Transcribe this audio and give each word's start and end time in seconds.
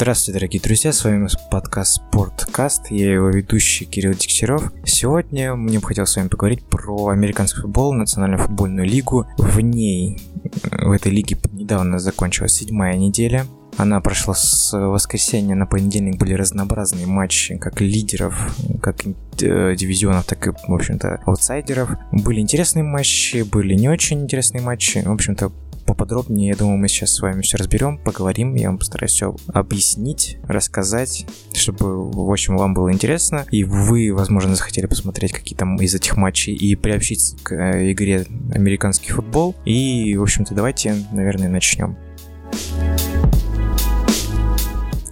Здравствуйте, 0.00 0.38
дорогие 0.38 0.62
друзья, 0.62 0.92
с 0.92 1.02
вами 1.02 1.26
подкаст 1.50 1.96
Спорткаст, 1.96 2.92
я 2.92 3.14
его 3.14 3.30
ведущий 3.30 3.84
Кирилл 3.84 4.12
Дегтярев. 4.12 4.72
Сегодня 4.84 5.56
мне 5.56 5.80
бы 5.80 5.88
хотелось 5.88 6.10
с 6.10 6.16
вами 6.16 6.28
поговорить 6.28 6.64
про 6.64 7.08
американский 7.08 7.62
футбол, 7.62 7.92
национальную 7.92 8.40
футбольную 8.40 8.86
лигу. 8.86 9.26
В 9.38 9.58
ней, 9.58 10.20
в 10.70 10.92
этой 10.92 11.10
лиге 11.10 11.36
недавно 11.50 11.98
закончилась 11.98 12.52
седьмая 12.52 12.96
неделя. 12.96 13.44
Она 13.76 14.00
прошла 14.00 14.34
с 14.34 14.72
воскресенья 14.72 15.56
на 15.56 15.66
понедельник, 15.66 16.16
были 16.16 16.34
разнообразные 16.34 17.06
матчи, 17.06 17.56
как 17.56 17.80
лидеров, 17.80 18.54
как 18.80 19.04
э, 19.04 19.74
дивизионов, 19.74 20.26
так 20.26 20.46
и, 20.46 20.50
в 20.50 20.74
общем-то, 20.74 21.22
аутсайдеров. 21.26 21.90
Были 22.12 22.38
интересные 22.38 22.84
матчи, 22.84 23.42
были 23.42 23.74
не 23.74 23.88
очень 23.88 24.22
интересные 24.22 24.62
матчи. 24.62 24.98
В 24.98 25.10
общем-то, 25.10 25.50
поподробнее, 25.88 26.48
я 26.50 26.56
думаю, 26.56 26.78
мы 26.78 26.88
сейчас 26.88 27.14
с 27.14 27.20
вами 27.20 27.42
все 27.42 27.56
разберем, 27.56 27.98
поговорим, 27.98 28.54
я 28.54 28.68
вам 28.68 28.78
постараюсь 28.78 29.12
все 29.12 29.34
объяснить, 29.48 30.38
рассказать, 30.44 31.26
чтобы, 31.54 32.10
в 32.10 32.30
общем, 32.30 32.56
вам 32.56 32.74
было 32.74 32.92
интересно, 32.92 33.46
и 33.50 33.64
вы, 33.64 34.12
возможно, 34.12 34.54
захотели 34.54 34.86
посмотреть 34.86 35.32
какие-то 35.32 35.64
из 35.80 35.94
этих 35.94 36.16
матчей 36.16 36.54
и 36.54 36.76
приобщиться 36.76 37.36
к 37.42 37.52
э, 37.52 37.90
игре 37.92 38.26
американский 38.52 39.12
футбол. 39.12 39.56
И, 39.64 40.16
в 40.16 40.22
общем-то, 40.22 40.54
давайте, 40.54 40.94
наверное, 41.10 41.48
начнем. 41.48 41.96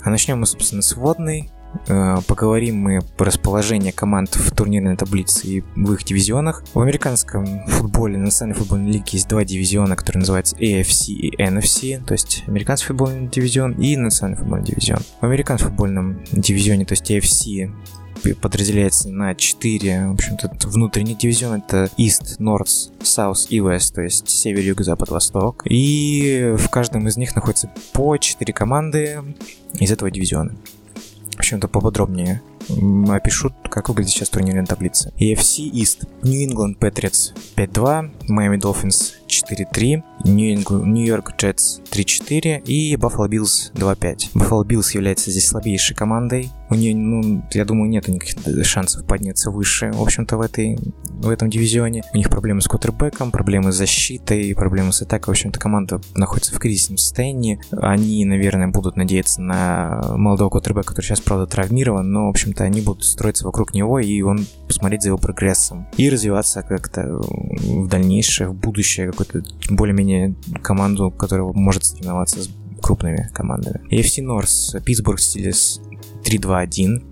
А 0.03 0.11
начнем 0.11 0.39
мы, 0.39 0.47
собственно, 0.47 0.83
с 0.83 0.95
водной. 0.95 1.51
Э, 1.89 2.19
поговорим 2.27 2.77
мы 2.77 3.01
по 3.17 3.25
расположению 3.25 3.93
команд 3.95 4.35
в 4.35 4.55
турнирной 4.55 4.97
таблице 4.97 5.47
и 5.47 5.65
в 5.75 5.93
их 5.93 6.05
дивизионах. 6.05 6.63
В 6.75 6.81
американском 6.81 7.67
футболе, 7.67 8.19
национальной 8.19 8.59
футбольной 8.59 8.93
лиге 8.93 9.05
есть 9.13 9.29
два 9.29 9.45
дивизиона, 9.45 9.97
которые 9.97 10.21
называются 10.21 10.57
AFC 10.57 11.13
и 11.13 11.43
NFC, 11.43 12.05
то 12.05 12.13
есть 12.13 12.45
американский 12.47 12.87
футбольный 12.87 13.29
дивизион 13.29 13.73
и 13.73 13.97
национальный 13.97 14.39
футбольный 14.39 14.67
дивизион. 14.67 15.01
В 15.21 15.25
американском 15.25 15.71
футбольном 15.71 16.21
дивизионе, 16.33 16.85
то 16.85 16.93
есть 16.93 17.11
AFC, 17.11 17.73
подразделяется 18.41 19.09
на 19.09 19.35
4, 19.35 20.09
в 20.09 20.13
общем-то, 20.15 20.51
внутренний 20.69 21.15
дивизион. 21.15 21.63
Это 21.67 21.91
East, 21.99 22.39
North, 22.39 22.91
South 23.01 23.47
и 23.49 23.59
West, 23.59 23.95
то 23.95 24.03
есть 24.03 24.29
север, 24.29 24.63
юг, 24.65 24.81
запад, 24.81 25.11
восток. 25.11 25.63
И 25.67 26.55
в 26.57 26.69
каждом 26.69 27.07
из 27.09 27.17
них 27.17 27.35
находится 27.37 27.71
по 27.93 28.17
4 28.17 28.53
команды 28.53 29.23
из 29.79 29.91
этого 29.91 30.11
дивизиона 30.11 30.53
в 31.37 31.39
общем-то, 31.39 31.69
поподробнее 31.69 32.41
опишу, 33.09 33.53
как 33.71 33.89
выглядит 33.89 34.11
сейчас 34.13 34.29
турнирная 34.31 34.65
таблица. 34.65 35.13
EFC 35.19 35.71
East. 35.71 36.09
New 36.23 36.49
England 36.49 36.79
Patriots 36.79 37.33
5-2, 37.57 38.11
Miami 38.29 38.59
Dolphins 38.59 39.13
4-3, 39.29 40.03
New 40.25 41.05
York 41.05 41.35
Jets 41.39 41.83
3-4 41.91 42.65
и 42.65 42.97
Buffalo 42.97 43.29
Bills 43.29 43.73
2-5. 43.75 44.33
Buffalo 44.35 44.65
Bills 44.65 44.95
является 44.95 45.31
здесь 45.31 45.47
слабейшей 45.47 45.95
командой. 45.95 46.51
У 46.71 46.75
нее, 46.75 46.97
ну, 46.97 47.45
я 47.53 47.65
думаю, 47.65 47.89
нет 47.89 48.09
никаких 48.09 48.67
шансов 48.67 49.07
подняться 49.07 49.51
выше, 49.51 49.93
в 49.93 50.03
общем-то, 50.03 50.37
в, 50.37 50.41
этой, 50.41 50.79
в 51.17 51.29
этом 51.29 51.51
дивизионе. 51.51 52.03
У 52.13 52.17
них 52.17 52.31
проблемы 52.31 52.61
с 52.61 52.67
кутербеком, 52.67 53.31
проблемы 53.31 53.73
с 53.73 53.77
защитой, 53.77 54.55
проблемы 54.55 54.93
с 54.93 55.03
атакой. 55.03 55.33
В 55.33 55.37
общем-то, 55.37 55.59
команда 55.59 56.01
находится 56.15 56.55
в 56.55 56.59
кризисном 56.59 56.99
состоянии. 56.99 57.61
Они, 57.73 58.25
наверное, 58.25 58.69
будут 58.69 58.97
надеяться 58.97 59.41
на 59.41 60.15
молодого 60.17 60.51
кутербека, 60.51 60.89
который 60.89 61.07
сейчас, 61.07 61.21
правда, 61.21 61.47
травмирован, 61.47 62.11
но, 62.11 62.27
в 62.27 62.31
общем-то, 62.31 62.65
они 62.65 62.81
будут 62.81 63.05
строиться 63.05 63.45
вокруг 63.45 63.75
него, 63.75 63.99
и 63.99 64.21
он 64.23 64.47
посмотреть 64.67 65.03
за 65.03 65.09
его 65.09 65.19
прогрессом. 65.19 65.89
И 65.97 66.09
развиваться 66.11 66.63
как-то 66.63 67.03
в 67.03 67.89
дальнейшее, 67.89 68.49
в 68.49 68.55
будущее, 68.55 69.11
какую-то 69.11 69.43
более-менее 69.71 70.35
команду, 70.63 71.11
которая 71.11 71.47
может 71.47 71.85
соревноваться 71.85 72.43
с 72.43 72.51
крупными 72.83 73.31
командами. 73.33 73.81
AFC 73.91 74.25
North, 74.25 74.81
Питтсбург 74.83 75.19
Steelers 75.19 75.81
3-2-1, 76.25 77.03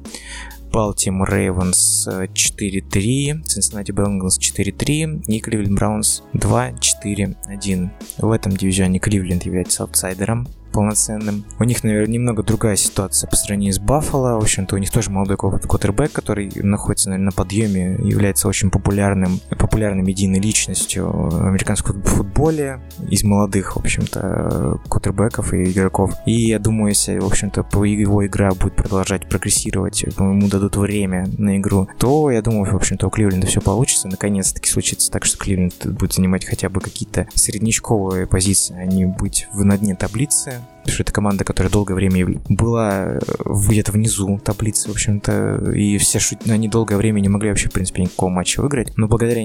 Baltimore 0.74 1.30
Ravens 1.30 2.08
4-3, 2.08 3.44
Cincinnati 3.46 3.92
Bengals 3.92 4.40
4-3 4.40 5.22
и 5.28 5.40
Cleveland 5.40 5.78
Browns 5.78 6.24
2-4-1. 6.34 7.90
В 8.18 8.32
этом 8.32 8.56
дивизионе 8.56 8.98
Кливленд 8.98 9.44
является 9.44 9.84
аутсайдером 9.84 10.48
полноценным. 10.74 11.44
У 11.58 11.64
них, 11.64 11.84
наверное, 11.84 12.12
немного 12.12 12.42
другая 12.42 12.76
ситуация 12.76 13.30
по 13.30 13.36
сравнению 13.36 13.72
с 13.72 13.78
Баффало. 13.78 14.38
В 14.38 14.42
общем-то, 14.42 14.74
у 14.74 14.78
них 14.78 14.90
тоже 14.90 15.10
молодой 15.10 15.36
квотербек, 15.36 16.12
который 16.12 16.50
находится, 16.56 17.08
наверное, 17.08 17.26
на 17.26 17.32
подъеме, 17.32 17.96
является 18.02 18.48
очень 18.48 18.70
популярным, 18.70 19.40
популярной 19.50 20.02
медийной 20.02 20.40
личностью 20.40 21.10
в 21.10 21.46
американском 21.46 22.02
футболе 22.02 22.80
из 23.08 23.22
молодых, 23.22 23.76
в 23.76 23.78
общем-то, 23.78 24.80
квотербеков 24.88 25.54
и 25.54 25.64
игроков. 25.64 26.14
И 26.26 26.48
я 26.48 26.58
думаю, 26.58 26.88
если, 26.88 27.18
в 27.18 27.26
общем-то, 27.26 27.64
его 27.84 28.26
игра 28.26 28.50
будет 28.50 28.74
продолжать 28.74 29.28
прогрессировать, 29.28 30.02
ему 30.02 30.48
дадут 30.48 30.76
время 30.76 31.26
на 31.38 31.58
игру, 31.58 31.88
то, 31.98 32.30
я 32.30 32.42
думаю, 32.42 32.72
в 32.72 32.76
общем-то, 32.76 33.06
у 33.06 33.10
Кливленда 33.10 33.46
все 33.46 33.60
получится. 33.60 34.08
Наконец-таки 34.08 34.68
случится 34.68 35.10
так, 35.10 35.24
что 35.24 35.38
Кливленд 35.38 35.86
будет 35.86 36.14
занимать 36.14 36.44
хотя 36.44 36.68
бы 36.68 36.80
какие-то 36.80 37.28
среднячковые 37.34 38.26
позиции, 38.26 38.76
а 38.76 38.84
не 38.84 39.06
быть 39.06 39.46
в 39.52 39.64
на 39.64 39.78
дне 39.78 39.94
таблицы 39.94 40.54
что 40.86 41.02
это 41.02 41.12
команда, 41.12 41.44
которая 41.44 41.70
долгое 41.70 41.94
время 41.94 42.40
была 42.48 43.04
э, 43.04 43.18
где-то 43.68 43.92
внизу 43.92 44.38
таблицы, 44.38 44.88
в 44.88 44.92
общем-то, 44.92 45.72
и 45.74 45.98
все 45.98 46.18
шут... 46.18 46.46
они 46.48 46.68
долгое 46.68 46.96
время 46.96 47.20
не 47.20 47.28
могли 47.28 47.50
вообще, 47.50 47.68
в 47.68 47.72
принципе, 47.72 48.02
никакого 48.02 48.30
матча 48.30 48.60
выиграть. 48.60 48.96
Но 48.96 49.08
благодаря 49.08 49.42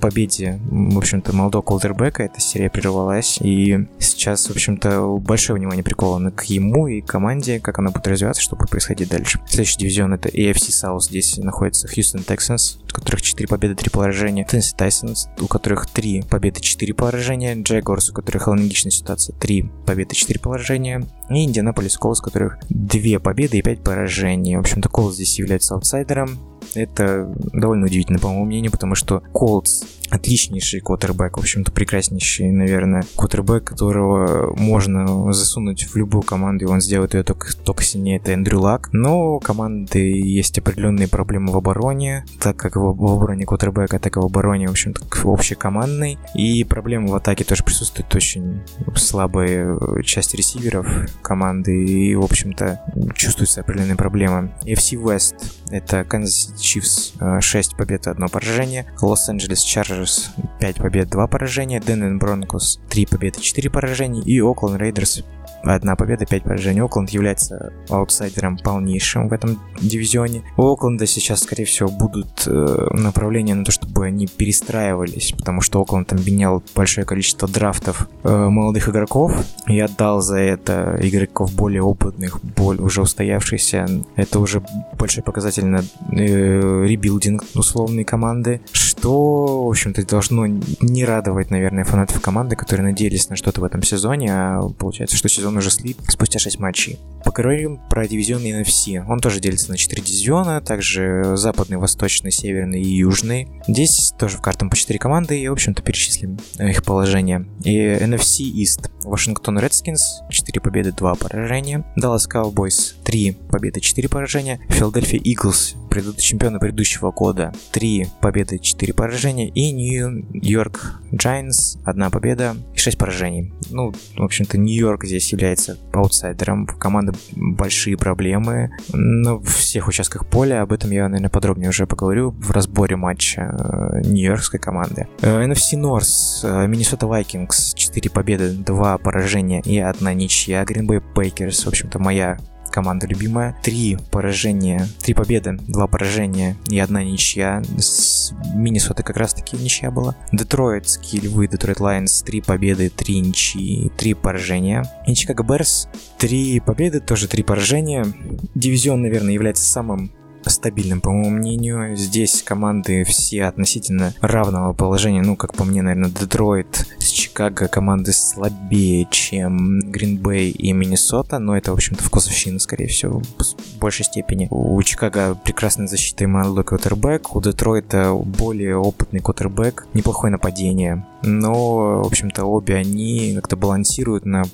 победе, 0.00 0.60
в 0.64 0.98
общем-то, 0.98 1.34
молодого 1.34 1.62
колдербека 1.62 2.22
эта 2.22 2.40
серия 2.40 2.70
прервалась, 2.70 3.38
и 3.40 3.86
сейчас, 3.98 4.46
в 4.48 4.50
общем-то, 4.50 5.18
большое 5.18 5.58
внимание 5.58 5.84
приковано 5.84 6.30
к 6.30 6.44
ему 6.44 6.86
и 6.86 7.00
команде, 7.00 7.60
как 7.60 7.78
она 7.78 7.90
будет 7.90 8.06
развиваться, 8.06 8.42
что 8.42 8.56
будет 8.56 8.70
происходить 8.70 9.08
дальше. 9.08 9.40
Следующий 9.48 9.78
дивизион 9.78 10.14
это 10.14 10.28
AFC 10.28 10.70
South, 10.70 11.00
здесь 11.00 11.36
находится 11.38 11.88
Houston 11.88 12.24
Texans, 12.24 12.78
у 12.82 12.94
которых 12.94 13.22
4 13.22 13.48
победы, 13.48 13.74
3 13.74 13.90
поражения, 13.90 14.46
Tennessee 14.48 14.76
Titans, 14.78 15.28
у 15.40 15.46
которых 15.46 15.88
3 15.90 16.24
победы, 16.30 16.60
4 16.60 16.94
поражения, 16.94 17.54
Jaguars, 17.54 18.10
у 18.10 18.14
которых 18.14 18.48
аналогичная 18.48 18.92
ситуация, 18.92 19.34
3 19.36 19.70
победы, 19.86 20.14
4 20.14 20.40
поражения, 20.40 20.73
поражения, 20.74 21.06
и 21.30 21.44
Индианаполис 21.44 21.96
Колос, 21.96 22.20
у 22.20 22.24
которых 22.24 22.58
две 22.68 23.18
победы 23.18 23.58
и 23.58 23.62
пять 23.62 23.82
поражений. 23.82 24.56
В 24.56 24.60
общем-то, 24.60 24.88
Колос 24.88 25.14
здесь 25.14 25.38
является 25.38 25.74
аутсайдером. 25.74 26.38
Это 26.74 27.32
довольно 27.52 27.86
удивительно, 27.86 28.18
по 28.18 28.28
моему 28.28 28.46
мнению, 28.46 28.72
потому 28.72 28.94
что 28.94 29.20
Колдс 29.32 29.84
отличнейший 30.10 30.80
квотербек, 30.80 31.36
в 31.36 31.40
общем-то, 31.40 31.72
прекраснейший, 31.72 32.50
наверное, 32.50 33.04
квотербек, 33.16 33.64
которого 33.64 34.54
можно 34.56 35.32
засунуть 35.32 35.84
в 35.84 35.96
любую 35.96 36.22
команду, 36.22 36.64
и 36.64 36.68
он 36.68 36.80
сделает 36.80 37.14
ее 37.14 37.22
только, 37.22 37.48
только 37.64 37.82
сильнее, 37.82 38.18
это 38.18 38.32
Эндрю 38.32 38.60
Лак. 38.60 38.90
Но 38.92 39.36
у 39.36 39.40
команды 39.40 39.98
есть 39.98 40.58
определенные 40.58 41.08
проблемы 41.08 41.52
в 41.52 41.56
обороне, 41.56 42.24
так 42.40 42.56
как 42.56 42.76
в, 42.76 42.80
в 42.80 43.12
обороне 43.12 43.44
квотербека, 43.44 43.98
так 43.98 44.16
и 44.16 44.20
в 44.20 44.24
обороне, 44.24 44.68
в 44.68 44.72
общем-то, 44.72 45.02
общекомандной. 45.24 46.18
И 46.34 46.64
проблемы 46.64 47.08
в 47.08 47.14
атаке 47.14 47.44
тоже 47.44 47.64
присутствуют, 47.64 48.14
очень 48.14 48.60
слабая 48.94 49.76
часть 50.02 50.34
ресиверов 50.34 50.86
команды, 51.22 51.84
и, 51.84 52.14
в 52.14 52.22
общем-то, 52.22 52.80
чувствуются 53.14 53.62
определенные 53.62 53.96
проблемы. 53.96 54.52
AFC 54.64 55.00
West— 55.02 55.36
это 55.70 56.00
Kansas 56.00 56.54
City 56.54 56.82
Chiefs, 56.82 57.40
6 57.40 57.76
побед 57.76 58.06
и 58.06 58.10
1 58.10 58.28
поражение, 58.28 58.86
Лос-Анджелес 59.00 59.60
Chargers 59.60 60.30
5 60.60 60.76
побед, 60.76 61.08
2 61.08 61.26
поражения, 61.26 61.80
Денвер 61.80 62.16
Broncos 62.16 62.80
3 62.90 63.06
победы, 63.06 63.40
4 63.40 63.70
поражения. 63.70 64.22
И 64.22 64.40
Окленд 64.40 64.80
Raiders 64.80 65.22
Одна 65.64 65.96
победа, 65.96 66.26
5 66.26 66.42
поражений. 66.42 66.82
Окленд 66.82 67.10
является 67.10 67.72
аутсайдером 67.88 68.58
полнейшим 68.58 69.28
в 69.28 69.32
этом 69.32 69.60
дивизионе. 69.80 70.42
У 70.56 70.62
Окленда 70.62 71.06
сейчас, 71.06 71.40
скорее 71.40 71.64
всего, 71.64 71.88
будут 71.88 72.46
э, 72.46 72.88
направления 72.92 73.54
на 73.54 73.64
то, 73.64 73.72
чтобы 73.72 74.06
они 74.06 74.26
перестраивались, 74.26 75.32
потому 75.32 75.62
что 75.62 75.80
Окленд 75.80 76.12
обменял 76.12 76.62
большое 76.74 77.06
количество 77.06 77.48
драфтов 77.48 78.08
э, 78.24 78.48
молодых 78.48 78.88
игроков 78.88 79.34
и 79.66 79.80
отдал 79.80 80.20
за 80.20 80.38
это 80.38 80.98
игроков 81.00 81.54
более 81.54 81.82
опытных, 81.82 82.44
более 82.44 82.82
уже 82.82 83.00
устоявшихся. 83.00 83.86
Это 84.16 84.40
уже 84.40 84.62
большой 84.98 85.22
показатель 85.22 85.64
на 85.64 85.82
э, 86.12 86.84
rebuilding 86.86 87.44
условной 87.54 88.04
команды, 88.04 88.60
что, 88.72 89.64
в 89.64 89.68
общем-то, 89.70 90.06
должно 90.06 90.46
не 90.46 91.04
радовать, 91.04 91.50
наверное, 91.50 91.84
фанатов 91.84 92.20
команды, 92.20 92.56
которые 92.56 92.88
надеялись 92.88 93.30
на 93.30 93.36
что-то 93.36 93.60
в 93.60 93.64
этом 93.64 93.82
сезоне, 93.82 94.32
а 94.32 94.68
получается, 94.78 95.16
что 95.16 95.28
сезон 95.28 95.53
уже 95.58 95.70
слит 95.70 95.98
спустя 96.08 96.38
6 96.38 96.58
матчей. 96.58 96.98
Поговорим 97.24 97.80
про 97.90 98.06
дивизион 98.06 98.42
NFC. 98.42 99.04
Он 99.08 99.18
тоже 99.18 99.40
делится 99.40 99.70
на 99.70 99.76
4 99.76 100.02
дивизиона, 100.02 100.60
также 100.60 101.36
западный, 101.36 101.78
восточный, 101.78 102.30
северный 102.30 102.82
и 102.82 102.96
южный. 102.96 103.48
Здесь 103.66 104.12
тоже 104.18 104.36
в 104.36 104.42
картам 104.42 104.70
по 104.70 104.76
4 104.76 104.98
команды 104.98 105.40
и, 105.40 105.48
в 105.48 105.52
общем-то, 105.52 105.82
перечислим 105.82 106.38
их 106.58 106.84
положение. 106.84 107.46
И 107.64 107.76
NFC 107.76 108.44
East. 108.52 108.90
Вашингтон 109.04 109.58
Redskins 109.58 110.22
4 110.30 110.60
победы, 110.60 110.92
2 110.92 111.14
поражения. 111.14 111.84
Даллас 111.96 112.28
Cowboys 112.28 112.94
3 113.04 113.32
победы, 113.50 113.80
4 113.80 114.08
поражения. 114.08 114.60
Филадельфия 114.68 115.20
Eagles 115.20 115.74
чемпионы 116.18 116.58
предыдущего 116.58 117.12
года 117.12 117.52
3 117.70 118.08
победы, 118.20 118.58
4 118.58 118.92
поражения. 118.92 119.48
И 119.48 119.70
Нью-Йорк 119.70 121.00
Giants 121.12 121.78
1 121.84 122.10
победа 122.10 122.56
и 122.74 122.78
6 122.78 122.98
поражений. 122.98 123.52
Ну, 123.70 123.92
в 124.16 124.22
общем-то, 124.22 124.58
Нью-Йорк 124.58 125.04
здесь 125.04 125.30
является 125.32 125.78
аутсайдером. 125.92 126.64
У 126.64 126.78
команды 126.78 127.13
большие 127.32 127.96
проблемы 127.96 128.70
на 128.92 129.40
всех 129.40 129.88
участках 129.88 130.26
поля. 130.26 130.62
Об 130.62 130.72
этом 130.72 130.90
я, 130.90 131.08
наверное, 131.08 131.30
подробнее 131.30 131.68
уже 131.68 131.86
поговорю 131.86 132.30
в 132.30 132.50
разборе 132.50 132.96
матча 132.96 133.40
э, 133.40 134.00
Нью-Йоркской 134.04 134.60
команды. 134.60 135.08
Э, 135.20 135.44
NFC 135.44 135.78
North, 135.78 136.66
Миннесота 136.66 137.06
Vikings 137.06 137.74
4 137.74 138.10
победы, 138.10 138.50
2 138.50 138.98
поражения 138.98 139.60
и 139.60 139.78
1 139.78 140.16
ничья. 140.16 140.64
Green 140.64 140.86
Bay 140.86 141.02
Packers, 141.14 141.64
в 141.64 141.68
общем-то, 141.68 141.98
моя 141.98 142.38
команда 142.70 143.06
любимая. 143.06 143.56
Три 143.62 143.98
поражения, 144.10 144.86
три 145.00 145.14
победы, 145.14 145.58
два 145.68 145.86
поражения 145.86 146.56
и 146.68 146.78
одна 146.78 147.02
ничья. 147.02 147.62
С 147.78 148.32
Миннесоты 148.54 149.02
как 149.02 149.16
раз 149.16 149.34
таки 149.34 149.56
ничья 149.56 149.90
была. 149.90 150.16
Детройтские 150.32 151.22
львы, 151.22 151.48
Детройт 151.48 151.80
Лайонс, 151.80 152.22
три 152.22 152.40
победы, 152.40 152.90
три 152.90 153.20
ничьи, 153.20 153.90
три 153.96 154.14
поражения. 154.14 154.84
И 155.06 155.14
Чикаго 155.14 155.42
Берс, 155.42 155.88
три 156.18 156.60
победы, 156.60 157.00
тоже 157.00 157.28
три 157.28 157.42
поражения. 157.42 158.06
Дивизион, 158.54 159.02
наверное, 159.02 159.34
является 159.34 159.64
самым 159.64 160.12
стабильным, 160.50 161.00
по 161.00 161.10
моему 161.10 161.30
мнению. 161.30 161.96
Здесь 161.96 162.42
команды 162.42 163.04
все 163.04 163.44
относительно 163.44 164.14
равного 164.20 164.72
положения. 164.72 165.22
Ну, 165.22 165.36
как 165.36 165.54
по 165.54 165.64
мне, 165.64 165.82
наверное, 165.82 166.10
Детройт 166.10 166.86
с 166.98 167.08
Чикаго 167.08 167.68
команды 167.68 168.12
слабее, 168.12 169.06
чем 169.10 169.80
Гринбей 169.80 170.50
и 170.50 170.72
Миннесота, 170.72 171.38
но 171.38 171.56
это, 171.56 171.72
в 171.72 171.74
общем-то, 171.74 172.02
вкусовщина, 172.02 172.58
скорее 172.58 172.88
всего, 172.88 173.20
в 173.20 173.78
большей 173.78 174.04
степени. 174.04 174.48
У 174.50 174.82
Чикаго 174.82 175.34
прекрасная 175.34 175.86
защита 175.86 176.24
и 176.24 176.26
молодой 176.26 176.64
квотербек, 176.64 177.34
у 177.34 177.40
Детройта 177.40 178.12
более 178.14 178.76
опытный 178.76 179.20
квотербек, 179.20 179.86
неплохое 179.94 180.30
нападение. 180.30 181.06
Но, 181.22 182.02
в 182.02 182.06
общем-то, 182.06 182.44
обе 182.44 182.76
они 182.76 183.32
как-то 183.34 183.56
балансируют 183.56 184.26
на 184.26 184.44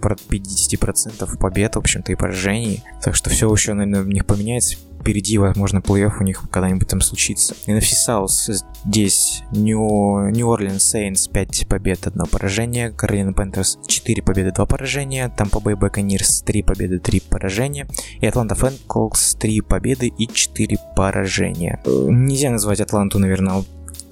50% 0.00 1.38
побед, 1.38 1.76
в 1.76 1.78
общем-то, 1.78 2.12
и 2.12 2.16
поражений. 2.16 2.82
Так 3.02 3.14
что 3.14 3.30
все 3.30 3.50
еще, 3.52 3.74
наверное, 3.74 4.02
у 4.02 4.06
них 4.06 4.26
поменяется 4.26 4.76
впереди, 5.00 5.38
возможно, 5.38 5.78
плей-офф 5.78 6.14
у 6.20 6.24
них 6.24 6.42
когда-нибудь 6.50 6.88
там 6.88 7.00
случится. 7.00 7.54
NFC 7.66 7.94
South 8.06 8.28
здесь 8.84 9.42
New, 9.52 10.30
New 10.30 10.46
Orleans 10.46 10.78
Saints 10.78 11.30
5 11.30 11.66
побед, 11.68 12.06
1 12.06 12.26
поражение, 12.26 12.90
Carolina 12.90 13.34
Panthers 13.34 13.78
4 13.86 14.22
победы, 14.22 14.52
2 14.52 14.66
поражения, 14.66 15.32
Tampa 15.36 15.62
Bay 15.62 15.78
Buccaneers 15.78 16.44
3 16.44 16.62
победы, 16.62 16.98
3 16.98 17.20
поражения, 17.20 17.86
и 18.20 18.26
Atlanta 18.26 18.56
Falcons 18.56 19.38
3 19.38 19.60
победы 19.62 20.08
и 20.08 20.26
4 20.26 20.76
поражения. 20.96 21.80
Э, 21.84 22.06
нельзя 22.08 22.50
назвать 22.50 22.80
Атланту, 22.80 23.18
наверное, 23.18 23.64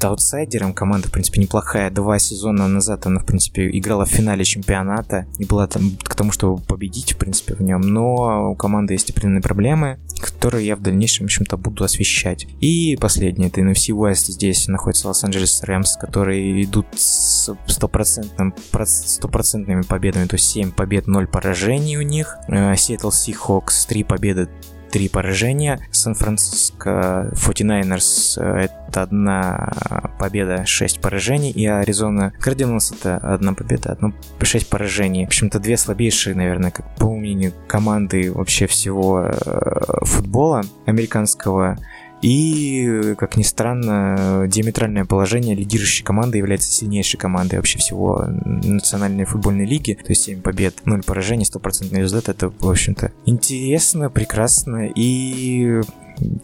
аутсайдером. 0.05 0.73
Команда, 0.73 1.09
в 1.09 1.13
принципе, 1.13 1.41
неплохая. 1.41 1.91
Два 1.91 2.19
сезона 2.19 2.69
назад 2.69 3.07
она, 3.07 3.21
в 3.21 3.27
принципе, 3.27 3.69
играла 3.71 4.05
в 4.05 4.11
финале 4.11 4.45
чемпионата 4.45 5.27
и 5.39 5.45
была 5.45 5.67
там 5.67 5.97
к 6.03 6.15
тому, 6.15 6.33
чтобы 6.33 6.63
победить, 6.63 7.13
в 7.13 7.17
принципе, 7.17 7.55
в 7.55 7.63
нем. 7.63 7.81
Но 7.81 8.51
у 8.51 8.55
команды 8.55 8.95
есть 8.95 9.11
определенные 9.11 9.43
проблемы, 9.43 9.99
которые 10.21 10.67
я 10.67 10.77
в 10.77 10.81
дальнейшем, 10.81 11.27
в 11.27 11.29
общем-то, 11.29 11.57
буду 11.57 11.85
освещать. 11.85 12.47
И 12.61 12.97
последнее, 13.01 13.49
это 13.49 13.61
NFC 13.61 13.95
West. 13.95 14.33
Здесь 14.33 14.69
находится 14.69 15.09
Лос-Анджелес 15.09 15.63
Рэмс, 15.63 15.97
которые 15.97 16.63
идут 16.63 16.87
с 16.97 17.55
стопроцентным, 17.67 18.55
стопроцентными 18.85 19.83
победами, 19.83 20.27
то 20.27 20.35
есть 20.35 20.47
7 20.47 20.73
побед, 20.73 21.07
0 21.07 21.27
поражений 21.27 21.97
у 21.97 22.03
них. 22.03 22.37
Сиэтл 22.49 23.11
Сихокс 23.11 23.87
3 23.87 24.05
победы, 24.05 24.49
три 24.91 25.09
поражения. 25.09 25.81
Сан-Франциско 25.91 27.31
49ers 27.35 28.41
э, 28.41 28.67
это 28.67 29.03
одна 29.03 30.13
победа, 30.19 30.65
6 30.65 31.01
поражений. 31.01 31.51
И 31.51 31.67
Аризона 31.67 32.33
Кардиналс 32.41 32.93
это 32.93 33.17
одна 33.17 33.55
победа, 33.55 33.93
одно 33.93 34.13
6 34.41 34.69
поражений. 34.69 35.25
В 35.25 35.29
общем-то, 35.29 35.59
две 35.59 35.77
слабейшие, 35.77 36.35
наверное, 36.35 36.71
как 36.71 36.95
по 36.97 37.15
мнению 37.15 37.53
команды 37.67 38.33
вообще 38.33 38.67
всего 38.67 39.27
э, 39.27 40.05
футбола 40.05 40.63
американского. 40.87 41.79
И, 42.27 43.15
как 43.17 43.37
ни 43.37 43.45
странно, 43.45 44.47
диаметральное 44.49 45.05
положение 45.05 45.55
лидирующей 45.55 46.05
команды 46.05 46.39
является 46.39 46.73
сильнейшей 46.73 47.21
командой 47.21 47.55
вообще 47.55 47.79
всего 47.79 48.25
национальной 48.27 49.25
футбольной 49.27 49.65
лиги. 49.65 49.93
То 49.95 50.09
есть 50.09 50.23
7 50.23 50.43
побед, 50.43 50.85
0 50.85 51.05
поражений, 51.05 51.45
100% 51.45 51.97
результат. 51.97 52.29
Это, 52.35 52.49
в 52.49 52.69
общем-то, 52.69 53.13
интересно, 53.27 54.11
прекрасно 54.11 54.89
и 54.93 55.83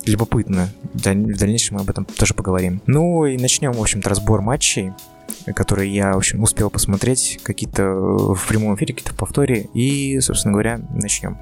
любопытно. 0.06 0.69
В 0.94 1.02
дальнейшем 1.02 1.79
мы 1.79 1.82
об 1.82 1.90
этом 1.90 2.05
тоже 2.05 2.34
поговорим. 2.34 2.81
Ну 2.87 3.26
и 3.26 3.37
начнем, 3.37 3.73
в 3.73 3.81
общем-то, 3.81 4.08
разбор 4.08 4.40
матчей 4.40 4.93
которые 5.56 5.93
я, 5.93 6.12
в 6.12 6.19
общем, 6.19 6.43
успел 6.43 6.70
посмотреть, 6.70 7.40
какие-то 7.43 7.84
в 7.84 8.46
прямом 8.46 8.76
эфире, 8.76 8.94
какие-то 8.94 9.14
в 9.14 9.19
повторе, 9.19 9.67
и, 9.75 10.20
собственно 10.20 10.52
говоря, 10.52 10.81
начнем. 10.94 11.38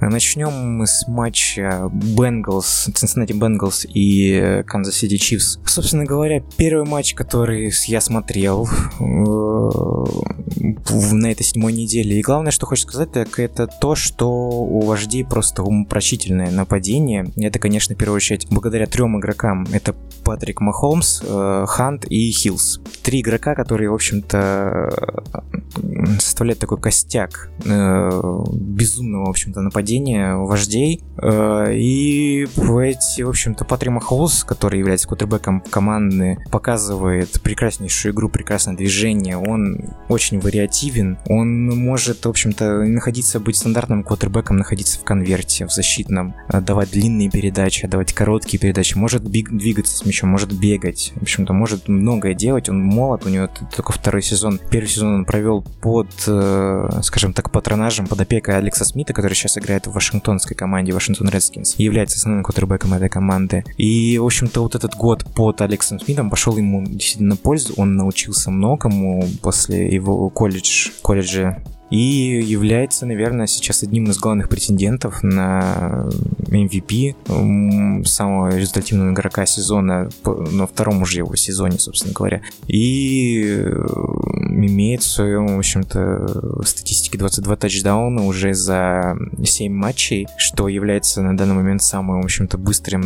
Начнем 0.00 0.52
мы 0.52 0.86
с 0.86 1.08
матча 1.08 1.90
Бенгалс, 1.92 2.88
Cincinnati 2.88 3.32
Bengals 3.32 3.84
и 3.84 4.62
Kansas 4.62 5.02
City 5.02 5.16
Chiefs. 5.16 5.58
Собственно 5.66 6.04
говоря, 6.04 6.40
первый 6.56 6.88
матч, 6.88 7.14
который 7.14 7.72
я 7.86 8.00
смотрел 8.00 8.68
э, 9.00 9.00
на 9.00 11.26
этой 11.26 11.42
седьмой 11.42 11.72
неделе. 11.72 12.18
И 12.18 12.22
главное, 12.22 12.52
что 12.52 12.66
хочу 12.66 12.82
сказать, 12.82 13.10
так 13.10 13.40
это 13.40 13.66
то, 13.66 13.96
что 13.96 14.30
у 14.30 14.82
вождей 14.82 15.24
просто 15.24 15.64
умопрочительное 15.64 16.52
нападение. 16.52 17.26
Это, 17.36 17.58
конечно, 17.58 17.96
в 17.96 17.98
первую 17.98 18.18
очередь 18.18 18.46
благодаря 18.50 18.86
трем 18.86 19.18
игрокам. 19.18 19.66
Это 19.72 19.96
Патрик 20.22 20.60
Махомс, 20.60 21.22
э, 21.24 21.64
Хант 21.66 22.04
и 22.04 22.30
Хиллс. 22.30 22.80
Три 23.02 23.20
игрока, 23.20 23.56
которые, 23.56 23.90
в 23.90 23.94
общем-то, 23.94 24.90
составляют 26.20 26.60
такой 26.60 26.78
костяк 26.78 27.50
э, 27.64 28.10
безумного, 28.54 29.26
в 29.26 29.30
общем-то, 29.30 29.60
нападения 29.60 29.87
вождей. 30.36 31.02
Э, 31.20 31.72
и 31.74 32.46
эти, 32.80 33.22
в 33.22 33.28
общем-то, 33.28 33.64
Патрик 33.64 33.92
Махомс, 33.92 34.44
который 34.44 34.78
является 34.78 35.08
квотербеком 35.08 35.60
команды, 35.60 36.38
показывает 36.50 37.40
прекраснейшую 37.42 38.14
игру, 38.14 38.28
прекрасное 38.28 38.76
движение. 38.76 39.36
Он 39.36 39.80
очень 40.08 40.40
вариативен. 40.40 41.18
Он 41.26 41.68
может, 41.68 42.24
в 42.24 42.28
общем-то, 42.28 42.82
находиться, 42.84 43.40
быть 43.40 43.56
стандартным 43.56 44.04
квотербеком, 44.04 44.56
находиться 44.56 44.98
в 44.98 45.04
конверте, 45.04 45.66
в 45.66 45.72
защитном, 45.72 46.34
давать 46.48 46.90
длинные 46.90 47.30
передачи, 47.30 47.86
давать 47.86 48.12
короткие 48.12 48.58
передачи, 48.58 48.96
может 48.96 49.24
двигаться 49.24 49.96
с 49.96 50.04
мячом 50.04 50.30
может 50.30 50.52
бегать. 50.52 51.12
В 51.16 51.22
общем-то, 51.22 51.52
может 51.52 51.88
многое 51.88 52.34
делать. 52.34 52.68
Он 52.68 52.80
молод, 52.80 53.26
у 53.26 53.28
него 53.28 53.48
только 53.74 53.92
второй 53.92 54.22
сезон. 54.22 54.60
Первый 54.70 54.88
сезон 54.88 55.14
он 55.14 55.24
провел 55.24 55.62
под, 55.80 56.08
э, 56.26 57.00
скажем 57.02 57.32
так, 57.32 57.50
патронажем, 57.50 58.06
под 58.06 58.20
опекой 58.20 58.56
Алекса 58.56 58.84
Смита, 58.84 59.12
который 59.12 59.34
сейчас 59.34 59.58
играет 59.58 59.77
в 59.86 59.92
вашингтонской 59.92 60.56
команде, 60.56 60.92
Вашингтон 60.92 61.28
Редскинс, 61.28 61.76
является 61.78 62.16
основным 62.16 62.44
квотербеком 62.44 62.94
этой 62.94 63.08
команды. 63.08 63.64
И, 63.76 64.18
в 64.18 64.24
общем-то, 64.24 64.62
вот 64.62 64.74
этот 64.74 64.94
год 64.94 65.24
под 65.34 65.60
Алексом 65.60 66.00
Смитом 66.00 66.30
пошел 66.30 66.56
ему 66.56 66.84
действительно 66.84 67.30
на 67.30 67.36
пользу. 67.36 67.74
Он 67.76 67.96
научился 67.96 68.50
многому 68.50 69.26
после 69.42 69.88
его 69.88 70.28
колледж, 70.30 70.90
колледжа 71.02 71.62
и 71.90 71.96
является, 72.42 73.06
наверное, 73.06 73.46
сейчас 73.46 73.82
одним 73.82 74.10
из 74.10 74.18
главных 74.18 74.48
претендентов 74.48 75.22
на 75.22 76.08
MVP 76.48 78.04
самого 78.04 78.56
результативного 78.56 79.12
игрока 79.12 79.46
сезона 79.46 80.10
на 80.24 80.66
втором 80.66 81.02
уже 81.02 81.18
его 81.18 81.34
сезоне, 81.36 81.78
собственно 81.78 82.12
говоря. 82.12 82.42
И 82.66 83.42
э, 83.46 83.86
имеет 84.78 85.02
в 85.02 85.10
своем, 85.10 85.56
в 85.56 85.58
общем-то, 85.58 86.62
статистике 86.64 87.18
22 87.18 87.56
тачдауна 87.56 88.26
уже 88.26 88.54
за 88.54 89.16
7 89.42 89.72
матчей, 89.72 90.26
что 90.36 90.68
является 90.68 91.22
на 91.22 91.36
данный 91.36 91.54
момент 91.54 91.82
самым, 91.82 92.22
в 92.22 92.24
общем-то, 92.24 92.58
быстрым 92.58 93.02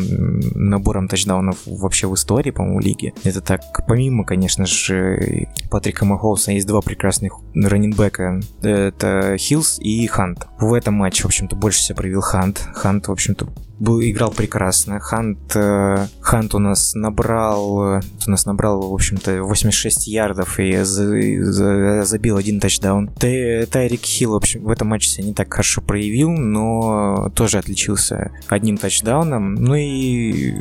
набором 0.54 1.08
тачдаунов 1.08 1.58
вообще 1.66 2.08
в 2.08 2.14
истории, 2.14 2.50
по-моему, 2.50 2.80
лиги. 2.80 3.14
Это 3.24 3.40
так, 3.40 3.60
помимо, 3.86 4.24
конечно 4.24 4.66
же, 4.66 5.48
Патрика 5.70 6.04
Махомса, 6.04 6.52
есть 6.52 6.66
два 6.66 6.80
прекрасных 6.80 7.34
running 7.54 8.05
back 8.05 8.33
а 8.33 8.40
это 8.72 9.36
Хиллс 9.38 9.78
и 9.78 10.06
Хант. 10.06 10.46
В 10.58 10.74
этом 10.74 10.94
матче, 10.94 11.22
в 11.22 11.26
общем-то, 11.26 11.56
больше 11.56 11.78
всего 11.78 11.96
проявил 11.96 12.20
Хант. 12.20 12.58
Хант, 12.74 13.08
в 13.08 13.12
общем-то, 13.12 13.48
был, 13.82 14.00
играл 14.00 14.30
прекрасно. 14.30 15.00
Хант, 15.00 15.56
э, 15.56 16.06
Хант 16.20 16.54
у 16.54 16.58
нас 16.58 16.94
набрал, 16.94 18.00
у 18.26 18.30
нас 18.30 18.46
набрал, 18.46 18.90
в 18.90 18.94
общем-то, 18.94 19.42
86 19.42 20.06
ярдов 20.06 20.58
и 20.60 20.78
забил 20.82 22.36
один 22.36 22.60
тачдаун. 22.60 23.08
Тайрик 23.08 24.02
Хилл, 24.02 24.32
в 24.32 24.36
общем, 24.36 24.62
в 24.62 24.70
этом 24.70 24.88
матче 24.88 25.08
себя 25.08 25.26
не 25.26 25.34
так 25.34 25.52
хорошо 25.52 25.82
проявил, 25.82 26.30
но 26.30 27.30
тоже 27.34 27.58
отличился 27.58 28.30
одним 28.48 28.78
тачдауном. 28.78 29.54
Ну 29.54 29.74
и 29.74 30.54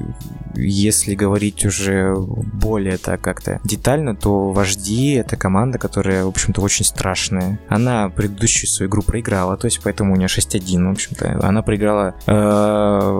если 0.55 1.15
говорить 1.15 1.65
уже 1.65 2.15
более 2.15 2.97
так 2.97 3.21
как-то 3.21 3.59
детально, 3.63 4.15
то 4.15 4.51
Вожди— 4.51 5.13
это 5.13 5.35
команда, 5.35 5.77
которая, 5.77 6.25
в 6.25 6.29
общем-то, 6.29 6.61
очень 6.61 6.85
страшная. 6.85 7.59
Она 7.69 8.09
предыдущую 8.09 8.69
свою 8.69 8.89
игру 8.89 9.01
проиграла, 9.01 9.57
то 9.57 9.65
есть 9.65 9.79
поэтому 9.83 10.13
у 10.13 10.17
нее 10.17 10.27
6-1, 10.27 10.87
в 10.87 10.91
общем-то. 10.91 11.39
Она 11.41 11.61
проиграла 11.61 12.15
э, 12.25 13.10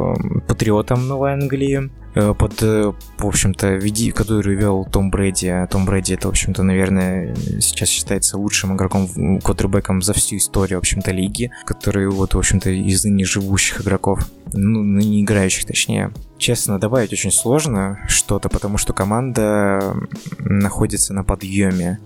Патриотам 0.48 1.08
Новой 1.08 1.34
Англии, 1.34 1.90
Э, 2.14 2.34
под, 2.34 2.62
э, 2.62 2.92
в 3.18 3.26
общем-то, 3.26 3.76
види, 3.76 4.12
которую 4.12 4.58
вел 4.58 4.86
Том 4.86 5.10
Брэди. 5.10 5.68
Том 5.70 5.86
Брэди 5.86 6.14
это, 6.14 6.28
в 6.28 6.32
общем-то, 6.32 6.62
наверное, 6.64 7.34
сейчас 7.62 7.88
считается 7.88 8.38
лучшим 8.38 8.76
игроком, 8.76 9.40
квотербеком 9.40 10.02
за 10.02 10.14
всю 10.14 10.36
историю, 10.36 10.80
в 10.80 10.82
общем-то, 10.82 11.12
лиги, 11.12 11.52
который, 11.66 12.10
вот, 12.10 12.34
в 12.34 12.38
общем-то, 12.38 12.70
из 12.70 13.06
ныне 13.06 13.24
живущих 13.24 13.82
игроков, 13.82 14.30
ну, 14.52 14.84
ныне 14.84 15.22
играющих, 15.22 15.66
точнее. 15.66 16.12
Честно, 16.38 16.80
добавить 16.80 17.14
очень 17.14 17.32
сложно 17.32 18.00
что-то, 18.08 18.50
потому 18.50 18.78
что 18.78 18.92
команда 18.92 19.96
находится 20.40 21.14
на 21.14 21.24
подъеме 21.24 22.00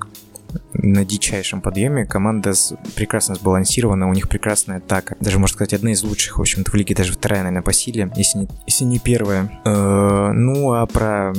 на 0.85 1.05
дичайшем 1.05 1.61
подъеме. 1.61 2.05
Команда 2.05 2.53
прекрасно 2.95 3.35
сбалансирована, 3.35 4.09
у 4.09 4.13
них 4.13 4.29
прекрасная 4.29 4.77
атака. 4.77 5.15
Даже, 5.19 5.39
можно 5.39 5.55
сказать, 5.55 5.73
одна 5.73 5.91
из 5.91 6.03
лучших, 6.03 6.37
в 6.37 6.41
общем-то, 6.41 6.71
в 6.71 6.75
лиге, 6.75 6.95
даже 6.95 7.13
вторая, 7.13 7.43
наверное, 7.43 7.63
по 7.63 7.73
силе, 7.73 8.11
если 8.15 8.39
не, 8.39 8.47
если 8.67 8.85
не 8.85 8.99
первая. 8.99 9.61
Э, 9.65 10.31
ну, 10.33 10.73
а 10.73 10.85
про 10.85 11.33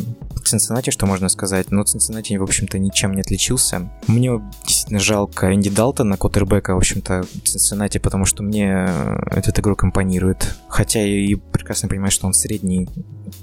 Цинциннати 0.44 0.90
что 0.90 1.06
можно 1.06 1.28
сказать? 1.28 1.70
Ну, 1.70 1.82
Цинциннати, 1.84 2.36
в 2.36 2.42
общем-то, 2.42 2.78
ничем 2.78 3.14
не 3.14 3.20
отличился. 3.20 3.90
Мне 4.06 4.40
действительно 4.64 5.00
жалко 5.00 5.52
Энди 5.52 5.70
Далтона, 5.70 6.16
Коттербека, 6.16 6.74
в 6.74 6.78
общем-то, 6.78 7.24
Цинциннати, 7.44 7.98
потому 7.98 8.24
что 8.24 8.42
мне 8.42 8.88
этот 9.30 9.58
игрок 9.58 9.84
импонирует. 9.84 10.56
Хотя 10.68 11.00
я 11.00 11.06
и 11.06 11.34
прекрасно 11.34 11.88
понимаю, 11.88 12.10
что 12.10 12.26
он 12.26 12.32
средний 12.32 12.88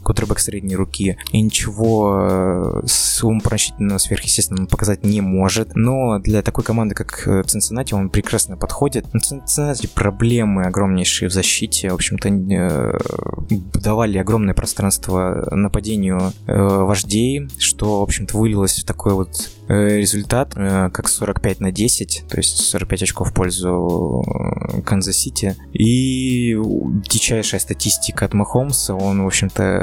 кутербэк 0.03 0.39
средней 0.39 0.75
руки, 0.75 1.17
и 1.31 1.41
ничего 1.41 2.19
э, 2.21 2.81
умопомрачительного 3.23 3.97
сверхъестественного 3.97 4.67
показать 4.67 5.03
не 5.03 5.21
может. 5.21 5.75
Но 5.75 6.19
для 6.19 6.41
такой 6.41 6.63
команды, 6.63 6.95
как 6.95 7.27
э, 7.27 7.43
Цинциннати, 7.43 7.93
он 7.93 8.09
прекрасно 8.09 8.57
подходит. 8.57 9.13
На 9.13 9.19
Цинциннати 9.19 9.87
проблемы 9.87 10.63
огромнейшие 10.63 11.29
в 11.29 11.33
защите. 11.33 11.89
В 11.89 11.95
общем-то, 11.95 12.29
э, 12.29 12.99
давали 13.81 14.17
огромное 14.17 14.53
пространство 14.53 15.47
нападению 15.51 16.33
вождей, 16.47 17.47
что, 17.57 17.99
в 17.99 18.03
общем-то, 18.03 18.37
вылилось 18.37 18.79
в 18.79 18.85
такой 18.85 19.13
вот 19.13 19.29
результат, 19.67 20.53
как 20.53 21.07
45 21.07 21.59
на 21.59 21.71
10, 21.71 22.25
то 22.29 22.37
есть 22.37 22.57
45 22.57 23.03
очков 23.03 23.31
в 23.31 23.33
пользу 23.33 24.23
Канзас-Сити. 24.85 25.55
И 25.73 26.55
дичайшая 27.09 27.59
статистика 27.59 28.25
от 28.25 28.33
Махомса, 28.33 28.95
он, 28.95 29.23
в 29.23 29.27
общем-то, 29.27 29.82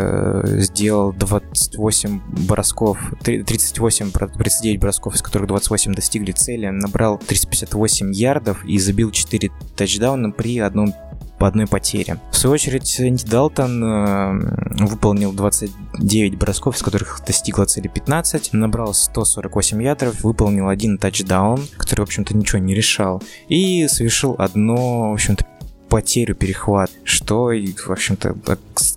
сделал 0.60 1.12
28 1.12 2.20
бросков, 2.46 2.98
38, 3.22 4.10
39 4.10 4.80
бросков, 4.80 5.14
из 5.14 5.22
которых 5.22 5.48
28 5.48 5.94
достигли 5.94 6.32
цели, 6.32 6.66
набрал 6.66 7.18
358 7.18 8.12
ярдов 8.12 8.64
и 8.64 8.78
забил 8.78 9.10
4 9.10 9.50
тачдауна 9.76 10.30
при 10.30 10.58
одном 10.58 10.94
по 11.40 11.48
одной 11.48 11.66
потере. 11.66 12.18
В 12.30 12.36
свою 12.36 12.54
очередь, 12.54 13.00
Энди 13.00 13.24
Далтон 13.24 13.82
э, 13.82 14.84
выполнил 14.84 15.32
29 15.32 16.36
бросков, 16.36 16.76
из 16.76 16.82
которых 16.82 17.22
достигла 17.26 17.64
цели 17.64 17.88
15, 17.88 18.52
набрал 18.52 18.92
148 18.92 19.82
ядов, 19.82 20.22
выполнил 20.22 20.68
один 20.68 20.98
тачдаун, 20.98 21.62
который, 21.78 22.00
в 22.00 22.08
общем-то, 22.08 22.36
ничего 22.36 22.58
не 22.58 22.74
решал, 22.74 23.22
и 23.48 23.88
совершил 23.88 24.36
одно, 24.38 25.10
в 25.10 25.14
общем-то, 25.14 25.46
потерю 25.90 26.34
перехват, 26.34 26.90
что, 27.04 27.50
в 27.50 27.90
общем-то, 27.90 28.36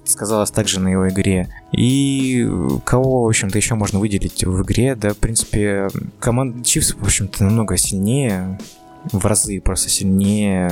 сказалось 0.05 0.51
также 0.51 0.79
на 0.79 0.89
его 0.89 1.09
игре. 1.09 1.49
И 1.73 2.47
кого, 2.85 3.23
в 3.23 3.27
общем-то, 3.27 3.57
еще 3.57 3.75
можно 3.75 3.99
выделить 3.99 4.43
в 4.45 4.61
игре, 4.61 4.95
да, 4.95 5.13
в 5.13 5.17
принципе, 5.17 5.89
команда 6.19 6.63
Чивс, 6.63 6.93
в 6.93 7.03
общем-то, 7.03 7.43
намного 7.43 7.75
сильнее, 7.77 8.59
в 9.11 9.25
разы 9.25 9.59
просто 9.61 9.89
сильнее 9.89 10.71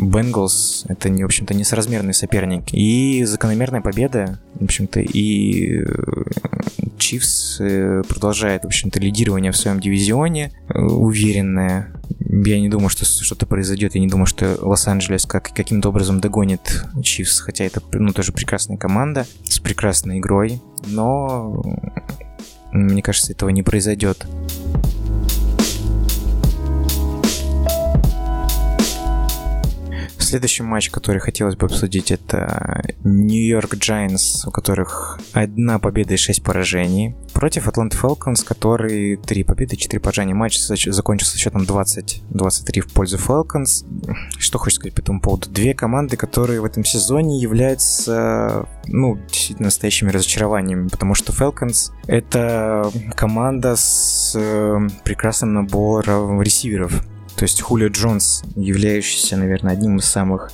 Бенгалс. 0.00 0.84
Это, 0.88 1.08
не, 1.08 1.22
в 1.22 1.26
общем-то, 1.26 1.54
несоразмерный 1.54 2.14
соперник. 2.14 2.72
И 2.72 3.24
закономерная 3.24 3.80
победа, 3.80 4.40
в 4.54 4.64
общем-то, 4.64 5.00
и 5.00 5.84
Чивс 6.98 7.58
э, 7.60 8.02
продолжает, 8.08 8.62
в 8.62 8.66
общем-то, 8.66 8.98
лидирование 8.98 9.52
в 9.52 9.56
своем 9.56 9.80
дивизионе, 9.80 10.52
э, 10.68 10.78
уверенное. 10.78 11.92
Я 12.20 12.58
не 12.58 12.68
думаю, 12.68 12.88
что 12.88 13.04
что-то 13.04 13.46
произойдет. 13.46 13.94
Я 13.94 14.00
не 14.00 14.08
думаю, 14.08 14.26
что 14.26 14.58
Лос-Анджелес 14.60 15.26
как, 15.26 15.52
каким-то 15.54 15.90
образом 15.90 16.20
догонит 16.20 16.84
Чивс, 17.02 17.40
хотя 17.40 17.64
это 17.64 17.80
ну, 17.92 18.12
тоже 18.12 18.32
прекрасная 18.32 18.76
команда 18.76 19.26
с 19.44 19.60
прекрасной 19.60 20.18
игрой. 20.18 20.60
Но 20.86 21.62
мне 22.72 23.02
кажется, 23.02 23.32
этого 23.32 23.50
не 23.50 23.62
произойдет. 23.62 24.26
Следующий 30.36 30.64
матч, 30.64 30.90
который 30.90 31.18
хотелось 31.18 31.56
бы 31.56 31.64
обсудить, 31.64 32.10
это 32.10 32.82
Нью-Йорк 33.04 33.72
Giants, 33.76 34.46
у 34.46 34.50
которых 34.50 35.18
одна 35.32 35.78
победа 35.78 36.12
и 36.12 36.18
шесть 36.18 36.44
поражений, 36.44 37.14
против 37.32 37.68
Атланты 37.68 37.96
Falcons, 37.96 38.44
который 38.44 39.16
три 39.16 39.44
победы, 39.44 39.76
четыре 39.76 39.98
поражения. 39.98 40.34
Матч 40.34 40.58
закончился 40.58 41.38
счетом 41.38 41.62
20-23 41.62 42.80
в 42.80 42.92
пользу 42.92 43.16
Falcons. 43.16 43.86
Что 44.38 44.58
хочешь 44.58 44.76
сказать 44.76 44.94
по 44.94 45.00
этому 45.00 45.22
поводу? 45.22 45.48
Две 45.48 45.72
команды, 45.72 46.18
которые 46.18 46.60
в 46.60 46.66
этом 46.66 46.84
сезоне 46.84 47.40
являются, 47.40 48.68
ну, 48.84 49.16
действительно 49.28 49.68
настоящими 49.68 50.10
разочарованиями, 50.10 50.88
потому 50.88 51.14
что 51.14 51.32
Falcons— 51.32 51.92
это 52.08 52.90
команда 53.14 53.74
с 53.74 54.34
э, 54.36 54.88
прекрасным 55.02 55.54
набором 55.54 56.42
ресиверов 56.42 57.02
то 57.36 57.44
есть 57.44 57.60
Хулио 57.60 57.88
Джонс, 57.88 58.42
являющийся, 58.54 59.36
наверное, 59.36 59.72
одним 59.72 59.98
из 59.98 60.06
самых 60.06 60.50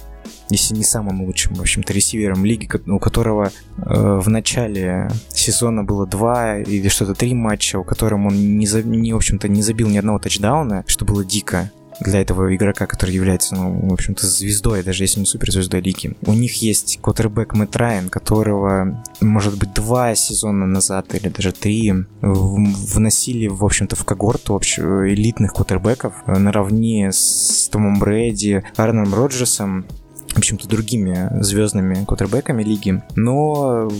если 0.49 0.75
не 0.75 0.85
самым 0.85 1.23
лучшим, 1.23 1.55
в 1.55 1.61
общем-то, 1.61 1.95
ресивером 1.95 2.45
лиги, 2.45 2.69
у 2.87 2.99
которого 2.99 3.51
э, 3.79 4.21
в 4.21 4.29
начале 4.29 5.11
сезона 5.31 5.83
было 5.83 6.07
два 6.07 6.59
или 6.59 6.89
что-то 6.89 7.15
три 7.15 7.33
матча, 7.33 7.79
у 7.79 7.85
котором 7.85 8.27
он 8.27 8.35
не, 8.35 8.67
не 8.85 9.13
в 9.15 9.17
общем-то, 9.17 9.49
не 9.49 9.63
забил 9.63 9.89
ни 9.89 9.97
одного 9.97 10.19
тачдауна, 10.19 10.85
что 10.87 11.07
было 11.07 11.25
дико 11.25 11.71
для 12.03 12.21
этого 12.21 12.55
игрока, 12.55 12.87
который 12.87 13.15
является, 13.15 13.55
ну, 13.55 13.89
в 13.89 13.93
общем-то, 13.93 14.27
звездой, 14.27 14.83
даже 14.83 15.05
если 15.05 15.21
не 15.21 15.27
суперзвездой 15.27 15.81
лиги. 15.81 16.17
У 16.23 16.33
них 16.33 16.63
есть 16.63 16.99
квотербек 17.01 17.55
Мэтт 17.55 17.77
Райан, 17.77 18.09
которого, 18.09 19.03
может 19.21 19.59
быть, 19.59 19.73
два 19.73 20.15
сезона 20.15 20.67
назад 20.67 21.15
или 21.15 21.29
даже 21.29 21.53
три 21.53 21.93
вносили, 22.21 23.47
в 23.49 23.65
общем-то, 23.65 23.97
в 23.97 24.05
когорту 24.05 24.55
вообще 24.55 24.83
элитных 24.83 25.55
квотербеков 25.55 26.15
наравне 26.27 27.11
с 27.13 27.69
Томом 27.71 27.99
Брэди, 27.99 28.65
Арном 28.77 29.15
Роджерсом, 29.15 29.87
в 30.29 30.39
общем-то, 30.39 30.69
другими 30.69 31.29
звездными 31.43 32.05
квотербеками 32.05 32.63
лиги. 32.63 33.03
Но 33.17 33.91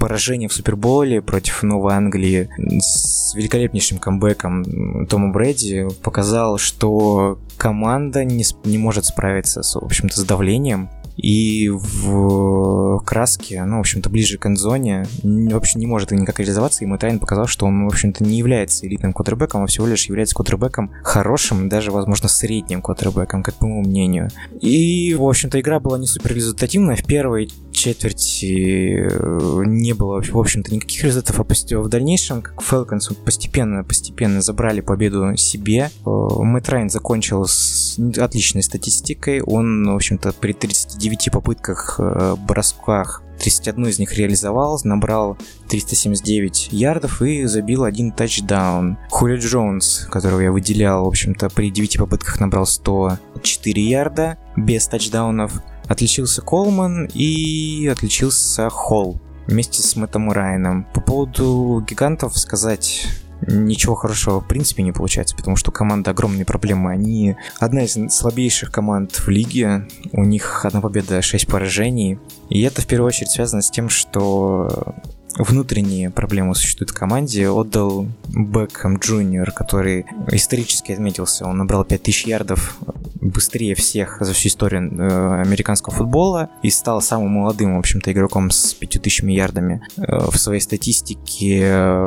поражение 0.00 0.48
в 0.48 0.52
Суперболе 0.52 1.20
против 1.20 1.62
Новой 1.62 1.94
Англии 1.94 2.48
с 2.80 3.34
великолепнейшим 3.34 3.98
камбэком 3.98 5.06
Тома 5.06 5.30
Брэди 5.30 5.88
показал, 6.02 6.58
что 6.58 7.38
команда 7.56 8.24
не, 8.24 8.44
не 8.64 8.78
может 8.78 9.04
справиться 9.04 9.62
с, 9.62 9.78
в 9.78 9.84
общем-то, 9.84 10.18
с 10.18 10.24
давлением 10.24 10.88
и 11.16 11.68
в 11.68 13.02
краске, 13.04 13.62
ну, 13.64 13.76
в 13.76 13.80
общем-то, 13.80 14.08
ближе 14.08 14.38
к 14.38 14.46
энзоне, 14.46 15.06
вообще 15.22 15.78
не 15.78 15.86
может 15.86 16.12
никак 16.12 16.38
реализоваться, 16.38 16.82
и 16.82 16.86
Мэтайн 16.86 17.18
показал, 17.18 17.46
что 17.46 17.66
он, 17.66 17.84
в 17.84 17.88
общем-то, 17.88 18.24
не 18.24 18.38
является 18.38 18.86
элитным 18.86 19.12
квотербеком, 19.12 19.62
а 19.62 19.66
всего 19.66 19.86
лишь 19.86 20.06
является 20.06 20.34
квотербеком 20.34 20.90
хорошим, 21.02 21.68
даже, 21.68 21.90
возможно, 21.90 22.28
средним 22.28 22.80
квотербеком, 22.80 23.42
как 23.42 23.56
по 23.56 23.66
моему 23.66 23.82
мнению. 23.82 24.30
И, 24.60 25.14
в 25.14 25.24
общем-то, 25.24 25.60
игра 25.60 25.78
была 25.78 25.98
не 25.98 26.06
супер 26.06 26.32
результативная. 26.32 26.96
В 26.96 27.04
первой 27.04 27.50
четверти 27.80 29.08
э, 29.10 29.62
не 29.64 29.94
было, 29.94 30.22
в 30.22 30.38
общем-то, 30.38 30.74
никаких 30.74 31.02
результатов, 31.02 31.40
а 31.40 31.78
в 31.78 31.88
дальнейшем, 31.88 32.42
как 32.42 32.60
Falcons 32.60 33.14
постепенно-постепенно 33.24 34.42
забрали 34.42 34.82
победу 34.82 35.34
себе. 35.36 35.90
Э, 36.04 36.10
Мэтт 36.10 36.68
Райн 36.68 36.90
закончил 36.90 37.46
с 37.46 37.98
отличной 38.18 38.62
статистикой. 38.62 39.40
Он, 39.40 39.90
в 39.90 39.94
общем-то, 39.94 40.32
при 40.32 40.52
39 40.52 41.30
попытках 41.32 41.96
э, 41.98 42.36
бросках 42.46 43.22
31 43.38 43.86
из 43.86 43.98
них 43.98 44.14
реализовал, 44.14 44.78
набрал 44.84 45.38
379 45.68 46.68
ярдов 46.72 47.22
и 47.22 47.44
забил 47.46 47.84
один 47.84 48.12
тачдаун. 48.12 48.98
Хули 49.08 49.36
Джонс, 49.36 50.06
которого 50.10 50.40
я 50.40 50.52
выделял, 50.52 51.04
в 51.04 51.08
общем-то, 51.08 51.48
при 51.48 51.70
9 51.70 51.96
попытках 51.96 52.38
набрал 52.40 52.66
104 52.66 53.82
ярда 53.82 54.36
без 54.56 54.86
тачдаунов. 54.86 55.62
Отличился 55.90 56.40
Колман 56.40 57.06
и 57.12 57.88
отличился 57.90 58.70
Холл 58.70 59.20
вместе 59.48 59.82
с 59.82 59.96
Мэттом 59.96 60.30
Райаном. 60.30 60.86
По 60.94 61.00
поводу 61.00 61.84
гигантов 61.84 62.38
сказать 62.38 63.08
ничего 63.40 63.96
хорошего 63.96 64.40
в 64.40 64.46
принципе 64.46 64.84
не 64.84 64.92
получается, 64.92 65.34
потому 65.34 65.56
что 65.56 65.72
команда 65.72 66.12
огромные 66.12 66.44
проблемы. 66.44 66.92
Они 66.92 67.34
одна 67.58 67.82
из 67.82 67.98
слабейших 68.14 68.70
команд 68.70 69.16
в 69.16 69.28
лиге. 69.28 69.88
У 70.12 70.22
них 70.22 70.64
одна 70.64 70.80
победа, 70.80 71.22
шесть 71.22 71.48
поражений. 71.48 72.20
И 72.50 72.62
это 72.62 72.82
в 72.82 72.86
первую 72.86 73.08
очередь 73.08 73.30
связано 73.30 73.60
с 73.60 73.70
тем, 73.72 73.88
что 73.88 74.94
внутренние 75.36 76.10
проблемы 76.10 76.54
существуют 76.54 76.90
в 76.90 76.94
команде. 76.94 77.48
Отдал 77.48 78.06
Бекхэм 78.28 78.98
Джуниор, 78.98 79.52
который 79.52 80.06
исторически 80.32 80.92
отметился. 80.92 81.46
Он 81.46 81.58
набрал 81.58 81.84
5000 81.84 82.26
ярдов 82.26 82.78
быстрее 83.20 83.74
всех 83.74 84.18
за 84.20 84.32
всю 84.32 84.48
историю 84.48 84.90
э, 84.92 85.42
американского 85.42 85.94
футбола 85.94 86.50
и 86.62 86.70
стал 86.70 87.02
самым 87.02 87.32
молодым, 87.32 87.76
в 87.76 87.78
общем-то, 87.78 88.10
игроком 88.12 88.50
с 88.50 88.74
5000 88.74 89.24
ярдами. 89.24 89.82
Э, 89.96 90.30
в 90.30 90.36
своей 90.36 90.60
статистике 90.60 91.60
э, 91.62 92.06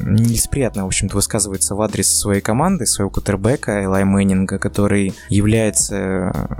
нелицеприятно, 0.00 0.84
в 0.84 0.88
общем-то, 0.88 1.14
высказывается 1.14 1.74
в 1.74 1.80
адрес 1.80 2.08
своей 2.08 2.40
команды, 2.40 2.86
своего 2.86 3.10
кутербека 3.10 3.84
Элай 3.84 4.04
Мэннинга, 4.04 4.58
который 4.58 5.14
является 5.28 6.56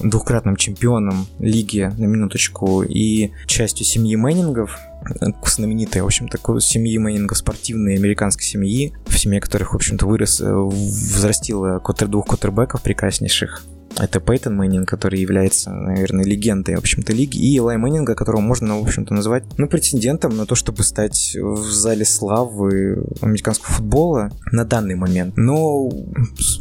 двукратным 0.00 0.56
чемпионом 0.56 1.26
лиги 1.38 1.92
на 1.98 2.04
минуточку 2.04 2.82
и 2.82 3.32
частью 3.46 3.84
семьи 3.84 4.16
Мэннингов, 4.16 4.78
знаменитой, 5.44 6.02
в 6.02 6.06
общем-то, 6.06 6.60
семьи 6.60 6.98
Мэннинга, 6.98 7.34
спортивной 7.34 7.96
американской 7.96 8.44
семьи, 8.44 8.94
в 9.06 9.18
семье 9.18 9.40
которых, 9.40 9.72
в 9.72 9.76
общем-то, 9.76 10.06
вырос, 10.06 10.40
э, 10.40 10.52
взрастила 10.52 11.78
квотер, 11.78 12.08
двух 12.08 12.26
квотербеков 12.26 12.82
прекраснейших, 12.82 13.64
это 13.96 14.20
Пейтон 14.20 14.56
Мэннинг, 14.56 14.88
который 14.88 15.20
является, 15.20 15.70
наверное, 15.70 16.24
легендой, 16.24 16.76
в 16.76 16.78
общем-то, 16.78 17.12
лиги, 17.12 17.38
и 17.38 17.58
Элай 17.58 17.76
Мэннинга, 17.76 18.14
которого 18.14 18.40
можно, 18.40 18.78
в 18.78 18.82
общем-то, 18.82 19.14
назвать, 19.14 19.44
ну, 19.58 19.68
претендентом 19.68 20.36
на 20.36 20.46
то, 20.46 20.54
чтобы 20.54 20.82
стать 20.82 21.36
в 21.40 21.64
зале 21.70 22.04
славы 22.04 23.04
американского 23.20 23.72
футбола 23.72 24.30
на 24.52 24.64
данный 24.64 24.94
момент. 24.94 25.36
Но 25.36 25.90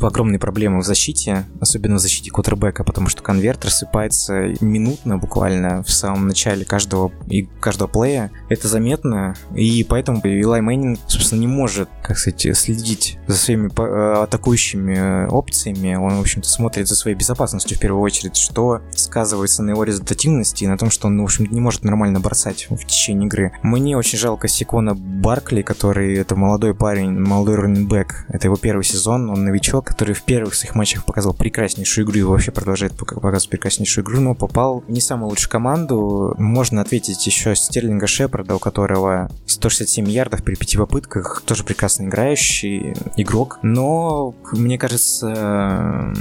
огромные 0.01 0.39
проблемы 0.39 0.81
в 0.81 0.85
защите, 0.85 1.45
особенно 1.59 1.95
в 1.95 1.99
защите 1.99 2.31
квотербека, 2.31 2.83
потому 2.83 3.09
что 3.09 3.21
конверт 3.21 3.65
рассыпается 3.65 4.53
минутно 4.61 5.17
буквально 5.17 5.83
в 5.83 5.91
самом 5.91 6.27
начале 6.27 6.65
каждого, 6.65 7.11
и 7.27 7.43
каждого 7.59 7.87
плея. 7.87 8.31
Это 8.49 8.67
заметно, 8.67 9.35
и 9.55 9.85
поэтому 9.87 10.21
Элай 10.23 10.61
Мэннинг, 10.61 10.99
собственно, 11.07 11.39
не 11.39 11.47
может, 11.47 11.89
как 12.03 12.17
сказать, 12.17 12.57
следить 12.57 13.17
за 13.27 13.37
своими 13.37 13.69
э, 13.69 14.23
атакующими 14.23 15.27
опциями. 15.27 15.95
Он, 15.95 16.17
в 16.17 16.21
общем-то, 16.21 16.49
смотрит 16.49 16.87
за 16.87 16.95
своей 16.95 17.15
безопасностью 17.19 17.77
в 17.77 17.79
первую 17.79 18.01
очередь, 18.01 18.35
что 18.35 18.81
сказывается 18.91 19.61
на 19.61 19.71
его 19.71 19.83
результативности 19.83 20.63
и 20.63 20.67
на 20.67 20.77
том, 20.77 20.89
что 20.89 21.07
он, 21.07 21.19
в 21.19 21.23
общем 21.23 21.45
не 21.51 21.59
может 21.59 21.83
нормально 21.83 22.19
бросать 22.19 22.67
в 22.69 22.85
течение 22.85 23.27
игры. 23.27 23.51
Мне 23.61 23.97
очень 23.97 24.17
жалко 24.17 24.47
Сэйквона 24.47 24.95
Баркли, 24.95 25.61
который 25.61 26.15
это 26.15 26.35
молодой 26.35 26.73
парень, 26.73 27.11
молодой 27.11 27.55
раннинбэк. 27.55 28.25
Это 28.29 28.47
его 28.47 28.55
первый 28.55 28.83
сезон, 28.83 29.29
он 29.29 29.43
новичок, 29.43 29.85
который 29.85 30.15
в 30.15 30.23
первых 30.23 30.55
своих 30.55 30.75
матчах 30.75 31.05
показал 31.05 31.33
прекраснейшую 31.33 32.05
игру 32.05 32.17
и 32.17 32.23
вообще 32.23 32.51
продолжает 32.51 32.95
показывать 32.95 33.49
прекраснейшую 33.49 34.05
игру, 34.05 34.21
но 34.21 34.33
попал 34.33 34.79
в 34.87 34.89
не 34.89 35.01
самую 35.01 35.29
лучшую 35.29 35.51
команду. 35.51 36.35
Можно 36.37 36.81
ответить 36.81 37.25
еще 37.27 37.55
Стерлинга 37.55 38.07
Шепарда, 38.07 38.55
у 38.55 38.59
которого 38.59 39.29
167 39.45 40.09
ярдов 40.09 40.43
при 40.43 40.55
пяти 40.55 40.77
попытках, 40.77 41.43
тоже 41.45 41.63
прекрасно 41.63 42.05
играющий 42.05 42.95
игрок, 43.17 43.59
но 43.61 44.33
мне 44.53 44.77
кажется, 44.77 46.13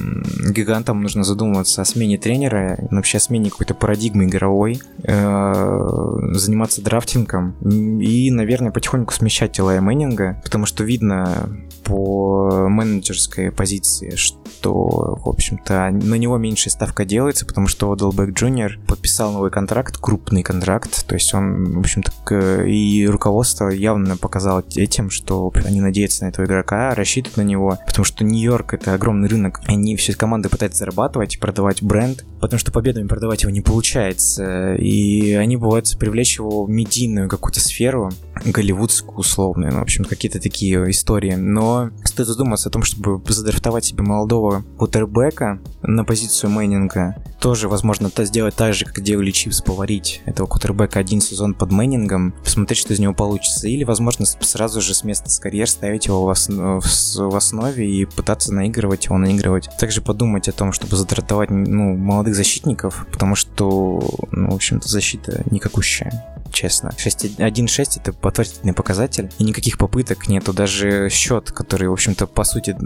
гигант 0.50 0.87
там 0.88 1.02
нужно 1.02 1.22
задумываться 1.22 1.82
о 1.82 1.84
смене 1.84 2.16
тренера, 2.16 2.78
вообще 2.90 3.18
о 3.18 3.20
смене 3.20 3.50
какой-то 3.50 3.74
парадигмы 3.74 4.24
игровой, 4.24 4.80
э, 5.02 6.18
заниматься 6.32 6.80
драфтингом 6.80 7.56
и, 8.00 8.30
наверное, 8.30 8.72
потихоньку 8.72 9.12
смещать 9.12 9.60
Элая 9.60 9.82
Мэннинга, 9.82 10.40
потому 10.42 10.64
что 10.64 10.84
видно 10.84 11.50
по 11.88 12.68
менеджерской 12.68 13.50
позиции, 13.50 14.14
что, 14.14 15.16
в 15.24 15.28
общем-то, 15.28 15.90
на 15.90 16.14
него 16.16 16.36
меньшая 16.36 16.70
ставка 16.70 17.06
делается, 17.06 17.46
потому 17.46 17.66
что 17.66 17.90
Одлбек 17.90 18.34
Джуниор 18.34 18.78
подписал 18.86 19.32
новый 19.32 19.50
контракт, 19.50 19.96
крупный 19.96 20.42
контракт, 20.42 21.06
то 21.06 21.14
есть 21.14 21.32
он, 21.32 21.76
в 21.76 21.80
общем-то, 21.80 22.64
и 22.64 23.06
руководство 23.06 23.68
явно 23.68 24.16
показало 24.18 24.62
этим, 24.76 25.08
что 25.08 25.50
они 25.64 25.80
надеются 25.80 26.24
на 26.24 26.28
этого 26.28 26.44
игрока, 26.44 26.94
рассчитывают 26.94 27.38
на 27.38 27.42
него, 27.42 27.78
потому 27.86 28.04
что 28.04 28.24
Нью-Йорк— 28.24 28.74
это 28.74 28.92
огромный 28.92 29.28
рынок, 29.28 29.60
они 29.66 29.96
все 29.96 30.14
команды 30.14 30.50
пытаются 30.50 30.80
зарабатывать, 30.80 31.40
продавать 31.40 31.82
бренд, 31.82 32.24
потому 32.40 32.60
что 32.60 32.70
победами 32.70 33.06
продавать 33.08 33.42
его 33.42 33.50
не 33.50 33.62
получается. 33.62 34.74
И 34.74 35.32
они 35.32 35.56
бывают 35.56 35.96
привлечь 35.98 36.38
его 36.38 36.64
в 36.64 36.70
медийную 36.70 37.28
какую-то 37.28 37.60
сферу, 37.60 38.10
голливудскую 38.44 39.18
условную, 39.18 39.72
ну, 39.72 39.78
в 39.80 39.82
общем, 39.82 40.04
какие-то 40.04 40.40
такие 40.40 40.90
истории. 40.90 41.34
Но 41.34 41.90
стоит 42.04 42.28
задуматься 42.28 42.68
о 42.68 42.72
том, 42.72 42.82
чтобы 42.82 43.20
задрафтовать 43.32 43.84
себе 43.84 44.02
молодого 44.02 44.64
кутербека 44.78 45.60
на 45.82 46.04
позицию 46.04 46.50
Мэннинга, 46.50 47.16
тоже, 47.40 47.68
возможно, 47.68 48.08
это 48.08 48.24
сделать 48.24 48.56
так 48.56 48.74
же, 48.74 48.84
как 48.84 49.00
делали 49.00 49.30
Чипс, 49.30 49.60
поварить 49.60 50.22
этого 50.26 50.46
кутербека 50.46 50.98
один 50.98 51.20
сезон 51.20 51.54
под 51.54 51.70
Мэннингом, 51.70 52.34
посмотреть, 52.42 52.78
что 52.78 52.92
из 52.92 52.98
него 52.98 53.14
получится. 53.14 53.68
Или, 53.68 53.84
возможно, 53.84 54.26
сразу 54.26 54.80
же 54.80 54.94
с 54.94 55.04
места 55.04 55.30
с 55.30 55.38
карьер 55.38 55.68
ставить 55.68 56.06
его 56.06 56.24
в, 56.24 56.30
основ... 56.30 56.84
в 56.84 57.36
основе 57.36 57.88
и 57.88 58.04
пытаться 58.04 58.52
наигрывать 58.52 59.06
его, 59.06 59.18
наигрывать. 59.18 59.68
Также 59.78 60.00
подумать 60.00 60.48
о 60.48 60.52
том, 60.52 60.72
чтобы 60.72 60.96
задратовать 60.96 61.50
ну, 61.50 61.96
молодых 61.96 62.34
защитников, 62.34 63.06
потому 63.12 63.36
что, 63.36 64.02
ну, 64.32 64.50
в 64.50 64.54
общем-то, 64.54 64.88
защита 64.88 65.44
никакущая 65.50 66.37
честно. 66.52 66.92
1-6 66.96 68.00
это 68.00 68.14
отвратительный 68.22 68.72
показатель, 68.72 69.30
и 69.38 69.44
никаких 69.44 69.78
попыток 69.78 70.28
нету. 70.28 70.52
Даже 70.52 71.08
счет, 71.10 71.50
который, 71.52 71.88
в 71.88 71.92
общем-то, 71.92 72.26
по 72.26 72.44
сути, 72.44 72.76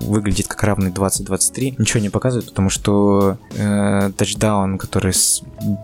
выглядит 0.00 0.46
как 0.46 0.62
равный 0.64 0.90
20-23, 0.90 1.76
ничего 1.78 2.00
не 2.00 2.10
показывает, 2.10 2.48
потому 2.48 2.70
что 2.70 3.38
э, 3.56 4.10
тачдаун, 4.16 4.78
который 4.78 5.12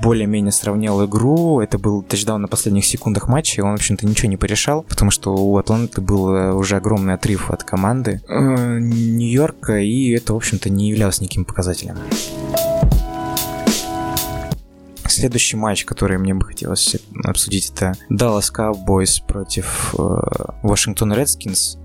более-менее 0.02 0.52
сравнял 0.52 1.04
игру, 1.04 1.60
это 1.60 1.78
был 1.78 2.02
тачдаун 2.02 2.42
на 2.42 2.48
последних 2.48 2.84
секундах 2.84 3.28
матча, 3.28 3.60
и 3.60 3.64
он, 3.64 3.72
в 3.72 3.74
общем-то, 3.74 4.06
ничего 4.06 4.28
не 4.28 4.36
порешал, 4.36 4.82
потому 4.82 5.10
что 5.10 5.34
у 5.34 5.56
Атланты 5.56 6.00
был 6.00 6.56
уже 6.56 6.76
огромный 6.76 7.14
отрыв 7.14 7.50
от 7.50 7.64
команды 7.64 8.20
э, 8.28 8.78
Нью-Йорка, 8.78 9.78
и 9.78 10.10
это, 10.10 10.34
в 10.34 10.36
общем-то, 10.36 10.70
не 10.70 10.88
являлось 10.90 11.20
никаким 11.20 11.44
показателем. 11.44 11.96
Следующий 15.14 15.56
матч, 15.56 15.84
который 15.84 16.18
мне 16.18 16.34
бы 16.34 16.44
хотелось 16.44 16.96
обсудить, 17.22 17.70
это 17.70 17.94
Dallas 18.10 18.52
Cowboys 18.52 19.24
против 19.26 19.94
Вашингтон 20.62 21.12
э, 21.12 21.22
Redskins. 21.22 21.78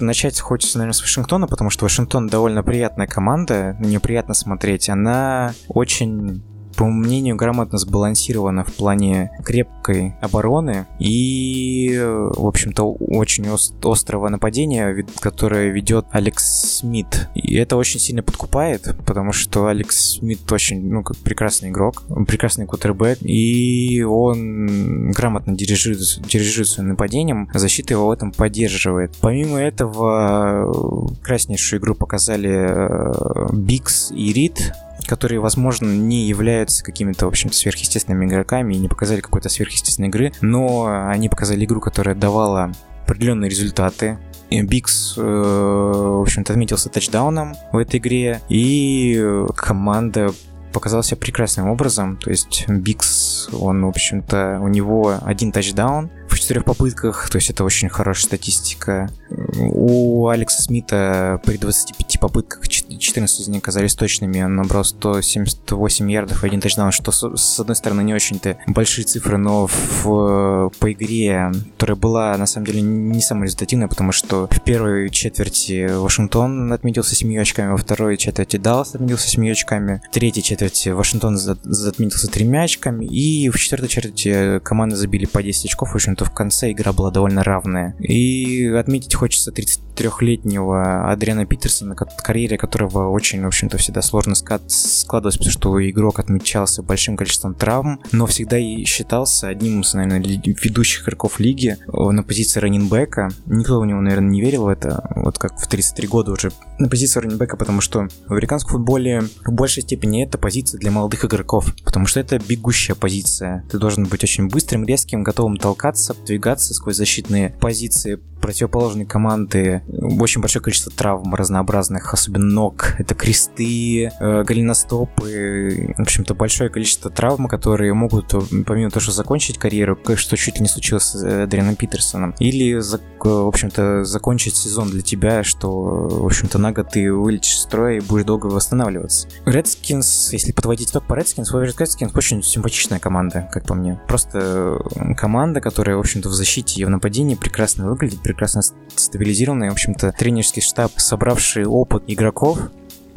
Начать 0.00 0.40
хочется, 0.40 0.78
наверное, 0.78 0.94
с 0.94 1.00
Вашингтона, 1.00 1.46
потому 1.46 1.70
что 1.70 1.84
Вашингтон 1.84 2.26
довольно 2.26 2.62
приятная 2.64 3.06
команда, 3.06 3.76
на 3.78 4.00
приятно 4.00 4.34
смотреть. 4.34 4.88
Она 4.88 5.54
очень 5.68 6.42
по 6.76 6.86
мнению, 6.86 7.36
грамотно 7.36 7.78
сбалансирована 7.78 8.64
в 8.64 8.72
плане 8.74 9.30
крепкой 9.44 10.14
обороны 10.20 10.86
и, 10.98 11.98
в 12.00 12.46
общем-то, 12.46 12.82
очень 12.92 13.46
острого 13.82 14.28
нападения, 14.28 15.04
которое 15.20 15.70
ведет 15.70 16.06
Алекс 16.10 16.78
Смит. 16.78 17.28
И 17.34 17.54
это 17.56 17.76
очень 17.76 18.00
сильно 18.00 18.22
подкупает, 18.22 18.94
потому 19.06 19.32
что 19.32 19.66
Алекс 19.66 20.18
Смит 20.18 20.50
очень, 20.50 20.88
ну, 20.88 21.02
как 21.02 21.16
прекрасный 21.18 21.70
игрок, 21.70 22.02
прекрасный 22.26 22.66
кутербэк, 22.66 23.18
и 23.22 24.02
он 24.02 25.10
грамотно 25.10 25.54
дирижирует, 25.54 26.20
дирижирует 26.26 26.68
своим 26.68 26.90
нападением, 26.90 27.48
защита 27.54 27.94
его 27.94 28.06
в 28.08 28.10
этом 28.10 28.32
поддерживает. 28.32 29.12
Помимо 29.20 29.58
этого, 29.58 31.12
краснейшую 31.22 31.80
игру 31.80 31.94
показали 31.94 32.50
э, 32.50 33.48
Бикс 33.52 34.10
и 34.12 34.32
Рид, 34.32 34.72
которые, 35.06 35.40
возможно, 35.40 35.88
не 35.88 36.26
являются 36.26 36.84
какими-то, 36.84 37.26
в 37.26 37.28
общем-то, 37.28 37.56
сверхъестественными 37.56 38.26
игроками 38.26 38.74
и 38.74 38.78
не 38.78 38.88
показали 38.88 39.20
какой-то 39.20 39.48
сверхъестественной 39.48 40.08
игры, 40.08 40.32
но 40.40 40.86
они 41.08 41.28
показали 41.28 41.64
игру, 41.64 41.80
которая 41.80 42.14
давала 42.14 42.72
определенные 43.04 43.50
результаты. 43.50 44.18
Бикс, 44.50 45.14
э, 45.16 45.20
в 45.20 46.22
общем-то, 46.22 46.52
отметился 46.52 46.88
тачдауном 46.88 47.56
в 47.72 47.78
этой 47.78 47.98
игре, 47.98 48.40
и 48.48 49.44
команда 49.56 50.32
показала 50.72 51.02
прекрасным 51.18 51.70
образом. 51.70 52.16
То 52.18 52.30
есть 52.30 52.68
Бикс, 52.68 53.48
он, 53.52 53.84
в 53.84 53.88
общем-то, 53.88 54.58
у 54.60 54.68
него 54.68 55.14
один 55.22 55.52
тачдаун 55.52 56.10
в 56.34 56.40
четырех 56.40 56.64
попытках, 56.64 57.28
то 57.30 57.36
есть 57.36 57.50
это 57.50 57.64
очень 57.64 57.88
хорошая 57.88 58.24
статистика. 58.24 59.10
У 59.56 60.28
Алекса 60.28 60.62
Смита 60.62 61.40
при 61.44 61.56
25 61.56 62.20
попытках 62.20 62.66
4 62.68 62.98
14 62.98 63.40
из 63.40 63.48
них 63.48 63.62
оказались 63.62 63.94
точными. 63.94 64.42
Он 64.42 64.56
набрал 64.56 64.84
178 64.84 66.10
ярдов 66.10 66.42
и 66.42 66.46
один 66.46 66.60
тачдаун, 66.60 66.92
что, 66.92 67.12
с 67.12 67.60
одной 67.60 67.76
стороны, 67.76 68.02
не 68.02 68.14
очень-то 68.14 68.58
большие 68.66 69.04
цифры, 69.04 69.36
но 69.36 69.66
в, 69.66 70.70
по 70.78 70.92
игре, 70.92 71.52
которая 71.74 71.96
была, 71.96 72.36
на 72.36 72.46
самом 72.46 72.66
деле, 72.66 72.80
не 72.82 73.20
самая 73.20 73.44
результативная, 73.44 73.88
потому 73.88 74.12
что 74.12 74.48
в 74.50 74.60
первой 74.62 75.10
четверти 75.10 75.88
Вашингтон 75.90 76.72
отметился 76.72 77.14
7 77.14 77.38
очками, 77.38 77.72
во 77.72 77.76
второй 77.76 78.16
четверти 78.16 78.56
Даллас 78.56 78.94
отметился 78.94 79.28
7 79.28 79.50
очками, 79.50 80.00
в 80.10 80.12
третьей 80.12 80.42
четверти 80.42 80.88
Вашингтон 80.90 81.36
отметился 81.36 82.28
3 82.28 82.56
очками, 82.56 83.04
и 83.04 83.48
в 83.50 83.58
четвертой 83.58 83.88
четверти 83.88 84.58
команды 84.60 84.96
забили 84.96 85.26
по 85.26 85.42
10 85.42 85.66
очков, 85.66 85.92
в 85.92 85.94
общем-то, 85.94 86.23
в 86.24 86.32
конце 86.32 86.72
игра 86.72 86.92
была 86.92 87.10
довольно 87.10 87.44
равная. 87.44 87.94
И 87.98 88.66
отметить 88.66 89.14
хочется 89.14 89.52
33-летнего 89.52 91.10
Адриана 91.10 91.46
Питерсона, 91.46 91.94
карьере 91.94 92.58
которого 92.58 93.10
очень, 93.10 93.42
в 93.42 93.46
общем-то, 93.46 93.78
всегда 93.78 94.02
сложно 94.02 94.34
складывалось, 94.34 95.36
потому 95.36 95.52
что 95.52 95.90
игрок 95.90 96.18
отмечался 96.18 96.82
большим 96.82 97.16
количеством 97.16 97.54
травм, 97.54 98.00
но 98.12 98.26
всегда 98.26 98.58
и 98.58 98.84
считался 98.84 99.48
одним 99.48 99.82
из, 99.82 99.94
наверное, 99.94 100.20
ведущих 100.20 101.04
игроков 101.04 101.38
лиги 101.38 101.76
на 101.86 102.22
позиции 102.22 102.60
раннинбека. 102.60 103.28
Никто 103.46 103.80
в 103.80 103.86
него, 103.86 104.00
наверное, 104.00 104.30
не 104.30 104.40
верил 104.40 104.64
в 104.64 104.68
это, 104.68 105.08
вот 105.16 105.38
как 105.38 105.60
в 105.60 105.66
33 105.66 106.08
года 106.08 106.32
уже 106.32 106.50
на 106.78 106.88
позиции 106.88 107.20
раннинбека, 107.20 107.56
потому 107.56 107.80
что 107.80 108.08
в 108.26 108.32
американском 108.32 108.72
футболе 108.72 109.22
в 109.44 109.52
большей 109.52 109.82
степени 109.82 110.24
это 110.24 110.38
позиция 110.38 110.78
для 110.78 110.90
молодых 110.90 111.24
игроков, 111.24 111.74
потому 111.84 112.06
что 112.06 112.20
это 112.20 112.38
бегущая 112.38 112.94
позиция. 112.94 113.64
Ты 113.70 113.78
должен 113.78 114.04
быть 114.04 114.24
очень 114.24 114.48
быстрым, 114.48 114.84
резким, 114.84 115.22
готовым 115.22 115.56
толкаться, 115.56 116.13
двигаться 116.26 116.74
сквозь 116.74 116.96
защитные 116.96 117.50
позиции 117.60 118.20
противоположной 118.44 119.06
команды. 119.06 119.82
Очень 120.20 120.42
большое 120.42 120.62
количество 120.62 120.92
травм 120.92 121.34
разнообразных, 121.34 122.12
особенно 122.12 122.44
ног. 122.44 122.94
Это 122.98 123.14
кресты, 123.14 124.10
э, 124.20 124.44
голеностопы, 124.44 125.94
в 125.96 126.02
общем-то, 126.02 126.34
большое 126.34 126.68
количество 126.68 127.10
травм, 127.10 127.48
которые 127.48 127.94
могут, 127.94 128.34
помимо 128.66 128.90
того, 128.90 129.00
что 129.00 129.12
закончить 129.12 129.56
карьеру, 129.56 129.98
что 130.16 130.36
чуть 130.36 130.56
ли 130.56 130.60
не 130.60 130.68
случилось 130.68 131.04
с 131.04 131.24
э, 131.24 131.46
Дрианом 131.46 131.74
Питерсоном, 131.76 132.34
или, 132.38 132.74
в 132.74 133.48
общем-то, 133.48 134.04
закончить 134.04 134.56
сезон 134.56 134.90
для 134.90 135.00
тебя, 135.00 135.42
что, 135.42 135.70
в 135.70 136.26
общем-то, 136.26 136.58
на 136.58 136.72
год 136.72 136.90
ты 136.90 137.10
вылетишь 137.10 137.54
из 137.54 137.62
строя 137.62 137.96
и 137.96 138.00
будешь 138.00 138.26
долго 138.26 138.48
восстанавливаться. 138.48 139.26
Redskins, 139.46 140.28
если 140.32 140.52
подводить 140.52 140.90
итог 140.90 141.06
по 141.06 141.14
Redskins, 141.14 141.46
Redskins 141.50 142.10
очень 142.14 142.42
симпатичная 142.42 142.98
команда, 142.98 143.48
как 143.50 143.64
по 143.64 143.74
мне. 143.74 143.98
Просто 144.06 144.82
команда, 145.16 145.62
которая, 145.62 145.96
в 145.96 146.00
общем-то, 146.00 146.28
в 146.28 146.34
защите 146.34 146.82
и 146.82 146.84
в 146.84 146.90
нападении 146.90 147.36
прекрасно 147.36 147.88
выглядит, 147.88 148.33
прекрасно 148.34 148.62
стабилизированная. 148.96 149.70
В 149.70 149.72
общем-то, 149.72 150.12
тренерский 150.12 150.62
штаб, 150.62 150.92
собравший 150.96 151.64
опыт 151.64 152.04
игроков, 152.06 152.70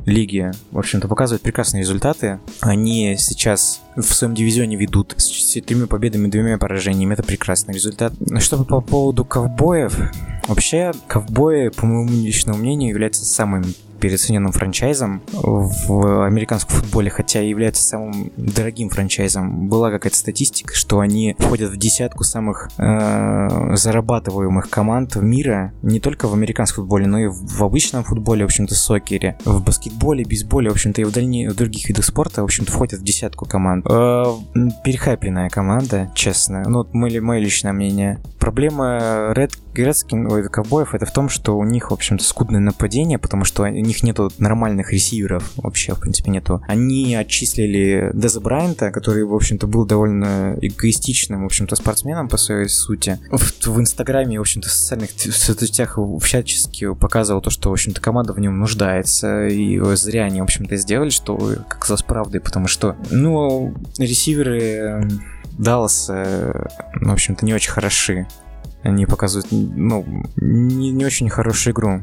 лиги, 0.06 0.52
в 0.72 0.80
общем-то, 0.80 1.08
показывают 1.08 1.44
прекрасные 1.44 1.82
результаты. 1.82 2.40
Они 2.62 3.16
сейчас 3.20 3.82
в 3.96 4.04
своем 4.04 4.34
дивизионе 4.34 4.78
ведут 4.78 5.14
с 5.18 5.54
тремя 5.62 5.88
победами 5.88 6.28
и 6.28 6.32
двумя 6.32 6.58
поражениями. 6.58 7.14
Это 7.14 7.24
прекрасный 7.24 7.74
результат. 7.74 8.14
Что 8.40 8.64
по 8.64 8.80
поводу 8.80 9.26
ковбоев, 9.26 10.00
вообще, 10.48 10.94
ковбои, 11.08 11.70
по 11.70 11.86
моему 11.86 12.10
личному 12.10 12.58
мнению, 12.58 12.90
являются 12.90 13.26
самым 13.26 13.66
переоцененным 13.98 14.52
франчайзом 14.52 15.22
в 15.34 16.26
американском 16.26 16.78
футболе, 16.78 17.10
хотя 17.10 17.42
и 17.42 17.50
является 17.50 17.84
самым 17.84 18.32
дорогим 18.38 18.90
франчайзом. 18.90 19.68
Была 19.68 19.92
какая-то 19.92 20.18
статистика, 20.18 20.76
что 20.76 21.00
они 21.00 21.36
входят 21.38 21.72
в 21.72 21.78
десятку 21.78 22.24
самых 22.24 22.70
э, 22.78 23.76
зарабатываемых 23.76 24.70
команд 24.70 25.16
мира, 25.16 25.74
не 25.82 26.00
только 26.00 26.28
в 26.28 26.34
американском 26.34 26.84
футболе, 26.84 27.08
но 27.08 27.20
и 27.20 27.28
в 27.28 27.64
обычном 27.64 28.04
футболе, 28.04 28.44
в 28.44 28.48
общем-то, 28.48 28.76
сокере, 28.76 29.38
в 29.46 29.64
баскетболе, 29.64 30.24
бейсболе, 30.24 30.70
в 30.70 30.74
общем-то, 30.74 31.02
и 31.02 31.06
в, 31.06 31.12
дальне, 31.12 31.50
в 31.50 31.56
других 31.56 31.88
видах 31.88 32.06
спорта, 32.06 32.42
в 32.42 32.46
общем-то, 32.46 32.72
входят 32.72 33.00
в 33.00 33.04
десятку 33.04 33.46
команд. 33.46 33.86
Э, 33.90 34.26
перехайпленная 34.84 35.50
команда, 35.50 36.12
честно. 36.16 36.64
Ну, 36.68 36.80
вот 36.80 36.94
мое, 36.94 37.22
мое 37.22 37.40
личное 37.40 37.74
мнение. 37.74 38.20
Проблема 38.40 39.34
Red 39.36 39.54
Грецкин, 39.78 40.32
ой, 40.32 40.50
ковбоев, 40.50 40.96
это 40.96 41.06
в 41.06 41.14
том, 41.14 41.30
что 41.30 41.58
у 41.58 41.64
них, 41.64 41.92
в 41.92 41.94
общем-то, 41.94 42.24
скудное 42.24 42.60
нападение, 42.60 43.20
потому 43.20 43.44
что 43.44 43.64
у 43.64 43.68
них 43.68 44.02
нету 44.02 44.32
нормальных 44.40 44.92
ресиверов 44.92 45.52
вообще, 45.58 45.94
в 45.94 46.00
принципе, 46.00 46.32
нету. 46.32 46.62
Они 46.68 47.16
отчислили 47.16 48.10
Деза 48.14 48.42
Брайанта, 48.42 48.92
который, 48.92 49.24
в 49.24 49.36
общем-то, 49.36 49.68
был 49.68 49.86
довольно 49.86 50.58
эгоистичным, 50.62 51.44
в 51.44 51.46
общем-то, 51.46 51.76
спортсменом 51.76 52.28
по 52.28 52.38
своей 52.38 52.70
сути. 52.70 53.20
В, 53.30 53.68
в 53.68 53.80
Инстаграме, 53.80 54.40
в 54.40 54.42
общем-то, 54.42 54.68
в 54.68 54.72
социальных 54.72 55.12
соцсетях 55.12 56.00
всячески 56.22 56.94
показывал 56.96 57.42
то, 57.42 57.50
что, 57.50 57.70
в 57.70 57.74
общем-то, 57.74 58.02
команда 58.02 58.34
в 58.34 58.40
нем 58.40 58.58
нуждается, 58.58 59.48
и 59.48 59.80
зря 59.96 60.24
они, 60.24 60.42
в 60.42 60.46
общем-то, 60.46 60.76
сделали, 60.76 61.10
что 61.10 61.38
как 61.68 61.86
за 61.86 61.98
правдой, 62.04 62.42
потому 62.42 62.68
что, 62.68 62.96
ну, 63.12 63.76
ресиверы 64.00 65.08
Даллас, 65.58 66.08
в 66.10 67.12
общем-то, 67.12 67.46
не 67.46 67.54
очень 67.54 67.72
хороши 67.72 68.28
они 68.88 69.06
показывают, 69.06 69.48
ну, 69.52 70.06
не, 70.38 70.92
не 70.92 71.06
очень 71.06 71.30
хорошую 71.30 71.74
игру. 71.74 72.02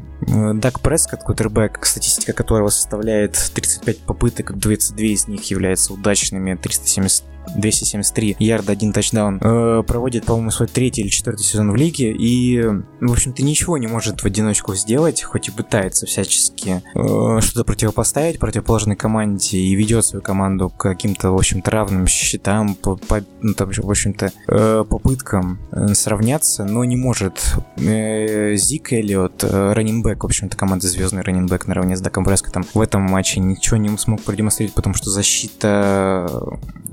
Дак 0.55 0.81
Прескотт, 0.81 1.23
кутербэк, 1.23 1.83
статистика 1.85 2.33
которого 2.33 2.69
составляет 2.69 3.33
35 3.53 3.99
попыток, 3.99 4.57
22 4.57 5.05
из 5.07 5.27
них 5.27 5.43
являются 5.49 5.93
удачными, 5.93 6.55
370 6.55 7.23
273 7.55 8.37
ярда, 8.39 8.71
один 8.71 8.91
тачдаун, 8.91 9.39
э, 9.41 9.83
проводит, 9.85 10.25
по-моему, 10.25 10.51
свой 10.51 10.67
третий 10.67 11.01
или 11.01 11.09
четвертый 11.09 11.43
сезон 11.43 11.71
в 11.71 11.75
лиге, 11.75 12.11
и, 12.11 12.61
в 12.99 13.11
общем-то, 13.11 13.43
ничего 13.43 13.77
не 13.77 13.87
может 13.87 14.21
в 14.21 14.25
одиночку 14.25 14.75
сделать, 14.75 15.21
хоть 15.21 15.47
и 15.47 15.51
пытается 15.51 16.05
всячески 16.05 16.81
э, 16.93 17.41
что-то 17.41 17.63
противопоставить 17.63 18.39
противоположной 18.39 18.95
команде 18.95 19.57
и 19.57 19.75
ведет 19.75 20.05
свою 20.05 20.23
команду 20.23 20.69
к 20.69 20.77
каким-то, 20.77 21.31
в 21.31 21.35
общем-то, 21.35 21.71
равным 21.71 22.07
счетам, 22.07 22.75
по, 22.75 22.95
по, 22.95 23.21
ну, 23.41 23.53
там, 23.53 23.71
в 23.71 23.89
общем-то, 23.89 24.31
э, 24.47 24.85
попыткам 24.89 25.59
э, 25.71 25.93
сравняться, 25.93 26.65
но 26.75 26.83
не 26.83 26.97
может. 26.97 27.55
Э, 27.77 28.53
Зик 28.55 28.91
Эллиот, 28.91 29.45
раннинбэк, 29.45 30.23
в 30.23 30.25
общем-то, 30.25 30.57
команда 30.57 30.87
звездный 30.89 31.21
раннинбэк 31.21 31.67
наравне 31.67 31.95
с 31.95 32.01
Даком 32.01 32.25
Прескоттом, 32.25 32.65
в 32.73 32.81
этом 32.81 33.01
матче 33.01 33.39
ничего 33.39 33.77
не 33.77 33.97
смог 33.97 34.21
продемонстрировать, 34.23 34.75
потому 34.75 34.93
что 34.93 35.09
защита 35.09 36.29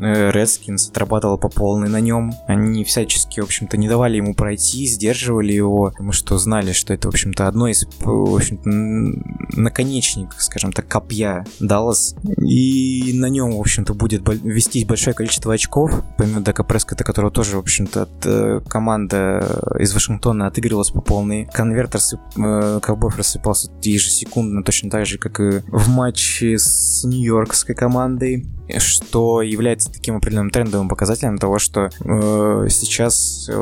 Redskins 0.03 0.91
отрабатывала 0.91 1.37
по 1.37 1.49
полной 1.49 1.89
на 1.89 2.01
нем. 2.01 2.33
Они 2.47 2.85
всячески, 2.85 3.41
в 3.41 3.45
общем-то, 3.45 3.77
не 3.77 3.89
давали 3.89 4.17
ему 4.17 4.35
пройти, 4.35 4.87
сдерживали 4.87 5.53
его, 5.53 5.91
потому 5.91 6.13
что 6.13 6.39
знали, 6.39 6.73
что 6.73 6.93
это, 6.95 7.09
в 7.09 7.13
общем-то, 7.13 7.47
одно 7.47 7.69
из, 7.69 7.87
в 8.01 8.35
общем-то, 8.35 8.69
наконечник, 9.59 10.35
скажем 10.39 10.73
так, 10.73 10.89
копья 10.89 11.47
Даллас. 11.61 12.15
И 12.39 13.13
на 13.15 13.27
нем, 13.27 13.53
в 13.57 13.61
общем-то, 13.61 13.95
будет 13.95 14.23
вестись 14.43 14.85
большое 14.85 15.15
количество 15.15 15.55
очков, 15.55 16.03
помимо 16.19 16.41
Дака 16.41 16.65
Прескота, 16.65 17.05
которого 17.05 17.31
тоже, 17.31 17.57
в 17.57 17.61
общем-то, 17.61 18.03
от, 18.03 18.27
э, 18.27 18.61
команда 18.69 19.77
из 19.79 19.93
Вашингтона 19.95 20.47
отыгрывалась 20.47 20.91
по 20.91 21.01
полной. 21.01 21.49
Конвертер 21.53 22.01
э, 22.37 22.81
ковбоев 22.83 23.17
рассыпался 23.17 23.71
ежесекундно, 23.83 24.63
точно 24.63 24.91
так 24.91 25.07
же, 25.07 25.19
как 25.19 25.41
и 25.41 25.63
в 25.69 25.89
матче 25.89 26.59
с 26.59 27.05
нью-йоркской 27.05 27.75
командой 27.75 28.47
что 28.79 29.43
является 29.43 29.93
таким 29.93 30.17
определенным 30.17 30.51
трендовым 30.51 30.89
показателем 30.89 31.39
того, 31.39 31.59
что 31.59 31.91
э, 32.05 32.67
сейчас 32.71 33.49
э, 33.49 33.53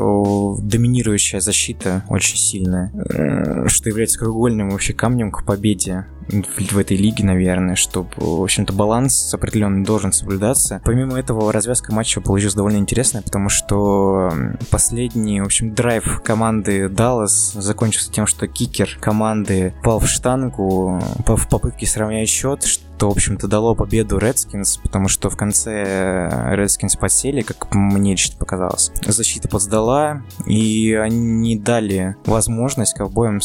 доминирующая 0.61 1.39
защита 1.39 2.03
очень 2.09 2.37
сильная, 2.37 2.91
э, 2.93 3.67
что 3.67 3.89
является 3.89 4.19
краеугольным 4.19 4.69
вообще 4.69 4.93
камнем 4.93 5.31
к 5.31 5.45
победе 5.45 6.05
в, 6.27 6.73
в 6.73 6.77
этой 6.77 6.97
лиге, 6.97 7.23
наверное, 7.23 7.75
чтобы, 7.75 8.09
в 8.15 8.41
общем-то, 8.43 8.73
баланс 8.73 9.33
определенный 9.33 9.83
должен 9.83 10.11
соблюдаться. 10.11 10.81
Помимо 10.85 11.19
этого, 11.19 11.51
развязка 11.51 11.93
матча 11.93 12.21
получилась 12.21 12.55
довольно 12.55 12.77
интересная, 12.77 13.21
потому 13.21 13.49
что 13.49 14.31
последний, 14.69 15.41
в 15.41 15.45
общем, 15.45 15.73
драйв 15.73 16.21
команды 16.23 16.85
Dallas 16.85 17.59
закончился 17.59 18.11
тем, 18.11 18.27
что 18.27 18.47
кикер 18.47 18.97
команды 18.99 19.73
пал 19.83 19.99
в 19.99 20.07
штангу 20.07 21.01
в 21.25 21.49
попытке 21.49 21.85
сравнять 21.85 22.29
счет, 22.29 22.63
что, 22.63 22.83
в 23.07 23.11
общем-то, 23.11 23.47
дало 23.47 23.75
победу 23.75 24.17
Redskins, 24.17 24.79
потому 24.81 25.07
что 25.07 25.29
в 25.29 25.37
конце 25.37 26.29
Redskins 26.53 26.97
подсели, 26.99 27.41
как 27.41 27.73
мне 27.73 28.11
лично 28.11 28.37
показалось. 28.37 28.91
Защита 29.05 29.47
подсдала, 29.47 30.23
и 30.45 30.93
они 30.93 31.57
дали 31.57 32.15
возможность 32.25 32.93
ковбоям 32.93 33.39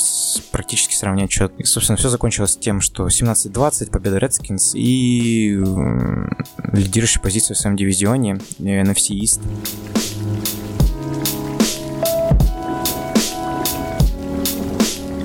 практически 0.53 0.95
сравнять 0.95 1.31
счет. 1.31 1.53
И, 1.59 1.65
собственно, 1.65 1.97
все 1.97 2.09
закончилось 2.09 2.57
тем, 2.57 2.81
что 2.81 3.07
17-20, 3.07 3.91
победа 3.91 4.19
Redskins 4.19 4.73
и 4.75 5.57
лидирующая 6.73 7.23
позиция 7.23 7.55
в 7.55 7.59
своем 7.59 7.77
дивизионе 7.77 8.39
NFC 8.59 9.11
East. 9.11 9.41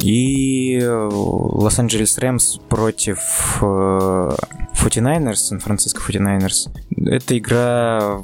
И 0.01 0.79
Лос-Анджелес 0.83 2.17
Рэмс 2.17 2.57
против 2.67 3.19
49ers, 3.61 5.35
Сан-Франциско 5.35 6.01
49ers. 6.01 6.69
Эта 7.05 7.37
игра 7.37 8.23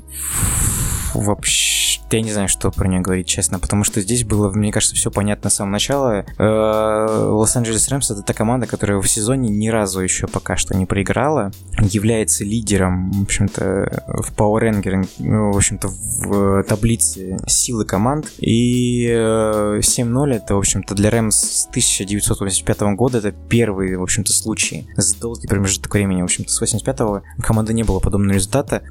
вообще 1.14 1.88
я 2.16 2.22
не 2.22 2.32
знаю, 2.32 2.48
что 2.48 2.72
про 2.72 2.88
нее 2.88 3.02
говорить, 3.02 3.28
честно, 3.28 3.60
потому 3.60 3.84
что 3.84 4.00
здесь 4.02 4.24
было, 4.24 4.50
мне 4.52 4.72
кажется, 4.72 4.96
все 4.96 5.12
понятно 5.12 5.50
с 5.50 5.56
самого 5.56 5.74
начала. 5.74 6.26
Э, 6.38 7.28
Лос-Анджелес 7.32 7.90
Рэмс— 7.90 8.12
это 8.12 8.22
та 8.22 8.34
команда, 8.34 8.68
которая 8.68 9.00
в 9.00 9.10
сезоне 9.10 9.50
ни 9.50 9.68
разу 9.68 10.00
еще 10.00 10.28
пока 10.28 10.56
что 10.56 10.76
не 10.76 10.86
проиграла, 10.86 11.52
является 11.80 12.44
лидером, 12.44 13.12
в 13.12 13.24
общем-то, 13.24 14.04
в 14.08 14.34
Power 14.34 14.62
Ranking, 14.62 15.10
ну, 15.20 15.52
в 15.52 15.58
общем-то, 15.58 15.90
в 15.90 16.64
таблице 16.64 17.38
силы 17.48 17.86
команд, 17.86 18.32
и 18.40 19.08
7-0 19.08 20.32
э, 20.32 20.36
это, 20.36 20.56
в 20.56 20.60
общем-то, 20.60 20.96
для 20.96 21.10
Рэмс 21.10 21.36
с 21.36 21.68
1985 21.68 22.82
года 22.96 23.18
это 23.18 23.32
первый, 23.32 23.96
в 23.98 24.04
общем-то, 24.04 24.32
случай 24.32 24.88
за 24.96 25.18
долгий 25.20 25.48
промежуток 25.48 25.94
времени. 25.94 26.22
В 26.22 26.26
общем-то, 26.26 26.52
с 26.52 26.62
85-го 26.62 27.22
команды 27.42 27.74
не 27.74 27.84
было 27.84 28.00
подобного 28.00 28.34
результата. 28.34 28.84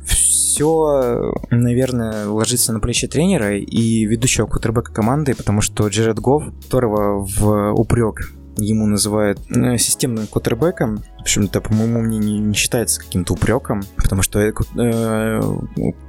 Все, 0.56 1.34
наверное, 1.50 2.26
ложится 2.28 2.72
на 2.72 2.80
плечи 2.80 3.06
тренера 3.06 3.58
и 3.58 4.06
ведущего 4.06 4.46
кутербека 4.46 4.90
команды, 4.90 5.34
потому 5.34 5.60
что 5.60 5.86
Джеред 5.88 6.18
Гофф, 6.18 6.44
которого 6.62 7.18
в 7.26 7.74
упрек 7.74 8.32
ему 8.56 8.86
называют 8.86 9.38
э, 9.50 9.76
системным 9.76 10.26
квотербеком. 10.26 11.02
В 11.26 11.28
общем, 11.28 11.46
это, 11.46 11.60
по 11.60 11.74
моему 11.74 12.02
мнению, 12.02 12.40
не 12.40 12.54
считается 12.54 13.00
каким-то 13.00 13.32
упреком, 13.32 13.82
потому 13.96 14.22
что 14.22 14.38
э, 14.38 14.52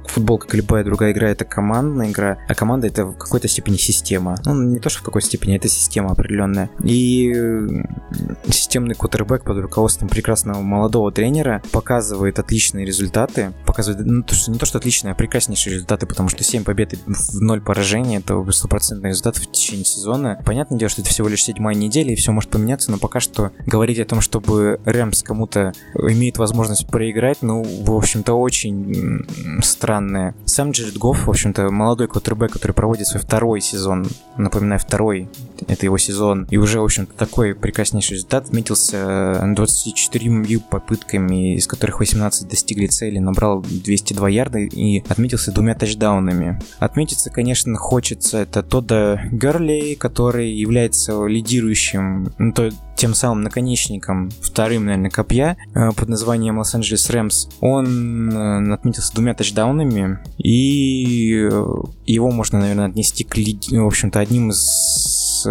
футбол, 0.06 0.38
как 0.38 0.54
любая 0.54 0.84
другая 0.84 1.10
игра, 1.10 1.28
это 1.28 1.44
командная 1.44 2.10
игра, 2.10 2.38
а 2.48 2.54
команда 2.54 2.86
это 2.86 3.04
в 3.04 3.16
какой-то 3.16 3.48
степени 3.48 3.78
система. 3.78 4.36
Ну, 4.44 4.54
не 4.54 4.78
то, 4.78 4.88
что 4.88 5.00
в 5.00 5.02
какой 5.02 5.22
степени, 5.22 5.56
это 5.56 5.68
система 5.68 6.12
определенная. 6.12 6.70
И 6.84 7.32
э, 7.34 7.68
системный 8.46 8.94
квотербек 8.94 9.42
под 9.42 9.58
руководством 9.58 10.08
прекрасного 10.08 10.60
молодого 10.60 11.10
тренера 11.10 11.62
показывает 11.72 12.38
отличные 12.38 12.86
результаты, 12.86 13.52
показывает, 13.66 14.06
ну, 14.06 14.22
то, 14.22 14.36
что, 14.36 14.52
не 14.52 14.58
то, 14.58 14.66
что 14.66 14.78
отличные, 14.78 15.12
а 15.12 15.14
прекраснейшие 15.16 15.74
результаты, 15.74 16.06
потому 16.06 16.28
что 16.28 16.44
7 16.44 16.62
побед 16.62 16.94
и 16.94 16.98
0 17.32 17.60
поражений, 17.62 18.18
это 18.18 18.48
стопроцентный 18.52 19.10
результат 19.10 19.36
в 19.36 19.50
течение 19.50 19.84
сезона. 19.84 20.40
Понятное 20.46 20.78
дело, 20.78 20.88
что 20.88 21.02
это 21.02 21.10
всего 21.10 21.26
лишь 21.26 21.42
седьмая 21.42 21.74
неделя, 21.74 22.12
и 22.12 22.16
все 22.16 22.30
может 22.30 22.50
поменяться, 22.50 22.92
но 22.92 22.98
пока 22.98 23.18
что 23.18 23.50
говорить 23.66 23.98
о 23.98 24.04
том, 24.04 24.20
чтобы 24.20 24.80
Рэмс 25.08 25.22
кому-то 25.22 25.72
имеет 25.94 26.38
возможность 26.38 26.86
проиграть, 26.86 27.38
ну, 27.40 27.62
в 27.62 27.92
общем-то, 27.92 28.34
очень 28.34 29.24
странное. 29.62 30.34
Сам 30.44 30.72
Джеред 30.72 30.98
Гофф, 30.98 31.26
в 31.26 31.30
общем-то, 31.30 31.70
молодой 31.70 32.08
квотербек, 32.08 32.52
который 32.52 32.72
проводит 32.72 33.06
свой 33.06 33.22
второй 33.22 33.60
сезон, 33.60 34.06
напоминаю, 34.36 34.78
второй, 34.78 35.28
это 35.66 35.86
его 35.86 35.96
сезон, 35.96 36.46
и 36.50 36.58
уже, 36.58 36.80
в 36.80 36.84
общем-то, 36.84 37.14
такой 37.14 37.54
прекраснейший 37.54 38.16
результат 38.16 38.46
отметился 38.46 39.42
24 39.54 40.60
попытками, 40.70 41.54
из 41.54 41.66
которых 41.66 42.00
18 42.00 42.48
достигли 42.48 42.86
цели, 42.86 43.18
набрал 43.18 43.62
202 43.62 44.28
ярда 44.28 44.58
и 44.58 45.02
отметился 45.08 45.52
двумя 45.52 45.74
тачдаунами. 45.74 46.60
Отметиться, 46.78 47.30
конечно, 47.30 47.76
хочется 47.76 48.38
это 48.38 48.62
Тодда 48.62 49.22
Герли, 49.32 49.94
который 49.94 50.52
является 50.52 51.24
лидирующим 51.26 52.32
ну, 52.38 52.52
то, 52.52 52.70
тем 52.98 53.14
самым 53.14 53.42
наконечником, 53.42 54.30
вторым, 54.42 54.86
наверное, 54.86 55.10
копья 55.10 55.56
э, 55.72 55.92
под 55.92 56.08
названием 56.08 56.58
Лос-Анджелес 56.58 57.08
Рэмс, 57.10 57.46
он 57.60 58.28
э, 58.28 58.74
отметился 58.74 59.14
двумя 59.14 59.34
тачдаунами, 59.34 60.18
и 60.36 61.48
э, 61.48 61.64
его 62.06 62.30
можно, 62.32 62.58
наверное, 62.58 62.88
отнести 62.88 63.22
к, 63.22 63.36
в 63.36 63.86
общем-то, 63.86 64.18
одним 64.18 64.50
из 64.50 65.46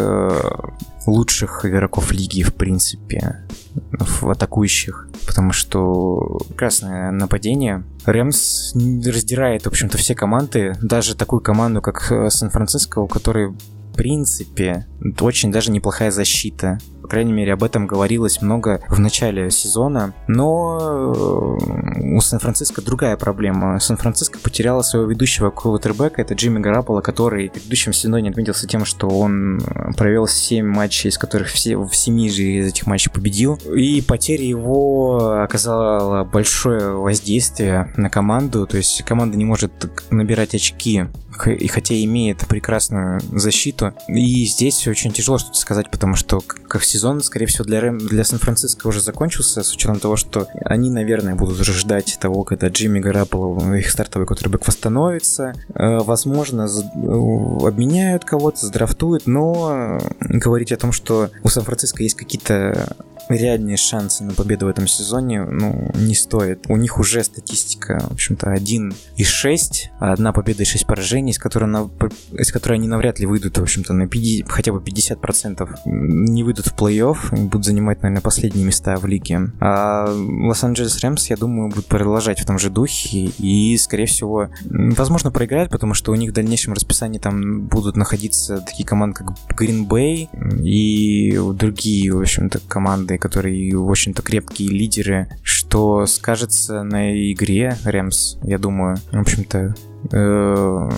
лучших 1.08 1.66
игроков 1.66 2.12
лиги, 2.12 2.44
в 2.44 2.54
принципе, 2.54 3.48
в 3.82 4.30
атакующих, 4.30 5.08
потому 5.26 5.54
что 5.54 6.40
прекрасное 6.50 7.12
нападение. 7.12 7.86
Рэмс 8.04 8.74
раздирает, 8.76 9.64
в 9.64 9.68
общем-то, 9.68 9.98
все 9.98 10.14
команды, 10.14 10.76
даже 10.82 11.16
такую 11.16 11.40
команду, 11.40 11.82
как 11.82 12.30
Сан-Франциско, 12.30 13.00
у 13.00 13.08
которой 13.08 13.54
принципе, 13.98 14.86
очень 15.20 15.52
даже 15.52 15.72
неплохая 15.72 16.12
защита. 16.12 16.78
По 17.08 17.12
крайней 17.12 17.32
мере, 17.32 17.54
об 17.54 17.64
этом 17.64 17.88
говорилось 17.88 18.42
много 18.42 18.82
в 18.90 19.00
начале 19.00 19.50
сезона. 19.50 20.14
Но 20.28 21.56
э, 21.58 22.16
у 22.18 22.20
Сан-Франциско 22.20 22.82
другая 22.82 23.16
проблема. 23.16 23.80
Сан-Франциско 23.80 24.40
потеряла 24.40 24.82
своего 24.82 25.10
ведущего 25.10 25.50
квотербека, 25.50 26.22
это 26.22 26.34
Джимми 26.34 26.60
Гарапола, 26.60 27.00
который 27.00 27.48
в 27.48 27.54
предыдущем 27.54 27.94
сезоне 27.94 28.30
отметился 28.32 28.68
тем, 28.68 28.84
что 28.84 29.08
он 29.08 29.62
провел 29.96 30.28
7 30.28 30.66
матчей, 30.66 31.10
из 31.10 31.18
которых 31.18 31.48
все, 31.48 31.78
в 31.78 31.96
7 31.96 32.28
же 32.28 32.44
из 32.44 32.68
этих 32.68 32.88
матчей 32.88 33.10
победил. 33.10 33.56
И 33.74 34.02
потеря 34.02 34.44
его 34.44 35.42
оказала 35.44 36.26
большое 36.26 36.92
воздействие 36.92 37.94
на 37.96 38.10
команду, 38.10 38.68
то 38.68 38.76
есть 38.76 39.02
команда 39.04 39.38
не 39.38 39.46
может 39.46 39.72
набирать 40.12 40.56
очки, 40.56 41.06
и 41.46 41.68
хотя 41.68 41.96
имеет 42.04 42.48
прекрасную 42.48 43.22
защиту. 43.32 43.94
И 44.08 44.46
здесь 44.46 44.88
очень 44.88 45.12
тяжело 45.12 45.38
что-то 45.38 45.58
сказать, 45.58 45.92
потому 45.92 46.16
что 46.16 46.42
как 46.42 46.82
сезон, 46.98 47.22
скорее 47.22 47.46
всего, 47.46 47.64
для, 47.64 47.80
Рэм, 47.80 48.00
для 48.00 48.24
Сан-Франциско 48.24 48.88
уже 48.88 49.02
закончился, 49.02 49.62
с 49.62 49.72
учетом 49.72 50.00
того, 50.00 50.16
что 50.16 50.48
они, 50.66 50.90
наверное, 50.90 51.36
будут 51.36 51.60
уже 51.60 51.74
ждать 51.74 52.18
того, 52.20 52.44
когда 52.44 52.70
Джимми 52.70 53.00
Гарапол, 53.00 53.74
их 53.74 53.90
стартовый 53.90 54.26
квотербек, 54.26 54.66
восстановится. 54.68 55.54
Э, 55.76 56.00
возможно, 56.00 56.68
э, 56.68 57.68
обменяют 57.68 58.26
кого-то, 58.26 58.66
задрафтуют, 58.66 59.28
но 59.28 60.00
говорить 60.20 60.72
о 60.72 60.78
том, 60.78 60.92
что 60.92 61.30
у 61.44 61.50
Сан-Франциско 61.50 62.02
есть 62.02 62.16
какие-то 62.16 62.96
реальные 63.30 63.78
шансы 63.78 64.24
на 64.24 64.34
победу 64.34 64.66
в 64.66 64.70
этом 64.70 64.88
сезоне, 64.88 65.44
ну, 65.44 65.92
не 65.96 66.16
стоит. 66.16 66.66
У 66.70 66.78
них 66.78 67.00
уже 67.00 67.24
статистика, 67.24 68.06
в 68.10 68.14
общем-то, 68.14 68.52
1 68.52 68.94
из 69.18 69.28
6, 69.28 69.92
одна 70.00 70.34
победа 70.34 70.64
и 70.64 70.66
6 70.66 70.86
поражений, 70.86 71.32
из 71.32 71.40
которой, 71.40 71.66
на, 71.66 71.90
из 72.34 72.52
которой 72.52 72.76
они 72.76 72.88
навряд 72.88 73.20
ли 73.20 73.26
выйдут, 73.26 73.58
в 73.58 73.62
общем-то, 73.62 73.94
на 73.94 74.08
50, 74.08 74.50
хотя 74.50 74.72
бы 74.72 74.80
50% 74.80 75.68
не 75.86 76.44
выйдут 76.44 76.68
в 76.68 76.76
плей-офф, 76.76 77.36
будут 77.48 77.66
занимать, 77.66 78.02
наверное, 78.02 78.22
последние 78.22 78.66
места 78.66 78.98
в 78.98 79.06
лиге. 79.06 79.52
А 79.60 80.08
Лос-Анджелес 80.08 81.00
Рэмс, 81.00 81.30
я 81.30 81.38
думаю, 81.38 81.70
будут 81.70 81.86
продолжать 81.88 82.40
в 82.40 82.46
том 82.46 82.60
же 82.60 82.70
духе 82.70 83.32
и, 83.38 83.78
скорее 83.78 84.06
всего, 84.06 84.50
возможно, 84.66 85.32
проиграют, 85.32 85.72
потому 85.72 85.94
что 85.94 86.12
у 86.12 86.16
них 86.16 86.32
в 86.32 86.34
дальнейшем 86.34 86.74
расписании 86.74 87.20
там 87.20 87.64
будут 87.68 87.96
находиться 87.96 88.62
такие 88.62 88.86
команды, 88.86 89.18
как 89.18 89.32
Green 89.60 89.88
Bay 89.88 90.30
и 90.62 91.38
другие, 91.54 92.14
в 92.14 92.22
общем-то, 92.22 92.60
команды, 92.68 93.17
которые, 93.18 93.78
в 93.78 93.90
общем-то, 93.90 94.22
крепкие 94.22 94.70
лидеры, 94.70 95.28
что 95.44 96.06
скажется 96.06 96.84
на 96.84 97.32
игре 97.32 97.76
Рэмс, 97.84 98.38
я 98.44 98.58
думаю. 98.58 98.98
В 99.12 99.20
общем-то, 99.20 99.76
э, 100.12 100.92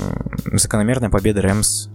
закономерная 0.53 1.09
победа 1.09 1.41
Рэмс. 1.41 1.89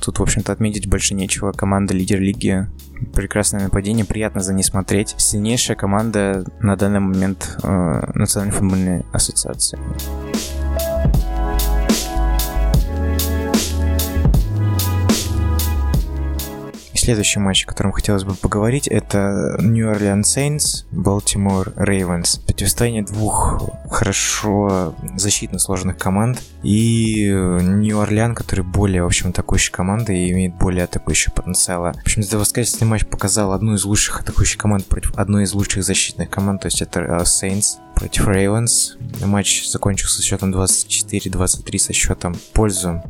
Тут, 0.00 0.18
в 0.18 0.22
общем-то, 0.22 0.52
отметить 0.52 0.88
больше 0.88 1.14
нечего. 1.14 1.52
Команда 1.52 1.94
лидер 1.94 2.20
лиги. 2.20 2.66
Прекрасное 3.14 3.62
нападение, 3.62 4.04
приятно 4.04 4.40
за 4.40 4.52
ней 4.52 4.62
смотреть. 4.62 5.14
Сильнейшая 5.16 5.76
команда 5.76 6.44
на 6.60 6.76
данный 6.76 7.00
момент 7.00 7.56
э, 7.62 8.12
Национальной 8.14 8.54
футбольной 8.54 9.06
ассоциации. 9.12 9.78
Следующий 17.10 17.40
матч, 17.40 17.64
о 17.64 17.66
котором 17.66 17.90
хотелось 17.90 18.22
бы 18.22 18.36
поговорить, 18.36 18.86
это 18.86 19.56
New 19.58 19.90
Orleans 19.90 20.22
Saints, 20.22 20.84
Baltimore 20.92 21.74
Ravens. 21.74 22.40
Противостояние 22.46 23.02
двух 23.02 23.68
хорошо 23.90 24.94
защитно 25.16 25.58
сложных 25.58 25.98
команд. 25.98 26.40
И 26.62 27.28
New 27.28 28.00
Orleans, 28.00 28.34
который 28.34 28.64
более, 28.64 29.02
в 29.02 29.06
общем, 29.06 29.30
атакующей 29.30 29.72
команды 29.72 30.16
и 30.16 30.30
имеет 30.30 30.54
более 30.54 30.84
атакующий 30.84 31.32
потенциал. 31.32 31.82
В 31.82 32.00
общем, 32.00 32.22
восказательный 32.38 32.86
матч 32.86 33.04
показал 33.04 33.54
одну 33.54 33.74
из 33.74 33.84
лучших 33.84 34.20
атакующих 34.20 34.58
команд 34.58 34.86
против 34.86 35.12
одной 35.16 35.42
из 35.42 35.52
лучших 35.52 35.82
защитных 35.82 36.30
команд, 36.30 36.62
то 36.62 36.66
есть 36.66 36.80
это 36.80 37.00
э, 37.00 37.22
Saints 37.22 37.78
против 38.00 38.26
Ravens. 38.28 38.96
Матч 39.20 39.68
закончился 39.68 40.22
счетом 40.22 40.54
24-23 40.54 41.78
со 41.78 41.92
счетом 41.92 42.34
пользу 42.54 43.02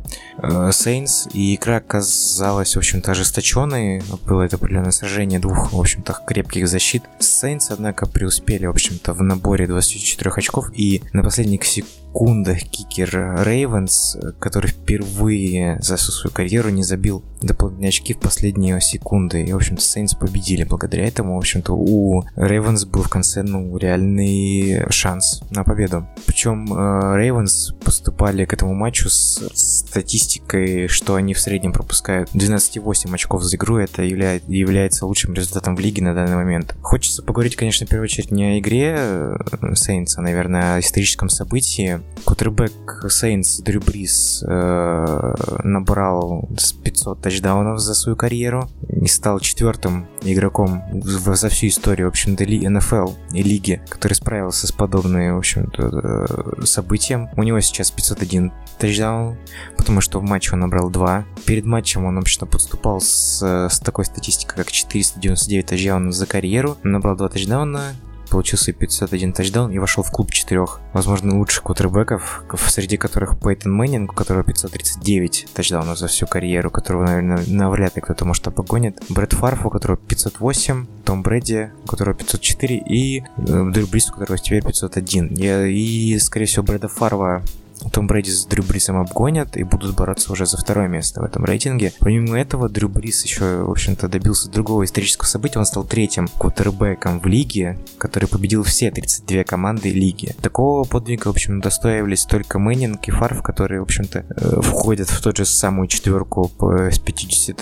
Saints. 0.73 1.29
И 1.33 1.55
игра 1.55 1.77
оказалась, 1.77 2.75
в 2.75 2.79
общем-то, 2.79 3.11
ожесточенной. 3.11 4.03
Было 4.25 4.41
это 4.41 4.57
определенное 4.57 4.91
сражение 4.91 5.39
двух, 5.39 5.71
в 5.71 5.79
общем-то, 5.79 6.13
крепких 6.27 6.67
защит. 6.67 7.03
Saints, 7.19 7.71
однако, 7.71 8.05
преуспели, 8.05 8.65
в 8.65 8.71
общем-то, 8.71 9.13
в 9.13 9.23
наборе 9.23 9.65
24 9.65 10.31
очков. 10.31 10.69
И 10.75 11.01
на 11.13 11.23
последних 11.23 11.63
секундах 11.63 12.00
кикер 12.13 13.43
Ravens, 13.45 14.17
который 14.39 14.71
впервые 14.71 15.79
за 15.81 15.95
всю 15.95 16.11
свою 16.11 16.33
карьеру 16.33 16.69
не 16.69 16.83
забил 16.83 17.23
дополнительные 17.41 17.89
очки 17.89 18.13
в 18.13 18.19
последние 18.19 18.79
секунды. 18.81 19.43
И, 19.43 19.51
в 19.51 19.55
общем-то, 19.55 19.81
Saints 19.81 20.13
победили 20.13 20.63
благодаря 20.63 21.07
этому. 21.07 21.35
В 21.35 21.39
общем-то, 21.39 21.73
у 21.73 22.23
Ravens 22.35 22.85
был 22.85 23.03
в 23.03 23.09
конце, 23.09 23.43
ну, 23.43 23.77
реальный 23.77 24.85
шанс 24.89 25.41
на 25.49 25.63
победу. 25.63 26.07
Причем 26.25 26.67
Рейвенс 27.15 27.71
э, 27.71 27.83
поступали 27.83 28.45
к 28.45 28.53
этому 28.53 28.73
матчу 28.73 29.09
с 29.09 29.41
статистикой, 29.53 30.87
что 30.87 31.15
они 31.15 31.33
в 31.33 31.39
среднем 31.39 31.73
пропускают 31.73 32.29
12,8 32.33 33.13
очков 33.13 33.43
за 33.43 33.55
игру. 33.55 33.77
Это 33.77 34.03
явля- 34.03 34.41
является 34.47 35.05
лучшим 35.05 35.33
результатом 35.33 35.75
в 35.75 35.79
лиге 35.79 36.03
на 36.03 36.13
данный 36.13 36.35
момент. 36.35 36.75
Хочется 36.81 37.23
поговорить, 37.23 37.55
конечно, 37.55 37.85
в 37.85 37.89
первую 37.89 38.05
очередь 38.05 38.31
не 38.31 38.43
о 38.45 38.59
игре 38.59 39.37
Сейнса, 39.75 40.19
а, 40.19 40.23
наверное, 40.23 40.75
о 40.75 40.79
историческом 40.79 41.29
событии. 41.29 42.00
Кутербэк 42.25 43.05
Сейнс 43.09 43.59
Дрю 43.59 43.81
Брис 43.81 44.43
э, 44.47 45.33
набрал 45.63 46.49
500 46.83 47.21
тачдаунов 47.21 47.79
за 47.79 47.93
свою 47.93 48.15
карьеру 48.15 48.69
и 48.89 49.07
стал 49.07 49.39
четвертым 49.39 50.07
игроком 50.21 50.83
за 51.01 51.49
всю 51.49 51.67
историю, 51.67 52.07
в 52.07 52.09
общем-то, 52.09 52.45
НФЛ 52.45 53.11
и 53.33 53.43
лиги, 53.43 53.81
который 53.89 54.13
справился 54.13 54.67
с 54.67 54.71
подобным, 54.71 55.35
в 55.35 55.39
общем-то, 55.39 56.57
э, 56.61 56.65
событием. 56.65 57.29
У 57.35 57.43
него 57.43 57.59
сейчас 57.61 57.91
501 57.91 58.51
тачдаун, 58.77 59.37
потому 59.77 60.01
что 60.01 60.19
в 60.19 60.23
матче 60.23 60.51
он 60.53 60.59
набрал 60.59 60.89
2. 60.89 61.25
Перед 61.45 61.65
матчем 61.65 62.05
он, 62.05 62.15
вообще-то, 62.15 62.45
подступал 62.45 63.01
с, 63.01 63.41
с 63.41 63.79
такой 63.79 64.05
статистикой, 64.05 64.57
как 64.57 64.71
499 64.71 65.65
тачдаунов 65.65 66.13
за 66.13 66.25
карьеру. 66.25 66.77
Набрал 66.83 67.15
2 67.15 67.29
тачдауна, 67.29 67.93
получил 68.31 68.57
свои 68.57 68.73
501 68.73 69.33
тачдаун 69.33 69.71
и 69.71 69.77
вошел 69.77 70.03
в 70.03 70.11
клуб 70.11 70.31
четырех, 70.31 70.79
возможно, 70.93 71.37
лучших 71.37 71.63
квотербеков, 71.63 72.43
среди 72.67 72.97
которых 72.97 73.39
Пейтон 73.39 73.73
Мэннинг, 73.73 74.13
у 74.13 74.15
которого 74.15 74.43
539 74.43 75.49
тачдаунов 75.53 75.99
за 75.99 76.07
всю 76.07 76.25
карьеру, 76.25 76.71
которого, 76.71 77.05
наверное, 77.05 77.43
навряд 77.47 77.95
ли 77.95 78.01
кто-то 78.01 78.25
может 78.25 78.47
обогонит. 78.47 79.01
Бретт 79.09 79.33
Фарв, 79.33 79.65
у 79.65 79.69
которого 79.69 79.97
508, 79.97 80.87
Том 81.05 81.21
Брэди, 81.21 81.71
у 81.83 81.87
которого 81.87 82.15
504, 82.15 82.77
и 82.77 83.19
э, 83.19 83.23
Дрю 83.37 83.87
Брис, 83.87 84.09
у 84.09 84.13
которого 84.13 84.37
теперь 84.37 84.63
501. 84.63 85.27
И, 85.27 86.13
и 86.13 86.19
скорее 86.19 86.45
всего, 86.45 86.63
Бретта 86.63 86.87
Фарва 86.87 87.43
том 87.89 88.07
Брэди 88.07 88.29
с 88.29 88.45
Дрю 88.45 88.63
Брисом 88.63 88.97
обгонят 88.97 89.57
и 89.57 89.63
будут 89.63 89.95
бороться 89.95 90.31
уже 90.31 90.45
за 90.45 90.57
второе 90.57 90.87
место 90.87 91.21
в 91.21 91.23
этом 91.23 91.45
рейтинге. 91.45 91.93
Помимо 91.99 92.39
этого, 92.39 92.69
Дрю 92.69 92.89
Брис 92.89 93.23
еще, 93.23 93.63
в 93.63 93.71
общем-то, 93.71 94.07
добился 94.07 94.49
другого 94.49 94.85
исторического 94.85 95.27
события. 95.27 95.59
Он 95.59 95.65
стал 95.65 95.83
третьим 95.83 96.27
квотербеком 96.27 97.19
в 97.19 97.25
лиге, 97.25 97.79
который 97.97 98.27
победил 98.27 98.63
все 98.63 98.91
32 98.91 99.43
команды 99.43 99.89
лиги. 99.91 100.35
Такого 100.41 100.83
подвига, 100.83 101.27
в 101.27 101.31
общем, 101.31 101.61
удостоивались 101.61 102.25
только 102.25 102.59
Мэннинг 102.59 103.07
и 103.07 103.11
Фарв, 103.11 103.41
которые, 103.41 103.79
в 103.79 103.83
общем-то, 103.83 104.25
э, 104.29 104.61
входят 104.61 105.09
в 105.09 105.21
тот 105.21 105.37
же 105.37 105.45
самую 105.45 105.87
четверку 105.87 106.51
с 106.59 106.99
50 106.99 107.57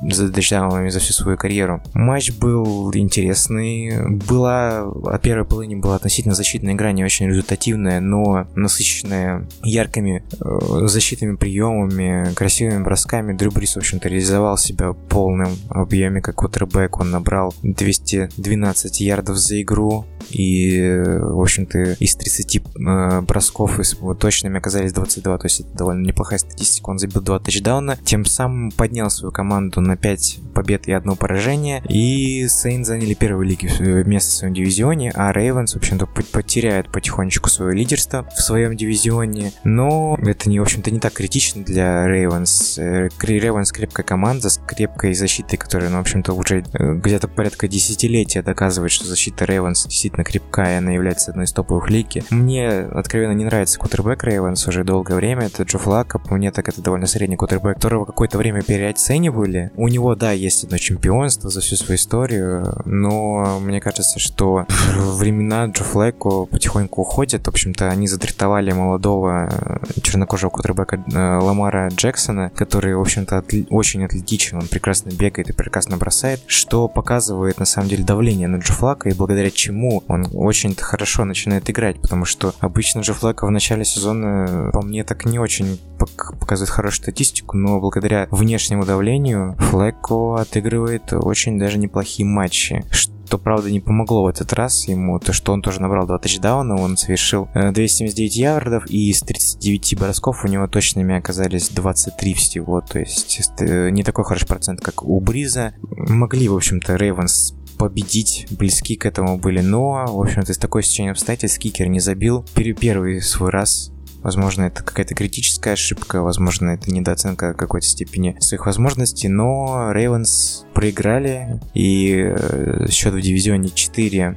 тачдаунами 0.00 0.88
за 0.88 1.00
всю 1.00 1.12
свою 1.12 1.36
карьеру. 1.36 1.82
Матч 1.94 2.32
был 2.32 2.90
интересный. 2.94 4.08
Была, 4.28 4.82
от 4.82 5.22
первой 5.22 5.44
половины 5.44 5.80
была 5.80 5.96
относительно 5.96 6.34
защитная 6.34 6.74
игра, 6.74 6.92
не 6.92 7.04
очень 7.04 7.26
результативная, 7.28 8.00
но 8.00 8.46
насыщенная 8.54 9.46
яркими 9.62 10.22
э, 10.40 10.86
защитными 10.86 11.36
приемами, 11.36 12.32
красивыми 12.34 12.82
бросками. 12.82 13.32
Дрю 13.32 13.50
Брис, 13.50 13.74
в 13.74 13.78
общем-то, 13.78 14.08
реализовал 14.08 14.56
себя 14.56 14.90
в 14.90 14.96
полном 14.96 15.56
объеме 15.68 16.20
как 16.20 16.36
квотербек. 16.36 17.00
Он 17.00 17.10
набрал 17.10 17.54
212 17.62 19.00
ярдов 19.00 19.36
за 19.36 19.60
игру, 19.62 20.04
и, 20.30 20.78
в 21.20 21.40
общем-то, 21.40 21.78
из 21.98 22.16
30 22.16 22.56
э, 22.56 23.20
бросков 23.22 23.80
из, 23.80 23.96
точными 24.18 24.58
оказались 24.58 24.92
22, 24.92 25.38
то 25.38 25.46
есть 25.46 25.60
это 25.60 25.70
довольно 25.76 26.06
неплохая 26.06 26.38
статистика. 26.38 26.90
Он 26.90 26.98
забил 26.98 27.22
2 27.22 27.38
тачдауна, 27.40 27.96
тем 28.04 28.24
самым 28.24 28.70
поднял 28.70 29.10
свою 29.10 29.32
команду 29.32 29.80
на 29.88 29.96
5 29.96 30.38
побед 30.54 30.88
и 30.88 30.92
одно 30.92 31.16
поражение, 31.16 31.82
и 31.88 32.46
Saints 32.48 32.84
заняли 32.84 33.14
первую 33.14 33.46
лигу 33.46 33.66
место 34.04 34.30
в 34.30 34.34
своем 34.34 34.54
дивизионе, 34.54 35.12
а 35.14 35.32
Ravens, 35.32 35.74
в 35.74 35.76
общем-то, 35.76 36.06
потеряет 36.06 36.90
потихонечку 36.90 37.48
свое 37.48 37.76
лидерство 37.76 38.28
в 38.36 38.40
своем 38.40 38.76
дивизионе, 38.76 39.52
но 39.64 40.18
это, 40.20 40.48
не, 40.48 40.58
в 40.58 40.62
общем-то, 40.62 40.90
не 40.90 41.00
так 41.00 41.12
критично 41.12 41.62
для 41.64 42.06
Ravens. 42.06 42.78
Ravens 42.78 43.72
крепкая 43.72 44.04
команда 44.04 44.50
с 44.50 44.58
крепкой 44.58 45.14
защитой, 45.14 45.56
которая, 45.56 45.90
ну, 45.90 45.98
в 45.98 46.00
общем-то, 46.00 46.32
уже 46.32 46.64
э, 46.72 46.94
где-то 46.94 47.28
порядка 47.28 47.68
десятилетия 47.68 48.42
доказывает, 48.42 48.90
что 48.90 49.06
защита 49.06 49.44
Ravens 49.44 49.86
действительно 49.86 50.24
крепкая, 50.24 50.78
она 50.78 50.92
является 50.92 51.30
одной 51.30 51.46
из 51.46 51.52
топовых 51.52 51.90
лиги. 51.90 52.24
Мне 52.30 52.68
откровенно 52.68 53.32
не 53.32 53.44
нравится 53.44 53.78
квотербек 53.78 54.24
Ravens 54.24 54.66
уже 54.66 54.84
долгое 54.84 55.14
время, 55.14 55.46
это 55.46 55.62
Джо 55.62 55.78
Флакко, 55.78 56.18
по 56.18 56.34
мне 56.34 56.50
так 56.50 56.68
это 56.68 56.82
довольно 56.82 57.06
средний 57.06 57.36
квотербек, 57.36 57.76
которого 57.76 58.04
какое-то 58.04 58.38
время 58.38 58.62
переоценивали. 58.62 59.70
У 59.78 59.86
него, 59.86 60.16
да, 60.16 60.32
есть 60.32 60.64
одно 60.64 60.76
чемпионство 60.76 61.50
за 61.50 61.60
всю 61.60 61.76
свою 61.76 61.98
историю, 61.98 62.82
но 62.84 63.60
мне 63.60 63.80
кажется, 63.80 64.18
что 64.18 64.66
времена 64.96 65.66
Джо 65.66 65.84
Флэко 65.84 66.46
потихоньку 66.46 67.02
уходят. 67.02 67.46
В 67.46 67.50
общем-то, 67.50 67.88
они 67.88 68.08
задритовали 68.08 68.72
молодого 68.72 69.48
э, 69.48 70.00
чернокожего 70.02 70.50
кутербэка 70.50 70.96
э, 70.96 71.38
Ламара 71.38 71.90
Джексона, 71.90 72.50
который, 72.56 72.96
в 72.96 73.00
общем-то, 73.00 73.38
отли- 73.38 73.68
очень 73.70 74.04
атлетичен, 74.04 74.58
он 74.58 74.66
прекрасно 74.66 75.10
бегает 75.10 75.50
и 75.50 75.52
прекрасно 75.52 75.96
бросает, 75.96 76.40
что 76.48 76.88
показывает, 76.88 77.60
на 77.60 77.64
самом 77.64 77.88
деле, 77.88 78.02
давление 78.02 78.48
на 78.48 78.56
Джо 78.56 78.72
Флака, 78.72 79.08
и 79.10 79.14
благодаря 79.14 79.52
чему 79.52 80.02
он 80.08 80.26
очень 80.34 80.74
хорошо 80.74 81.24
начинает 81.24 81.70
играть, 81.70 82.02
потому 82.02 82.24
что 82.24 82.52
обычно 82.58 83.04
же 83.04 83.14
Флэка 83.14 83.46
в 83.46 83.50
начале 83.52 83.84
сезона, 83.84 84.70
по 84.72 84.82
мне, 84.82 85.04
так 85.04 85.24
не 85.24 85.38
очень 85.38 85.78
показывает 85.98 86.70
хорошую 86.70 87.02
статистику, 87.02 87.56
но 87.56 87.78
благодаря 87.80 88.26
внешнему 88.32 88.84
давлению 88.84 89.56
Флекко 89.68 90.40
отыгрывает 90.40 91.12
очень 91.12 91.58
даже 91.58 91.76
неплохие 91.76 92.26
матчи, 92.26 92.86
что 92.90 93.36
правда 93.36 93.70
не 93.70 93.80
помогло 93.80 94.22
в 94.22 94.28
этот 94.28 94.54
раз 94.54 94.88
ему, 94.88 95.20
то 95.20 95.34
что 95.34 95.52
он 95.52 95.60
тоже 95.60 95.82
набрал 95.82 96.06
2 96.06 96.18
тачдауна, 96.20 96.76
он 96.80 96.96
совершил 96.96 97.48
279 97.54 98.36
э, 98.36 98.40
ярдов, 98.40 98.90
и 98.90 99.10
из 99.10 99.20
39 99.20 99.98
бросков 99.98 100.42
у 100.46 100.48
него 100.48 100.66
точными 100.68 101.14
оказались 101.14 101.68
23 101.68 102.32
всего, 102.32 102.80
то 102.80 102.98
есть 102.98 103.40
э, 103.60 103.90
не 103.90 104.04
такой 104.04 104.24
хороший 104.24 104.46
процент, 104.46 104.80
как 104.80 105.02
у 105.02 105.20
Бриза. 105.20 105.74
Могли, 105.82 106.48
в 106.48 106.56
общем-то, 106.56 106.96
Рейвенс 106.96 107.54
победить, 107.78 108.46
близки 108.50 108.96
к 108.96 109.04
этому 109.04 109.36
были, 109.36 109.60
но, 109.60 110.06
в 110.06 110.20
общем-то, 110.22 110.50
из 110.50 110.58
такой 110.58 110.82
стечения 110.82 111.12
обстоятельств 111.12 111.58
кикер 111.58 111.88
не 111.88 112.00
забил. 112.00 112.42
Первый 112.54 113.20
свой 113.20 113.50
раз 113.50 113.92
Возможно, 114.22 114.64
это 114.64 114.82
какая-то 114.82 115.14
критическая 115.14 115.72
ошибка, 115.72 116.22
возможно, 116.22 116.70
это 116.70 116.90
недооценка 116.90 117.54
какой-то 117.54 117.86
степени 117.86 118.36
своих 118.40 118.66
возможностей, 118.66 119.28
но 119.28 119.92
Рейвенс 119.92 120.66
проиграли, 120.74 121.60
и 121.74 122.14
э, 122.14 122.88
счет 122.90 123.14
в 123.14 123.20
дивизионе 123.20 123.68
4-3, 123.68 124.34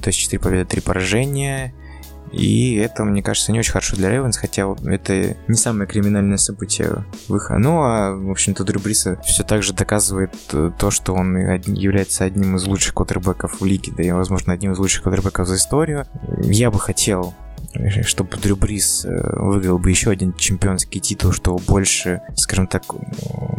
то 0.00 0.08
есть 0.08 0.18
4 0.18 0.40
победы, 0.40 0.64
3 0.66 0.80
поражения. 0.82 1.74
И 2.32 2.74
это, 2.76 3.04
мне 3.04 3.22
кажется, 3.22 3.52
не 3.52 3.60
очень 3.60 3.72
хорошо 3.72 3.96
для 3.96 4.10
Рейвенс, 4.10 4.36
хотя 4.36 4.66
это 4.84 5.36
не 5.46 5.54
самое 5.54 5.88
криминальное 5.88 6.36
событие 6.36 7.04
в. 7.28 7.58
Ну, 7.58 7.82
а, 7.82 8.14
в 8.14 8.30
общем-то, 8.30 8.64
Дрю 8.64 8.80
Бриса 8.80 9.20
все 9.24 9.44
так 9.44 9.62
же 9.62 9.72
доказывает 9.72 10.34
э, 10.52 10.72
то, 10.76 10.90
что 10.90 11.14
он 11.14 11.36
является 11.36 12.24
одним 12.24 12.56
из 12.56 12.64
лучших 12.64 12.94
квотербеков 12.94 13.60
в 13.60 13.64
лиге, 13.64 13.92
да 13.96 14.02
и, 14.02 14.10
возможно, 14.10 14.52
одним 14.52 14.72
из 14.72 14.78
лучших 14.78 15.04
квотербеков 15.04 15.46
за 15.46 15.56
историю. 15.56 16.06
Я 16.42 16.70
бы 16.70 16.80
хотел 16.80 17.34
чтобы 18.02 18.36
Дрю 18.36 18.56
Брис 18.56 19.04
э, 19.04 19.36
выиграл 19.36 19.78
бы 19.78 19.90
еще 19.90 20.10
один 20.10 20.32
чемпионский 20.34 21.00
титул, 21.00 21.32
что 21.32 21.58
больше, 21.66 22.22
скажем 22.36 22.66
так, 22.66 22.84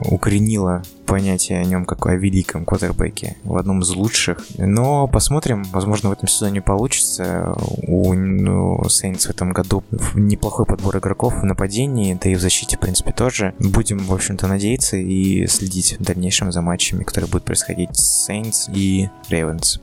укоренило 0.09 0.83
понятие 1.05 1.59
о 1.59 1.63
нем 1.63 1.85
как 1.85 2.05
о 2.07 2.15
великом 2.15 2.65
квотербеке, 2.65 3.37
в 3.43 3.57
одном 3.57 3.81
из 3.81 3.89
лучших. 3.89 4.45
Но 4.57 5.07
посмотрим, 5.07 5.63
возможно, 5.71 6.09
в 6.09 6.13
этом 6.13 6.27
сезоне 6.27 6.61
получится. 6.61 7.53
У 7.87 8.13
ну, 8.13 8.77
в 8.77 9.29
этом 9.29 9.53
году 9.53 9.83
неплохой 10.13 10.65
подбор 10.65 10.97
игроков 10.97 11.41
в 11.41 11.45
нападении, 11.45 12.17
да 12.21 12.29
и 12.29 12.35
в 12.35 12.41
защите, 12.41 12.77
в 12.77 12.79
принципе, 12.79 13.11
тоже. 13.11 13.53
Будем, 13.59 13.99
в 13.99 14.13
общем-то, 14.13 14.47
надеяться 14.47 14.97
и 14.97 15.47
следить 15.47 15.97
в 15.99 16.03
дальнейшем 16.03 16.51
за 16.51 16.61
матчами, 16.61 17.03
которые 17.03 17.29
будут 17.29 17.45
происходить 17.45 17.95
с 17.95 18.29
Saints 18.29 18.71
и 18.73 19.09
Ravens. 19.29 19.79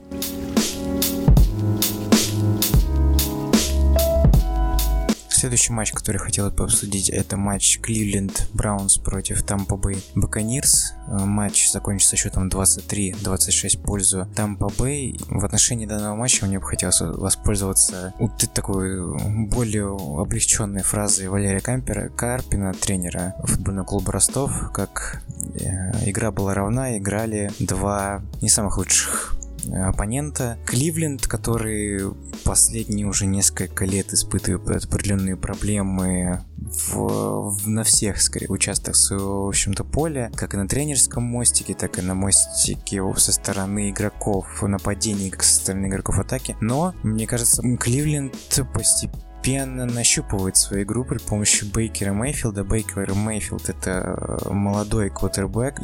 Следующий 5.43 5.73
матч, 5.73 5.91
который 5.91 6.19
хотел 6.19 6.49
бы 6.51 6.63
обсудить, 6.63 7.09
это 7.09 7.35
матч 7.35 7.77
Кливленд 7.81 8.47
Браунс 8.53 8.97
против 8.97 9.43
Тампа 9.43 9.75
Бэй 9.75 10.01
Баконирс. 10.15 10.93
Матч 11.05 11.69
закончится 11.69 12.15
счетом 12.15 12.47
23-26 12.47 13.77
в 13.77 13.81
пользу 13.81 14.25
Тампа 14.37 14.69
Бэй. 14.77 15.19
В 15.27 15.43
отношении 15.43 15.85
данного 15.85 16.15
матча 16.15 16.45
мне 16.45 16.59
бы 16.59 16.65
хотелось 16.65 17.01
воспользоваться 17.01 18.13
вот 18.19 18.31
такой 18.53 19.17
более 19.49 19.93
облегченной 19.93 20.81
фразой 20.81 21.27
Валерия 21.27 21.59
Кампера, 21.59 22.07
Карпина, 22.07 22.73
тренера 22.73 23.35
футбольного 23.43 23.85
клуба 23.85 24.13
Ростов, 24.13 24.71
как 24.71 25.23
э, 25.59 26.09
игра 26.09 26.31
была 26.31 26.53
равна, 26.53 26.97
играли 26.97 27.51
два 27.59 28.21
не 28.41 28.47
самых 28.47 28.77
лучших 28.77 29.35
оппонента. 29.71 30.57
Кливленд, 30.65 31.27
который 31.27 32.13
последние 32.43 33.07
уже 33.07 33.25
несколько 33.25 33.85
лет 33.85 34.13
испытывает 34.13 34.85
определенные 34.85 35.35
проблемы 35.37 36.43
в, 36.57 37.49
в, 37.49 37.69
на 37.69 37.83
всех, 37.83 38.21
скорее, 38.21 38.47
участках 38.47 38.95
своего, 38.95 39.45
в 39.45 39.49
общем-то, 39.49 39.83
поля, 39.83 40.31
как 40.35 40.53
и 40.53 40.57
на 40.57 40.67
тренерском 40.67 41.23
мостике, 41.23 41.73
так 41.73 41.99
и 41.99 42.01
на 42.01 42.15
мостике 42.15 43.01
со 43.17 43.31
стороны 43.31 43.89
игроков 43.89 44.61
нападений, 44.61 45.29
как 45.29 45.43
со 45.43 45.55
стороны 45.55 45.87
игроков 45.87 46.19
атаки. 46.19 46.55
Но, 46.61 46.93
мне 47.03 47.27
кажется, 47.27 47.61
Кливленд 47.77 48.35
постепенно 48.73 49.22
постепенно 49.43 49.85
нащупывает 49.85 50.55
свою 50.55 50.83
игру 50.83 51.03
при 51.03 51.17
помощи 51.17 51.65
Бейкера 51.65 52.13
Мейфилда. 52.13 52.63
Бейкер 52.63 53.13
Мейфилд 53.13 53.67
это 53.67 54.39
молодой 54.49 55.09
квотербек, 55.09 55.79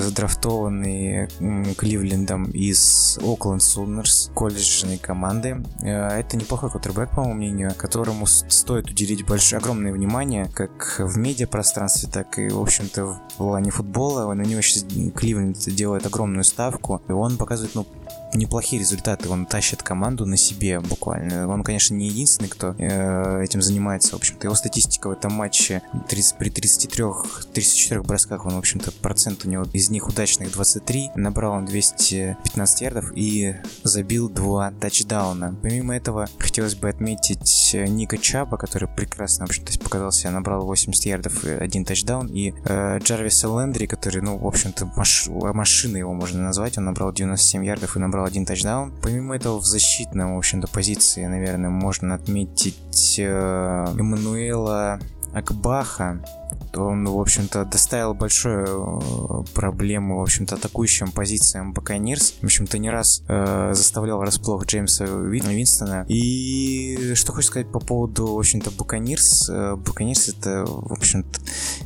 задрафтованный 0.00 1.28
Кливлендом 1.76 2.50
из 2.50 3.16
Окленд 3.22 3.62
Сунерс, 3.62 4.32
колледжной 4.34 4.98
команды. 4.98 5.62
Э, 5.82 6.08
это 6.18 6.36
неплохой 6.36 6.70
квотербек, 6.70 7.10
по 7.10 7.20
моему 7.20 7.34
мнению, 7.34 7.72
которому 7.76 8.26
стоит 8.26 8.90
уделить 8.90 9.24
большое, 9.24 9.60
огромное 9.60 9.92
внимание, 9.92 10.50
как 10.52 10.96
в 10.98 11.16
медиапространстве, 11.16 12.08
так 12.12 12.36
и, 12.40 12.48
в 12.48 12.60
общем-то, 12.60 13.06
в 13.06 13.20
плане 13.36 13.70
футбола. 13.70 14.34
На 14.34 14.42
него 14.42 14.60
сейчас 14.60 14.86
Кливленд 15.14 15.56
делает 15.56 16.04
огромную 16.04 16.42
ставку, 16.42 17.00
и 17.08 17.12
он 17.12 17.36
показывает, 17.36 17.76
ну, 17.76 17.86
неплохие 18.34 18.80
результаты. 18.80 19.28
Он 19.28 19.46
тащит 19.46 19.82
команду 19.82 20.26
на 20.26 20.36
себе 20.36 20.80
буквально. 20.80 21.48
Он, 21.48 21.62
конечно, 21.62 21.94
не 21.94 22.08
единственный, 22.08 22.48
кто 22.48 22.74
э, 22.78 23.42
этим 23.42 23.62
занимается. 23.62 24.12
В 24.12 24.16
общем-то, 24.16 24.46
его 24.46 24.54
статистика 24.54 25.08
в 25.08 25.12
этом 25.12 25.32
матче 25.32 25.82
30, 26.08 26.36
при 26.36 26.50
33-34 26.50 28.02
бросках, 28.02 28.46
он, 28.46 28.54
в 28.54 28.58
общем-то, 28.58 28.92
процент 28.92 29.44
у 29.44 29.48
него 29.48 29.64
из 29.72 29.90
них 29.90 30.08
удачных 30.08 30.52
23. 30.52 31.12
Набрал 31.14 31.52
он 31.54 31.66
215 31.66 32.80
ярдов 32.80 33.12
и 33.14 33.56
забил 33.82 34.28
два 34.28 34.72
тачдауна. 34.72 35.56
Помимо 35.62 35.96
этого, 35.96 36.28
хотелось 36.38 36.74
бы 36.74 36.88
отметить 36.88 37.74
Ника 37.74 38.18
Чаба, 38.18 38.56
который 38.56 38.88
прекрасно, 38.88 39.46
в 39.46 39.50
общем-то, 39.50 39.78
показал 39.78 40.12
себя, 40.12 40.30
набрал 40.30 40.64
80 40.64 41.04
ярдов 41.06 41.44
и 41.44 41.50
один 41.50 41.84
тачдаун. 41.84 42.28
И 42.28 42.52
э, 42.64 42.98
Джарвиса 42.98 43.48
Лендри, 43.48 43.86
который, 43.86 44.22
ну, 44.22 44.38
в 44.38 44.46
общем-то, 44.46 44.86
маш... 44.96 45.28
машина 45.28 45.96
его 45.96 46.12
можно 46.12 46.42
назвать. 46.42 46.78
Он 46.78 46.84
набрал 46.84 47.12
97 47.12 47.64
ярдов 47.64 47.96
и 47.96 48.00
набрал 48.00 48.23
набрал 48.24 48.26
один 48.26 48.46
тачдаун. 48.46 48.92
Помимо 49.02 49.36
этого, 49.36 49.58
в 49.58 49.64
защитном, 49.64 50.34
в 50.34 50.38
общем-то, 50.38 50.68
позиции, 50.68 51.26
наверное, 51.26 51.70
можно 51.70 52.14
отметить 52.14 53.18
э, 53.18 53.86
Эммануэла 53.98 54.98
Акбаха, 55.34 56.24
он, 56.74 57.06
в 57.06 57.20
общем-то, 57.20 57.64
доставил 57.64 58.14
большую 58.14 58.66
э, 58.66 59.54
проблему, 59.54 60.18
в 60.18 60.22
общем-то, 60.22 60.56
атакующим 60.56 61.12
позициям 61.12 61.72
Баканирс. 61.72 62.34
В 62.40 62.44
общем-то, 62.44 62.78
не 62.78 62.90
раз 62.90 63.22
э, 63.28 63.72
заставлял 63.74 64.18
врасплох 64.18 64.66
Джеймса 64.66 65.04
Винстона. 65.04 66.04
И 66.08 67.14
что 67.14 67.32
хочу 67.32 67.48
сказать 67.48 67.70
по 67.70 67.80
поводу, 67.80 68.34
в 68.34 68.38
общем-то, 68.38 68.70
Баканирс. 68.70 69.50
Э, 69.50 69.76
Баканирс 69.76 70.28
это, 70.28 70.64
в 70.66 70.92
общем-то, 70.92 71.40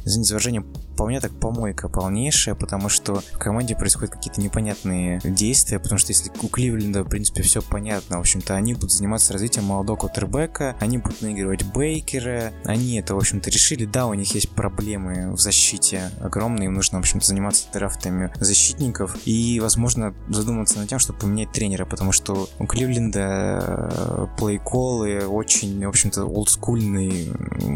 извините 0.04 0.28
за 0.28 0.34
выражение, 0.34 0.64
по 0.98 1.06
мне 1.06 1.20
так 1.20 1.30
помойка 1.30 1.88
полнейшая, 1.88 2.56
потому 2.56 2.88
что 2.88 3.22
в 3.32 3.38
команде 3.38 3.76
происходят 3.76 4.12
какие-то 4.12 4.40
непонятные 4.40 5.20
действия, 5.22 5.78
потому 5.78 5.98
что 5.98 6.10
если 6.10 6.32
у 6.42 6.48
Кливленда, 6.48 7.04
в 7.04 7.08
принципе, 7.08 7.42
все 7.42 7.62
понятно, 7.62 8.16
в 8.16 8.20
общем-то, 8.20 8.56
они 8.56 8.74
будут 8.74 8.90
заниматься 8.90 9.32
развитием 9.32 9.66
молодого 9.66 9.96
квотербека, 9.96 10.76
они 10.80 10.98
будут 10.98 11.22
наигрывать 11.22 11.62
Бейкера, 11.62 12.52
они 12.64 12.98
это, 12.98 13.14
в 13.14 13.18
общем-то, 13.18 13.48
решили, 13.48 13.84
да, 13.84 14.08
у 14.08 14.14
них 14.14 14.34
есть 14.34 14.48
проблемы 14.58 15.34
в 15.34 15.38
защите 15.38 16.10
огромные, 16.20 16.66
им 16.66 16.74
нужно, 16.74 16.98
в 16.98 17.02
общем-то, 17.02 17.24
заниматься 17.24 17.68
драфтами 17.72 18.32
защитников 18.40 19.16
и, 19.24 19.60
возможно, 19.60 20.12
задуматься 20.28 20.80
над 20.80 20.88
тем, 20.88 20.98
чтобы 20.98 21.20
поменять 21.20 21.52
тренера, 21.52 21.84
потому 21.84 22.10
что 22.10 22.48
у 22.58 22.66
Кливленда 22.66 23.20
э, 23.22 24.26
плейколы 24.36 25.28
очень, 25.28 25.86
в 25.86 25.88
общем-то, 25.88 26.24
олдскульный 26.24 27.32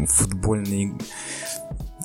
футбольный 0.07 0.93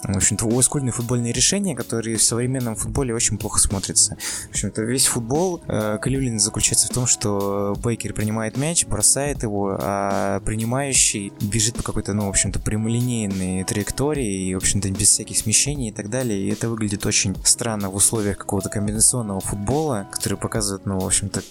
в 0.02 0.16
общем-то, 0.16 0.46
олдскульные 0.46 0.92
футбольные 0.92 1.32
решения, 1.32 1.74
которые 1.74 2.16
в 2.16 2.22
современном 2.22 2.76
футболе 2.76 3.14
очень 3.14 3.38
плохо 3.38 3.58
смотрятся. 3.58 4.16
В 4.46 4.50
общем-то, 4.50 4.82
весь 4.82 5.06
футбол 5.06 5.62
э, 5.66 5.98
Кливленда 6.00 6.42
заключается 6.42 6.86
в 6.88 6.90
том, 6.90 7.06
что 7.06 7.76
Бейкер 7.82 8.12
принимает 8.12 8.56
мяч, 8.56 8.86
бросает 8.86 9.42
его, 9.42 9.76
а 9.80 10.40
принимающий 10.40 11.32
бежит 11.40 11.76
по 11.76 11.82
какой-то, 11.82 12.14
ну, 12.14 12.26
в 12.26 12.28
общем-то, 12.28 12.60
прямолинейной 12.60 13.64
траектории, 13.64 14.48
и, 14.48 14.54
в 14.54 14.58
общем-то, 14.58 14.90
без 14.90 15.08
всяких 15.08 15.36
смещений 15.36 15.88
и 15.88 15.92
так 15.92 16.10
далее. 16.10 16.40
И 16.40 16.50
это 16.50 16.68
выглядит 16.68 17.04
очень 17.04 17.36
странно 17.44 17.90
в 17.90 17.96
условиях 17.96 18.38
какого-то 18.38 18.68
комбинационного 18.68 19.40
футбола, 19.40 20.08
который 20.12 20.38
показывает, 20.38 20.86
ну, 20.86 20.98
в 21.00 21.06
общем-то, 21.06 21.42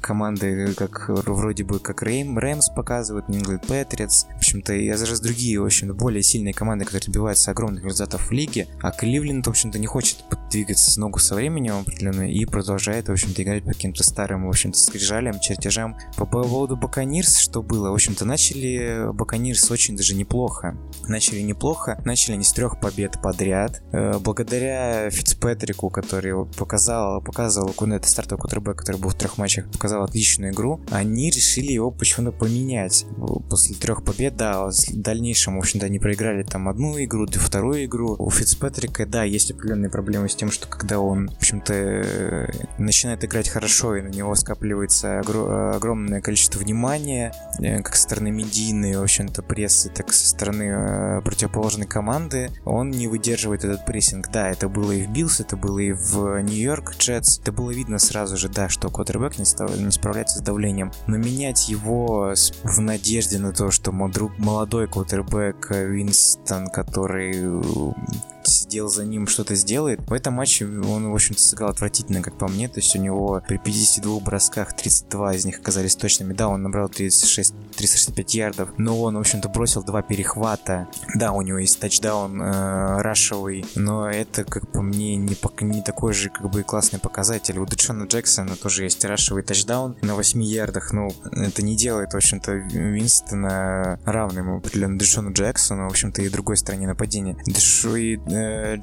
команды, 0.00 0.74
как 0.74 1.06
вроде 1.08 1.64
бы 1.64 1.78
как 1.78 2.02
Рейм, 2.02 2.38
Рэмс 2.38 2.70
показывают, 2.70 3.28
Нью-Ингланд 3.28 3.66
Патриотс, 3.66 4.24
в 4.24 4.36
общем-то, 4.36 4.74
и 4.74 4.90
раз 4.90 5.20
другие, 5.20 5.60
в 5.60 5.64
общем-то, 5.64 5.94
более 5.94 6.22
сильные 6.22 6.54
команды, 6.54 6.84
которые 6.84 7.06
добиваются 7.06 7.50
огромных 7.50 7.63
огромных 7.64 7.84
результатов 7.84 8.28
в 8.28 8.32
лиге, 8.32 8.68
а 8.80 8.90
Кливленд, 8.90 9.46
в 9.46 9.50
общем-то, 9.50 9.78
не 9.78 9.86
хочет 9.86 10.24
двигаться 10.50 10.90
с 10.90 10.96
ногу 10.96 11.18
со 11.18 11.34
временем 11.34 11.80
определенно 11.80 12.30
и 12.30 12.44
продолжает, 12.44 13.08
в 13.08 13.12
общем-то, 13.12 13.42
играть 13.42 13.64
по 13.64 13.70
каким-то 13.70 14.04
старым, 14.04 14.46
в 14.46 14.48
общем-то, 14.48 14.78
скрижалям, 14.78 15.40
чертежам. 15.40 15.96
По 16.16 16.26
поводу 16.26 16.76
Баканирс, 16.76 17.38
что 17.38 17.62
было? 17.62 17.90
В 17.90 17.94
общем-то, 17.94 18.24
начали 18.24 19.12
Баканирс 19.12 19.70
очень 19.70 19.96
даже 19.96 20.14
неплохо. 20.14 20.76
Начали 21.08 21.40
неплохо, 21.40 22.00
начали 22.04 22.36
не 22.36 22.44
с 22.44 22.52
трех 22.52 22.80
побед 22.80 23.20
подряд. 23.20 23.82
Э, 23.92 24.18
благодаря 24.18 25.10
Фицпетрику, 25.10 25.90
который 25.90 26.46
показал, 26.46 27.20
показывал 27.20 27.72
Кунета 27.72 28.08
стартовый 28.08 28.40
кутербэк, 28.40 28.76
который 28.76 29.00
был 29.00 29.10
в 29.10 29.14
трех 29.14 29.38
матчах, 29.38 29.70
показал 29.70 30.04
отличную 30.04 30.52
игру, 30.52 30.80
они 30.90 31.30
решили 31.30 31.72
его 31.72 31.90
почему-то 31.90 32.32
поменять. 32.32 33.06
После 33.50 33.74
трех 33.74 34.04
побед, 34.04 34.36
да, 34.36 34.66
в 34.66 34.72
дальнейшем, 34.92 35.56
в 35.56 35.58
общем-то, 35.58 35.86
они 35.86 35.98
проиграли 35.98 36.42
там 36.42 36.68
одну 36.68 37.02
игру, 37.02 37.26
вторую 37.54 37.84
игру. 37.84 38.16
У 38.18 38.30
Фицпатрика, 38.30 39.06
да, 39.06 39.22
есть 39.22 39.52
определенные 39.52 39.88
проблемы 39.88 40.28
с 40.28 40.34
тем, 40.34 40.50
что 40.50 40.66
когда 40.66 40.98
он, 40.98 41.28
в 41.28 41.36
общем-то, 41.36 41.72
э, 41.72 42.46
начинает 42.78 43.24
играть 43.24 43.48
хорошо, 43.48 43.94
и 43.94 44.02
на 44.02 44.08
него 44.08 44.34
скапливается 44.34 45.20
огромное 45.20 46.20
количество 46.20 46.58
внимания, 46.58 47.32
э, 47.60 47.80
как 47.80 47.94
со 47.94 48.02
стороны 48.02 48.32
медийной, 48.32 48.96
в 48.96 49.02
общем-то, 49.04 49.44
прессы, 49.44 49.88
так 49.88 50.10
и 50.10 50.12
со 50.12 50.26
стороны 50.26 50.64
э, 50.64 51.20
противоположной 51.20 51.86
команды, 51.86 52.50
он 52.64 52.90
не 52.90 53.06
выдерживает 53.06 53.64
этот 53.64 53.86
прессинг. 53.86 54.32
Да, 54.32 54.50
это 54.50 54.68
было 54.68 54.90
и 54.90 55.06
в 55.06 55.10
Bills, 55.10 55.38
это 55.38 55.56
было 55.56 55.78
и 55.78 55.92
в 55.92 56.42
Нью-Йорк 56.42 56.96
Jets, 56.98 57.38
это 57.38 57.52
было 57.52 57.70
видно 57.70 58.00
сразу 58.00 58.36
же, 58.36 58.48
да, 58.48 58.68
что 58.68 58.88
квотербек 58.88 59.38
не, 59.38 59.44
став... 59.44 59.78
не 59.78 59.92
справляется 59.92 60.38
с 60.38 60.42
давлением, 60.42 60.90
но 61.06 61.18
менять 61.18 61.68
его 61.68 62.34
в 62.64 62.80
надежде 62.80 63.38
на 63.38 63.52
то, 63.52 63.70
что 63.70 63.92
молодой 63.92 64.88
квотербек 64.88 65.70
Винстон, 65.70 66.66
который 66.66 67.43
you. 67.44 68.33
Сидел 68.46 68.88
за 68.88 69.04
ним, 69.04 69.26
что-то 69.26 69.54
сделает. 69.54 70.00
В 70.08 70.12
этом 70.12 70.34
матче 70.34 70.66
он, 70.66 71.10
в 71.10 71.14
общем-то, 71.14 71.40
сыграл 71.40 71.70
отвратительно, 71.70 72.22
как 72.22 72.38
по 72.38 72.48
мне. 72.48 72.68
То 72.68 72.80
есть 72.80 72.94
у 72.96 72.98
него 72.98 73.42
при 73.46 73.58
52 73.58 74.20
бросках 74.20 74.74
32 74.74 75.34
из 75.34 75.44
них 75.44 75.58
оказались 75.58 75.96
точными. 75.96 76.32
Да, 76.32 76.48
он 76.48 76.62
набрал 76.62 76.88
36, 76.88 77.54
365 77.76 78.34
ярдов, 78.34 78.70
но 78.78 79.00
он, 79.00 79.16
в 79.16 79.20
общем-то, 79.20 79.48
бросил 79.48 79.82
два 79.82 80.02
перехвата. 80.02 80.88
Да, 81.14 81.32
у 81.32 81.42
него 81.42 81.58
есть 81.58 81.78
тачдаун 81.80 82.40
э, 82.40 83.02
рашевый, 83.02 83.64
но 83.74 84.10
это, 84.10 84.44
как 84.44 84.70
по 84.70 84.82
мне, 84.82 85.16
не, 85.16 85.36
не 85.60 85.82
такой 85.82 86.12
же, 86.12 86.30
как 86.30 86.50
бы, 86.50 86.62
классный 86.62 86.98
показатель. 86.98 87.58
У 87.58 87.66
Дэшона 87.66 88.04
Джексона 88.04 88.56
тоже 88.56 88.84
есть 88.84 89.04
рашевый 89.04 89.42
тачдаун 89.42 89.96
на 90.02 90.14
8 90.14 90.42
ярдах. 90.42 90.92
Ну, 90.92 91.12
это 91.32 91.62
не 91.62 91.76
делает, 91.76 92.12
в 92.12 92.16
общем-то, 92.16 92.52
Винстона 92.52 93.98
равным 94.04 94.56
определенно 94.56 94.98
Дэшону 94.98 95.32
Джексону, 95.32 95.84
в 95.84 95.90
общем-то, 95.90 96.22
и 96.22 96.28
другой 96.28 96.56
стороне 96.56 96.86
нападения. 96.86 97.36
Дэшу 97.46 97.96
и 97.96 98.16
э, 98.34 98.76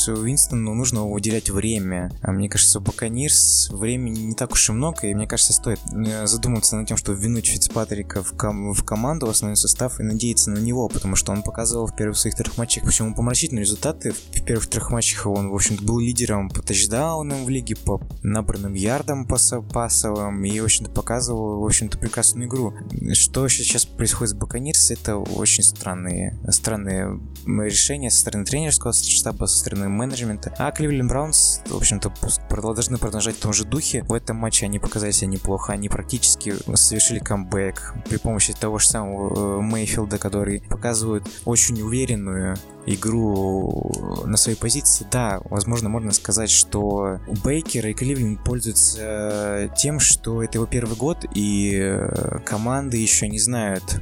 Джеймс 0.00 0.20
Уинстону 0.20 0.74
нужно 0.74 1.06
уделять 1.06 1.50
время. 1.50 2.10
А 2.22 2.32
мне 2.32 2.48
кажется, 2.48 2.78
у 2.78 2.82
Баканирс 2.82 3.68
времени 3.70 4.20
не 4.20 4.34
так 4.34 4.52
уж 4.52 4.68
и 4.68 4.72
много, 4.72 5.06
и 5.06 5.14
мне 5.14 5.26
кажется, 5.26 5.52
стоит 5.52 5.80
э, 5.92 6.26
задуматься 6.26 6.76
над 6.76 6.88
тем, 6.88 6.96
что 6.96 7.12
ввинуть 7.12 7.46
Фицпатрика 7.46 8.22
в, 8.22 8.32
ком- 8.36 8.72
в 8.72 8.84
команду, 8.84 9.26
в 9.26 9.30
основной 9.30 9.56
состав, 9.56 10.00
и 10.00 10.02
надеяться 10.02 10.50
на 10.50 10.58
него, 10.58 10.88
потому 10.88 11.16
что 11.16 11.32
он 11.32 11.42
показывал 11.42 11.86
в 11.86 11.94
первых 11.94 12.16
своих 12.16 12.36
трех 12.36 12.56
матчах, 12.56 12.84
почему 12.84 13.14
помрачительные 13.14 13.64
результаты. 13.64 14.12
В 14.12 14.42
первых 14.44 14.68
трех 14.68 14.90
матчах 14.90 15.26
он, 15.26 15.50
в 15.50 15.54
общем-то, 15.54 15.82
был 15.84 15.98
лидером 15.98 16.48
по 16.48 16.62
тачдаунам 16.62 17.44
в 17.44 17.48
лиге, 17.48 17.76
по 17.76 18.00
набранным 18.22 18.74
ярдам 18.74 19.26
пас- 19.26 19.52
пасовым, 19.72 20.44
и, 20.44 20.60
в 20.60 20.64
общем-то, 20.64 20.90
показывал, 20.90 21.60
в 21.60 21.64
общем-то, 21.64 21.98
прекрасную 21.98 22.48
игру. 22.48 22.74
Что 23.12 23.48
сейчас 23.48 23.84
происходит 23.84 24.30
с 24.30 24.38
Баканирс, 24.38 24.90
это 24.90 25.16
очень 25.16 25.62
странные, 25.62 26.38
странные 26.48 27.20
решения 27.46 28.10
со 28.10 28.20
стороны 28.20 28.44
тренерского 28.44 28.92
штаба, 28.92 29.46
со 29.46 29.58
стороны 29.58 29.89
менеджмента. 29.90 30.54
А 30.58 30.70
Кливленд 30.70 31.08
Браунс, 31.08 31.62
в 31.66 31.76
общем-то, 31.76 32.12
должны 32.50 32.98
продолжать 32.98 33.36
в 33.36 33.40
том 33.40 33.52
же 33.52 33.64
духе. 33.64 34.02
В 34.04 34.12
этом 34.12 34.36
матче 34.36 34.66
они 34.66 34.78
показали 34.78 35.10
себя 35.10 35.28
неплохо. 35.28 35.72
Они 35.72 35.88
практически 35.88 36.54
совершили 36.76 37.18
камбэк 37.18 37.94
при 38.08 38.16
помощи 38.18 38.52
того 38.52 38.78
же 38.78 38.88
самого 38.88 39.58
э, 39.58 39.62
Мейфилда, 39.62 40.18
который 40.18 40.62
показывает 40.68 41.24
очень 41.44 41.80
уверенную 41.82 42.56
игру 42.86 44.24
на 44.24 44.36
своей 44.36 44.56
позиции, 44.56 45.06
да, 45.10 45.40
возможно, 45.44 45.88
можно 45.88 46.12
сказать, 46.12 46.50
что 46.50 47.18
Бейкер 47.44 47.86
и 47.86 47.94
Кливленд 47.94 48.42
пользуются 48.42 49.70
тем, 49.76 50.00
что 50.00 50.42
это 50.42 50.58
его 50.58 50.66
первый 50.66 50.96
год, 50.96 51.24
и 51.34 51.78
э, 51.80 52.38
команды 52.44 52.96
еще 52.96 53.28
не 53.28 53.38
знают 53.38 54.00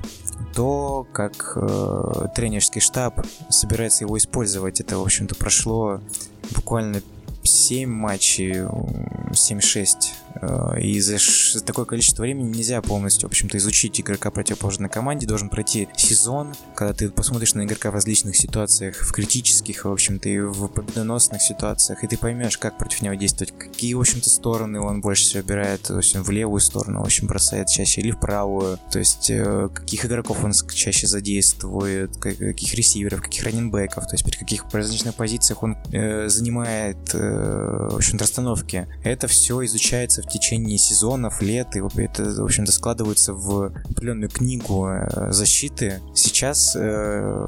то, 0.55 1.07
как 1.13 1.53
э, 1.57 2.27
тренерский 2.35 2.81
штаб 2.81 3.25
собирается 3.49 4.05
его 4.05 4.19
использовать. 4.19 4.81
Это, 4.81 4.99
в 4.99 5.03
общем-то, 5.03 5.35
прошло 5.35 6.01
буквально 6.55 7.03
7 7.43 7.89
матчей, 7.89 8.53
7-6 8.53 9.87
э, 10.28 10.28
и 10.81 11.01
за 11.01 11.19
такое 11.65 11.85
количество 11.85 12.23
времени 12.23 12.57
нельзя 12.57 12.81
полностью, 12.83 13.29
в 13.29 13.33
общем-то, 13.33 13.59
изучить 13.59 14.01
игрока 14.01 14.31
противоположной 14.31 14.89
команде, 14.89 15.27
должен 15.27 15.49
пройти 15.49 15.89
сезон, 15.97 16.55
когда 16.75 16.95
ты 16.95 17.11
посмотришь 17.11 17.55
на 17.55 17.65
игрока 17.65 17.91
в 17.91 17.95
различных 17.95 18.37
ситуациях, 18.37 18.97
в 19.01 19.13
критических, 19.13 19.85
в 19.85 19.93
общем-то, 19.93 20.29
и 20.29 20.41
в 20.41 20.69
победоносных 20.69 21.43
ситуациях, 21.43 22.05
и 22.05 22.07
ты 22.07 22.17
поймешь, 22.17 22.59
как 22.59 22.79
против 22.79 23.03
него 23.03 23.15
действовать, 23.15 23.53
какие, 23.57 23.95
в 23.95 24.01
общем-то, 24.01 24.31
стороны 24.31 24.81
он 24.81 25.01
больше 25.01 25.25
всего 25.25 25.43
выбирает, 25.43 25.83
то 25.83 25.97
есть 25.97 26.17
в 26.17 26.31
левую 26.31 26.61
сторону, 26.61 27.01
в 27.01 27.05
общем, 27.05 27.27
бросает 27.27 27.69
чаще 27.69 28.01
или 28.01 28.11
в 28.11 28.21
правую, 28.21 28.79
то 28.91 28.99
есть 28.99 29.31
э, 29.31 29.69
каких 29.73 30.05
игроков 30.07 30.45
он 30.45 30.53
чаще 30.73 31.07
задействует, 31.07 32.17
каких 32.17 32.75
ресиверов, 32.75 33.23
каких 33.23 33.45
раненбеков, 33.45 34.07
то 34.07 34.15
есть 34.15 34.25
при 34.25 34.37
каких 34.37 34.65
различных 34.73 35.15
позициях 35.15 35.63
он 35.63 35.77
э, 35.93 36.29
занимает, 36.29 37.15
э, 37.15 37.89
в 37.91 37.97
общем-то, 37.97 38.25
расстановки. 38.25 38.87
Это 39.05 39.27
все 39.27 39.65
изучается 39.65 40.23
в 40.23 40.28
течение 40.29 40.79
сезонов, 40.79 41.43
лет, 41.43 41.77
и 41.77 41.81
это, 42.03 42.25
в 42.25 42.45
общем-то, 42.45 42.73
складывается 42.73 43.33
в 43.33 43.73
определенную 43.91 44.31
книгу 44.31 44.89
э, 44.89 45.33
защиты. 45.33 46.01
Сейчас 46.15 46.77
э, 46.79 47.47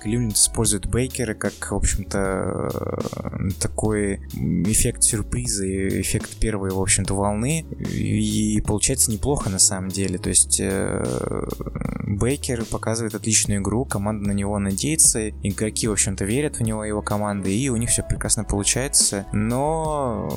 Кливленд 0.00 0.34
использует 0.34 0.86
Бейкера 0.86 1.34
как, 1.34 1.70
в 1.70 1.74
общем-то, 1.74 2.70
э, 2.72 3.50
такой 3.60 4.16
эффект 4.66 5.02
сюрприза, 5.02 5.66
эффект 6.00 6.36
первой, 6.38 6.70
в 6.70 6.80
общем-то, 6.80 7.14
волны, 7.14 7.66
и 7.92 8.60
получается 8.66 9.10
неплохо 9.10 9.50
на 9.50 9.58
самом 9.58 9.88
деле. 9.88 10.18
То 10.18 10.28
есть 10.28 10.58
э, 10.60 11.46
Бейкер 12.04 12.64
показывает 12.64 13.14
отличную 13.14 13.60
игру, 13.60 13.84
команда 13.84 14.28
на 14.28 14.32
него 14.32 14.58
надеется, 14.58 15.30
игроки, 15.30 15.88
в 15.88 15.92
общем-то, 15.92 16.24
верят 16.24 16.58
в 16.58 16.62
него, 16.62 16.84
его 16.84 17.02
команды, 17.02 17.54
и 17.56 17.68
у 17.68 17.76
них 17.76 17.90
все 17.90 18.02
прекрасно 18.02 18.44
получается. 18.44 19.26
Но 19.32 20.28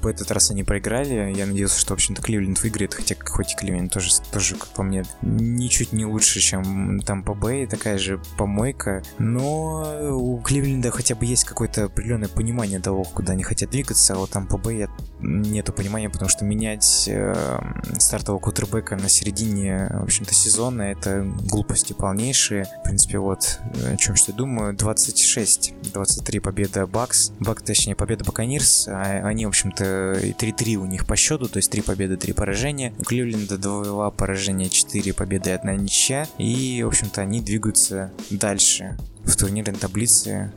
в 0.00 0.06
этот 0.06 0.30
раз 0.30 0.50
они 0.50 0.62
проиграли. 0.64 1.21
Я 1.28 1.46
надеялся, 1.46 1.78
что, 1.78 1.90
в 1.90 1.96
общем-то, 1.96 2.22
Кливленд 2.22 2.60
выиграет, 2.62 2.94
хотя 2.94 3.14
хоть 3.24 3.52
и 3.52 3.56
Кливленд 3.56 3.92
тоже, 3.92 4.10
тоже, 4.32 4.56
как 4.56 4.68
по 4.68 4.82
мне, 4.82 5.04
ничуть 5.22 5.92
не 5.92 6.04
лучше, 6.04 6.40
чем 6.40 7.00
там 7.00 7.22
по 7.22 7.34
Бэй, 7.34 7.66
такая 7.66 7.98
же 7.98 8.20
помойка. 8.36 9.02
Но 9.18 10.10
у 10.10 10.38
Кливленда 10.40 10.90
хотя 10.90 11.14
бы 11.14 11.26
есть 11.26 11.44
какое-то 11.44 11.84
определенное 11.84 12.28
понимание 12.28 12.80
того, 12.80 13.04
куда 13.04 13.32
они 13.32 13.42
хотят 13.42 13.70
двигаться, 13.70 14.14
а 14.14 14.16
вот 14.16 14.30
там 14.30 14.46
по 14.46 14.58
Бэй 14.58 14.86
нету 15.20 15.72
понимания, 15.72 16.10
потому 16.10 16.28
что 16.28 16.44
менять 16.44 17.04
э, 17.06 17.58
стартового 17.98 18.40
кутербека 18.40 18.96
на 18.96 19.08
середине, 19.08 19.88
в 19.92 20.04
общем-то, 20.04 20.34
сезона 20.34 20.82
это 20.82 21.22
глупости 21.22 21.92
полнейшие. 21.92 22.64
В 22.80 22.84
принципе, 22.84 23.18
вот 23.18 23.60
о 23.84 23.96
чем 23.96 24.16
что 24.16 24.32
думаю. 24.32 24.74
26-23 24.74 26.40
победа 26.40 26.86
Бакс. 26.86 27.32
Бак, 27.40 27.62
точнее, 27.62 27.94
победа 27.94 28.24
Баканирс. 28.24 28.88
А 28.88 29.22
они, 29.24 29.46
в 29.46 29.48
общем-то, 29.48 29.84
3-3 29.84 30.74
у 30.76 30.86
них 30.86 31.06
по 31.12 31.16
счету, 31.16 31.46
то 31.46 31.58
есть 31.58 31.70
3 31.70 31.82
победы, 31.82 32.16
3 32.16 32.32
поражения. 32.32 32.94
У 32.98 33.02
Кливленда 33.02 33.58
2 33.58 34.10
поражения, 34.12 34.70
4 34.70 35.12
победы 35.12 35.50
и 35.50 35.52
1 35.52 35.76
ничья. 35.76 36.26
И, 36.38 36.82
в 36.82 36.88
общем-то, 36.88 37.20
они 37.20 37.42
двигаются 37.42 38.12
дальше 38.30 38.96
в 39.22 39.36
турнирной 39.36 39.74
таблице. 39.74 40.54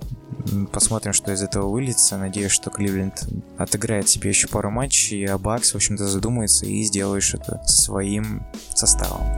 Посмотрим, 0.72 1.12
что 1.12 1.34
из 1.34 1.42
этого 1.42 1.70
выльется. 1.70 2.18
Надеюсь, 2.18 2.54
что 2.54 2.70
Кливленд 2.70 3.28
отыграет 3.58 4.08
себе 4.08 4.30
еще 4.30 4.48
пару 4.48 4.72
матчей, 4.72 5.26
а 5.26 5.38
Бакс, 5.38 5.74
в 5.74 5.76
общем-то, 5.76 6.08
задумается 6.08 6.66
и 6.66 6.84
сделает 6.84 7.24
что-то 7.24 7.62
со 7.66 7.82
своим 7.82 8.46
составом. 8.74 9.36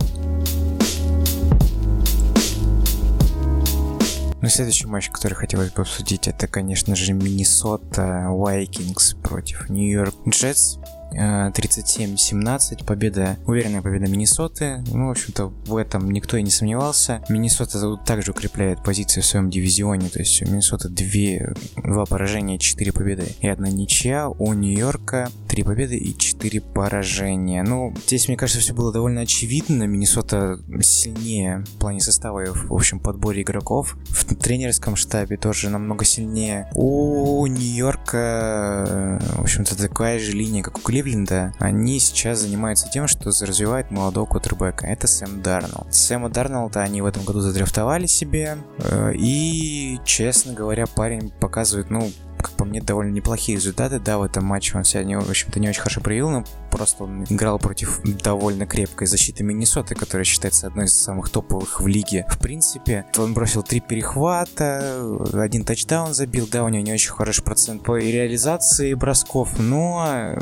Ну, 4.40 4.50
следующий 4.50 4.86
матч, 4.86 5.10
который 5.10 5.34
хотелось 5.34 5.72
бы 5.72 5.82
обсудить, 5.82 6.28
это, 6.28 6.48
конечно 6.48 6.96
же, 6.96 7.14
Миннесота 7.14 8.28
Вайкингс 8.30 9.16
против 9.16 9.68
Нью-Йорк 9.68 10.14
Джетс. 10.30 10.78
37-17, 11.12 12.86
победа, 12.86 13.38
уверенная 13.46 13.82
победа 13.82 14.10
Миннесоты. 14.10 14.84
Ну, 14.88 15.08
в 15.08 15.12
общем-то, 15.12 15.48
в 15.48 15.78
этом 15.78 16.12
никто 16.12 16.38
и 16.38 16.44
не 16.44 16.52
сомневался. 16.52 17.24
Миннесота 17.30 17.98
также 18.06 18.32
укрепляет 18.32 18.84
позиции 18.84 19.22
в 19.22 19.26
своем 19.26 19.50
дивизионе, 19.50 20.10
то 20.10 20.20
есть 20.20 20.42
у 20.42 20.46
Миннесоты 20.46 20.90
2, 20.90 21.84
2 21.84 22.06
поражения, 22.06 22.60
4 22.60 22.92
победы 22.92 23.28
и 23.42 23.48
одна 23.48 23.70
ничья. 23.70 24.30
У 24.30 24.54
Нью-Йорка 24.54 25.30
3 25.58 25.64
победы 25.64 25.98
и 25.98 26.16
4 26.16 26.62
поражения. 26.62 27.64
Ну, 27.64 27.92
здесь, 28.06 28.28
мне 28.28 28.38
кажется, 28.38 28.62
все 28.62 28.76
было 28.76 28.94
довольно 28.94 29.22
очевидно. 29.22 29.88
Миннесота 29.88 30.60
сильнее 30.82 31.64
в 31.66 31.80
плане 31.80 32.00
состава 32.00 32.44
и 32.44 32.50
в 32.50 32.72
общем 32.72 33.00
подборе 33.00 33.42
игроков. 33.42 33.98
В 34.10 34.36
тренерском 34.36 34.96
штабе 34.96 35.36
тоже 35.36 35.72
намного 35.72 36.06
сильнее. 36.06 36.70
У 36.76 37.44
Нью-Йорка, 37.48 39.20
в 39.38 39.42
общем-то, 39.42 39.76
такая 39.76 40.20
же 40.20 40.34
линия, 40.34 40.62
как 40.62 40.78
у 40.78 40.82
Кливленда 40.82 41.56
они 41.58 42.00
сейчас 42.00 42.42
занимаются 42.42 42.88
тем, 42.92 43.08
что 43.08 43.30
развивают 43.30 43.90
молодого 43.90 44.28
кутербека. 44.28 44.86
Это 44.86 45.08
Сэм 45.08 45.42
Дарнолд. 45.42 45.92
Сэма 45.92 46.30
Дарнолда 46.30 46.84
они 46.84 47.02
в 47.02 47.08
этом 47.08 47.24
году 47.24 47.40
задрафтовали 47.40 48.06
себе. 48.06 48.60
Э, 48.78 49.12
и, 49.16 50.00
честно 50.06 50.54
говоря, 50.54 50.86
парень 50.86 51.32
показывает, 51.40 51.90
ну, 51.90 52.12
как 52.38 52.52
по 52.52 52.66
мне, 52.66 52.82
довольно 52.82 53.12
неплохие 53.12 53.58
результаты. 53.58 54.00
Да, 54.00 54.18
в 54.18 54.24
этом 54.24 54.46
матче 54.46 54.78
он 54.78 54.84
себя, 54.84 55.04
не, 55.04 55.18
в 55.18 55.30
общем-то, 55.30 55.60
не 55.60 55.70
очень 55.70 55.82
хорошо 55.82 56.02
проявил, 56.02 56.30
но 56.30 56.46
просто 56.72 57.04
он 57.04 57.24
играл 57.24 57.60
против 57.60 58.02
довольно 58.04 58.66
крепкой 58.66 59.08
защиты 59.08 59.44
Миннесоты, 59.44 59.96
которая 59.96 60.26
считается 60.26 60.68
одной 60.68 60.86
из 60.86 60.94
самых 60.94 61.30
топовых 61.30 61.82
в 61.82 61.88
лиге. 61.88 62.26
В 62.30 62.40
принципе, 62.40 63.06
он 63.18 63.34
бросил 63.34 63.64
три 63.64 63.80
перехвата, 63.80 65.02
один 65.34 65.64
тачдаун 65.64 66.14
забил, 66.14 66.48
да, 66.52 66.64
у 66.64 66.70
него 66.70 66.84
не 66.84 66.94
очень 66.94 67.12
хороший 67.12 67.44
процент 67.44 67.84
по 67.84 67.98
реализации 67.98 68.94
бросков, 68.94 69.58
но 69.60 70.36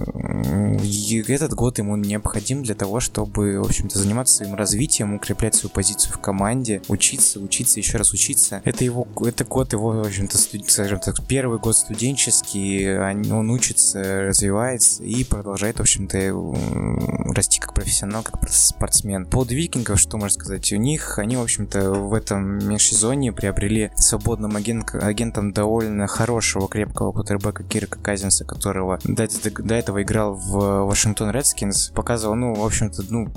этот 1.27 1.53
год 1.53 1.77
ему 1.77 1.95
необходим 1.95 2.63
для 2.63 2.75
того, 2.75 2.99
чтобы, 2.99 3.59
в 3.59 3.65
общем-то, 3.65 3.97
заниматься 3.97 4.35
своим 4.35 4.55
развитием, 4.55 5.13
укреплять 5.13 5.55
свою 5.55 5.71
позицию 5.71 6.13
в 6.13 6.19
команде, 6.19 6.81
учиться, 6.87 7.39
учиться, 7.39 7.79
еще 7.79 7.97
раз 7.97 8.13
учиться. 8.13 8.61
Это 8.65 8.83
его, 8.83 9.07
это 9.25 9.45
год 9.45 9.73
его, 9.73 9.91
в 9.91 9.99
общем-то, 10.01 10.37
скажем 10.67 10.99
так, 10.99 11.25
первый 11.27 11.59
год 11.59 11.75
студенческий, 11.85 12.97
он 13.31 13.49
учится, 13.51 14.23
развивается 14.23 15.03
и 15.03 15.23
продолжает, 15.23 15.77
в 15.77 15.81
общем-то, 15.81 17.33
расти 17.33 17.59
как 17.59 17.73
профессионал, 17.73 18.23
как 18.23 18.49
спортсмен. 18.49 19.25
Под 19.25 19.51
викингов, 19.51 19.99
что 19.99 20.17
можно 20.17 20.41
сказать, 20.41 20.71
у 20.73 20.77
них, 20.77 21.19
они, 21.19 21.37
в 21.37 21.41
общем-то, 21.41 21.91
в 21.91 22.13
этом 22.13 22.67
межсезонье 22.67 23.31
приобрели 23.31 23.91
свободным 23.95 24.55
агент, 24.55 24.95
агентом 24.95 25.51
довольно 25.51 26.07
хорошего, 26.07 26.67
крепкого 26.67 27.11
кутербека 27.11 27.63
Кирка 27.63 27.99
Казинса, 27.99 28.45
которого 28.45 28.99
до, 29.03 29.27
до, 29.59 29.75
этого 29.75 30.01
играл 30.01 30.33
в 30.33 30.85
Вашингтон 30.85 31.29
Редскинс, 31.31 31.89
показывал, 31.89 32.35
ну, 32.35 32.55
в 32.55 32.65
общем-то, 32.65 33.03
ну, 33.09 33.31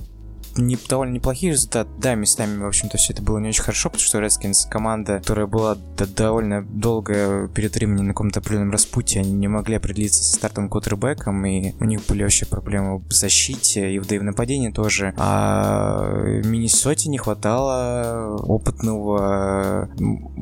не, 0.57 0.79
довольно 0.89 1.15
неплохие 1.15 1.53
результаты. 1.53 1.91
Да, 1.99 2.15
местами, 2.15 2.63
в 2.63 2.67
общем-то, 2.67 2.97
все 2.99 3.13
это 3.13 3.23
было 3.23 3.39
не 3.39 3.49
очень 3.49 3.63
хорошо, 3.63 3.91
потому 3.91 4.05
что 4.05 4.19
Redskins 4.19 4.69
команда, 4.69 5.19
которая 5.19 5.47
была 5.47 5.77
довольно 5.97 6.63
долго 6.63 7.49
перед 7.49 7.75
временем 7.75 8.07
на 8.07 8.13
каком-то 8.13 8.41
определенном 8.41 8.71
распутье, 8.71 9.21
они 9.21 9.33
не 9.33 9.49
могли 9.49 9.77
определиться 9.77 10.23
со 10.23 10.35
стартом 10.35 10.69
кутербэком, 10.69 11.45
и 11.47 11.75
у 11.81 11.85
них 11.85 12.07
были 12.07 12.23
вообще 12.23 12.47
проблемы 12.47 12.99
в 12.99 13.13
защите 13.13 13.93
и 13.93 13.99
в, 13.99 14.07
да 14.07 14.17
и 14.17 14.19
в 14.19 14.25
нападении 14.25 14.71
тоже. 14.71 15.15
А 15.17 16.23
Миннесоте 16.45 17.09
не 17.09 17.19
хватало 17.19 18.37
опытного, 18.43 19.89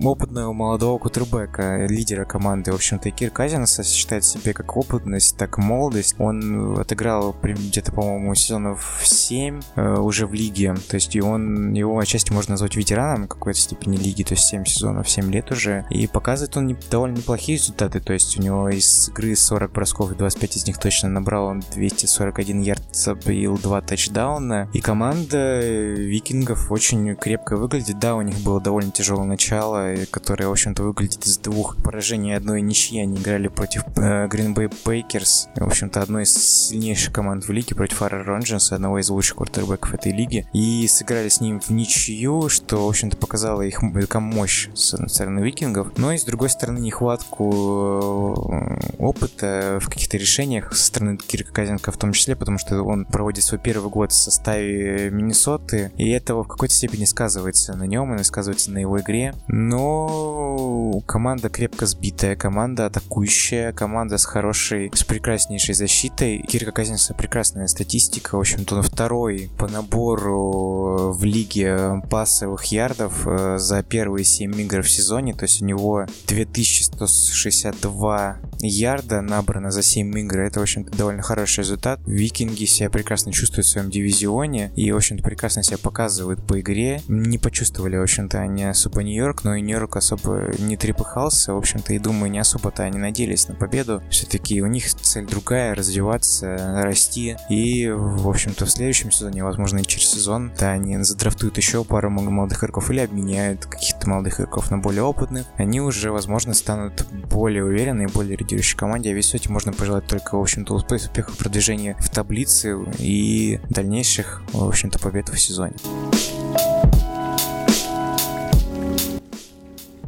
опытного 0.02 0.52
молодого 0.52 0.98
кутербэка, 0.98 1.86
лидера 1.86 2.24
команды. 2.24 2.72
В 2.72 2.76
общем-то, 2.76 3.10
Кир 3.10 3.30
Казинс 3.30 3.80
считает 3.84 4.24
себе 4.24 4.52
как 4.52 4.76
опытность, 4.76 5.36
так 5.36 5.58
и 5.58 5.60
молодость. 5.60 6.14
Он 6.18 6.78
отыграл 6.78 7.34
где-то, 7.42 7.92
по-моему, 7.92 8.34
сезонов 8.34 9.00
7 9.02 9.60
уже 10.06 10.26
в 10.26 10.34
лиге. 10.34 10.74
То 10.88 10.96
есть 10.96 11.14
и 11.14 11.20
он, 11.20 11.72
его 11.72 11.98
отчасти 11.98 12.32
можно 12.32 12.52
назвать 12.52 12.76
ветераном 12.76 13.28
какой-то 13.28 13.58
степени 13.58 13.96
лиги, 13.96 14.22
то 14.22 14.34
есть 14.34 14.44
7 14.44 14.64
сезонов, 14.64 15.08
7 15.08 15.30
лет 15.30 15.50
уже. 15.50 15.86
И 15.90 16.06
показывает 16.06 16.56
он 16.56 16.76
довольно 16.90 17.16
неплохие 17.16 17.58
результаты. 17.58 18.00
То 18.00 18.12
есть 18.12 18.38
у 18.38 18.42
него 18.42 18.68
из 18.68 19.08
игры 19.08 19.34
40 19.36 19.72
бросков, 19.72 20.16
25 20.16 20.56
из 20.56 20.66
них 20.66 20.78
точно 20.78 21.08
набрал, 21.08 21.46
он 21.46 21.62
241 21.74 22.60
ярд 22.60 22.82
забил, 22.92 23.58
2 23.58 23.80
тачдауна. 23.82 24.68
И 24.72 24.80
команда 24.80 25.60
викингов 25.60 26.70
очень 26.70 27.14
крепко 27.16 27.56
выглядит. 27.56 27.98
Да, 27.98 28.14
у 28.14 28.22
них 28.22 28.38
было 28.40 28.60
довольно 28.60 28.90
тяжелое 28.90 29.26
начало, 29.26 29.94
которое, 30.10 30.48
в 30.48 30.52
общем-то, 30.52 30.82
выглядит 30.82 31.26
из 31.26 31.38
двух 31.38 31.76
поражений 31.82 32.30
и 32.30 32.34
одной 32.34 32.60
ничьи. 32.62 33.00
Они 33.00 33.16
играли 33.16 33.48
против 33.48 33.82
э, 33.96 34.26
Green 34.26 34.54
Bay 34.54 34.72
Packers, 34.84 35.48
в 35.56 35.66
общем-то, 35.66 36.02
одной 36.02 36.24
из 36.24 36.34
сильнейших 36.34 37.12
команд 37.12 37.46
в 37.46 37.52
лиге 37.52 37.74
против 37.74 38.02
Ара 38.02 38.22
Ронджинса, 38.22 38.76
одного 38.76 38.98
из 38.98 39.08
лучших 39.08 39.36
квартербеков 39.36 39.85
квотербеков 39.86 39.94
этой 39.94 40.12
лиги. 40.12 40.46
И 40.52 40.86
сыграли 40.88 41.28
с 41.28 41.40
ним 41.40 41.60
в 41.60 41.70
ничью, 41.70 42.48
что, 42.48 42.86
в 42.86 42.88
общем-то, 42.88 43.16
показало 43.16 43.62
их 43.62 43.82
мощь 43.82 44.68
с 44.74 44.94
одной 44.94 45.08
стороны 45.08 45.40
викингов, 45.40 45.96
но 45.96 46.12
и 46.12 46.18
с 46.18 46.24
другой 46.24 46.50
стороны 46.50 46.78
нехватку 46.78 48.34
э, 48.50 48.96
опыта 48.98 49.78
в 49.80 49.88
каких-то 49.88 50.16
решениях 50.16 50.74
со 50.74 50.86
стороны 50.86 51.16
Кирка 51.16 51.52
Казенко 51.52 51.92
в 51.92 51.96
том 51.96 52.12
числе, 52.12 52.36
потому 52.36 52.58
что 52.58 52.82
он 52.82 53.04
проводит 53.04 53.44
свой 53.44 53.60
первый 53.60 53.90
год 53.90 54.12
в 54.12 54.14
составе 54.14 55.10
Миннесоты, 55.10 55.92
и 55.96 56.10
этого 56.10 56.44
в 56.44 56.48
какой-то 56.48 56.74
степени 56.74 57.04
сказывается 57.04 57.76
на 57.76 57.84
нем 57.84 58.14
и 58.14 58.24
сказывается 58.24 58.70
на 58.70 58.78
его 58.78 59.00
игре. 59.00 59.34
Но 59.48 61.00
команда 61.06 61.48
крепко 61.48 61.86
сбитая, 61.86 62.36
команда 62.36 62.86
атакующая, 62.86 63.72
команда 63.72 64.18
с 64.18 64.24
хорошей, 64.24 64.90
с 64.94 65.04
прекраснейшей 65.04 65.74
защитой. 65.74 66.42
Кирка 66.42 66.72
Казинца 66.72 67.14
прекрасная 67.14 67.66
статистика, 67.66 68.36
в 68.36 68.40
общем-то, 68.40 68.76
он 68.76 68.82
второй 68.82 69.50
по 69.58 69.68
набору 69.76 71.12
в 71.12 71.22
лиге 71.24 72.00
пасовых 72.10 72.64
ярдов 72.66 73.26
э, 73.26 73.56
за 73.58 73.82
первые 73.82 74.24
7 74.24 74.60
игр 74.62 74.82
в 74.82 74.90
сезоне, 74.90 75.34
то 75.34 75.44
есть 75.44 75.62
у 75.62 75.66
него 75.66 76.06
2162 76.28 78.38
ярда 78.60 79.20
набрано 79.20 79.70
за 79.70 79.82
7 79.82 80.18
игр. 80.18 80.40
Это, 80.40 80.60
в 80.60 80.62
общем-то, 80.62 80.96
довольно 80.96 81.22
хороший 81.22 81.60
результат. 81.60 82.00
Викинги 82.06 82.64
себя 82.64 82.90
прекрасно 82.90 83.32
чувствуют 83.32 83.66
в 83.66 83.70
своем 83.70 83.90
дивизионе 83.90 84.72
и, 84.76 84.90
в 84.92 84.96
общем-то, 84.96 85.22
прекрасно 85.22 85.62
себя 85.62 85.78
показывают 85.78 86.46
по 86.46 86.60
игре. 86.60 87.02
Не 87.08 87.38
почувствовали, 87.38 87.96
в 87.96 88.02
общем-то, 88.02 88.40
они 88.40 88.64
особо 88.64 89.02
Нью-Йорк, 89.02 89.44
но 89.44 89.56
и 89.56 89.60
Нью-Йорк 89.60 89.96
особо 89.96 90.52
не 90.58 90.76
трепыхался, 90.76 91.52
в 91.52 91.58
общем-то, 91.58 91.92
и 91.92 91.98
думаю, 91.98 92.30
не 92.30 92.38
особо-то 92.38 92.84
они 92.84 92.98
надеялись 92.98 93.48
на 93.48 93.54
победу. 93.54 94.02
Все-таки 94.10 94.62
у 94.62 94.66
них 94.66 94.92
цель 94.94 95.26
другая, 95.26 95.74
развиваться, 95.74 96.82
расти. 96.82 97.36
И, 97.50 97.88
в 97.88 98.28
общем-то, 98.28 98.64
в 98.64 98.70
следующем 98.70 99.10
сезоне, 99.10 99.44
возможно, 99.44 99.65
и 99.74 99.84
через 99.84 100.10
сезон, 100.10 100.52
да, 100.58 100.70
они 100.70 100.96
задрафтуют 101.02 101.56
еще 101.56 101.84
пару 101.84 102.10
молодых 102.10 102.58
игроков 102.62 102.90
или 102.90 103.00
обменяют 103.00 103.66
каких-то 103.66 104.08
молодых 104.08 104.40
игроков 104.40 104.70
на 104.70 104.78
более 104.78 105.02
опытных. 105.02 105.46
Они 105.56 105.80
уже, 105.80 106.12
возможно, 106.12 106.54
станут 106.54 107.06
более 107.28 107.64
уверенные, 107.64 108.08
более 108.08 108.36
лидирующей 108.36 108.76
команде, 108.76 109.10
а 109.10 109.12
ведь 109.12 109.24
сути 109.24 109.48
можно 109.48 109.72
пожелать 109.72 110.06
только, 110.06 110.36
в 110.36 110.40
общем-то, 110.40 110.74
успеха 110.74 111.32
в 111.32 111.36
продвижении 111.36 111.96
в 111.98 112.08
таблице 112.10 112.76
и 112.98 113.60
дальнейших, 113.70 114.42
в 114.52 114.68
общем-то, 114.68 114.98
побед 114.98 115.28
в 115.28 115.38
сезоне. 115.38 115.74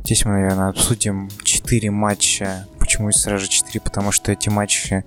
Здесь 0.04 0.24
мы, 0.24 0.32
наверное, 0.32 0.68
обсудим 0.70 1.28
4 1.42 1.90
матча 1.90 2.66
Почему 2.98 3.12
сразу 3.12 3.44
же 3.44 3.48
4? 3.48 3.80
Потому 3.80 4.10
что 4.10 4.32
эти 4.32 4.48
матчи 4.48 5.04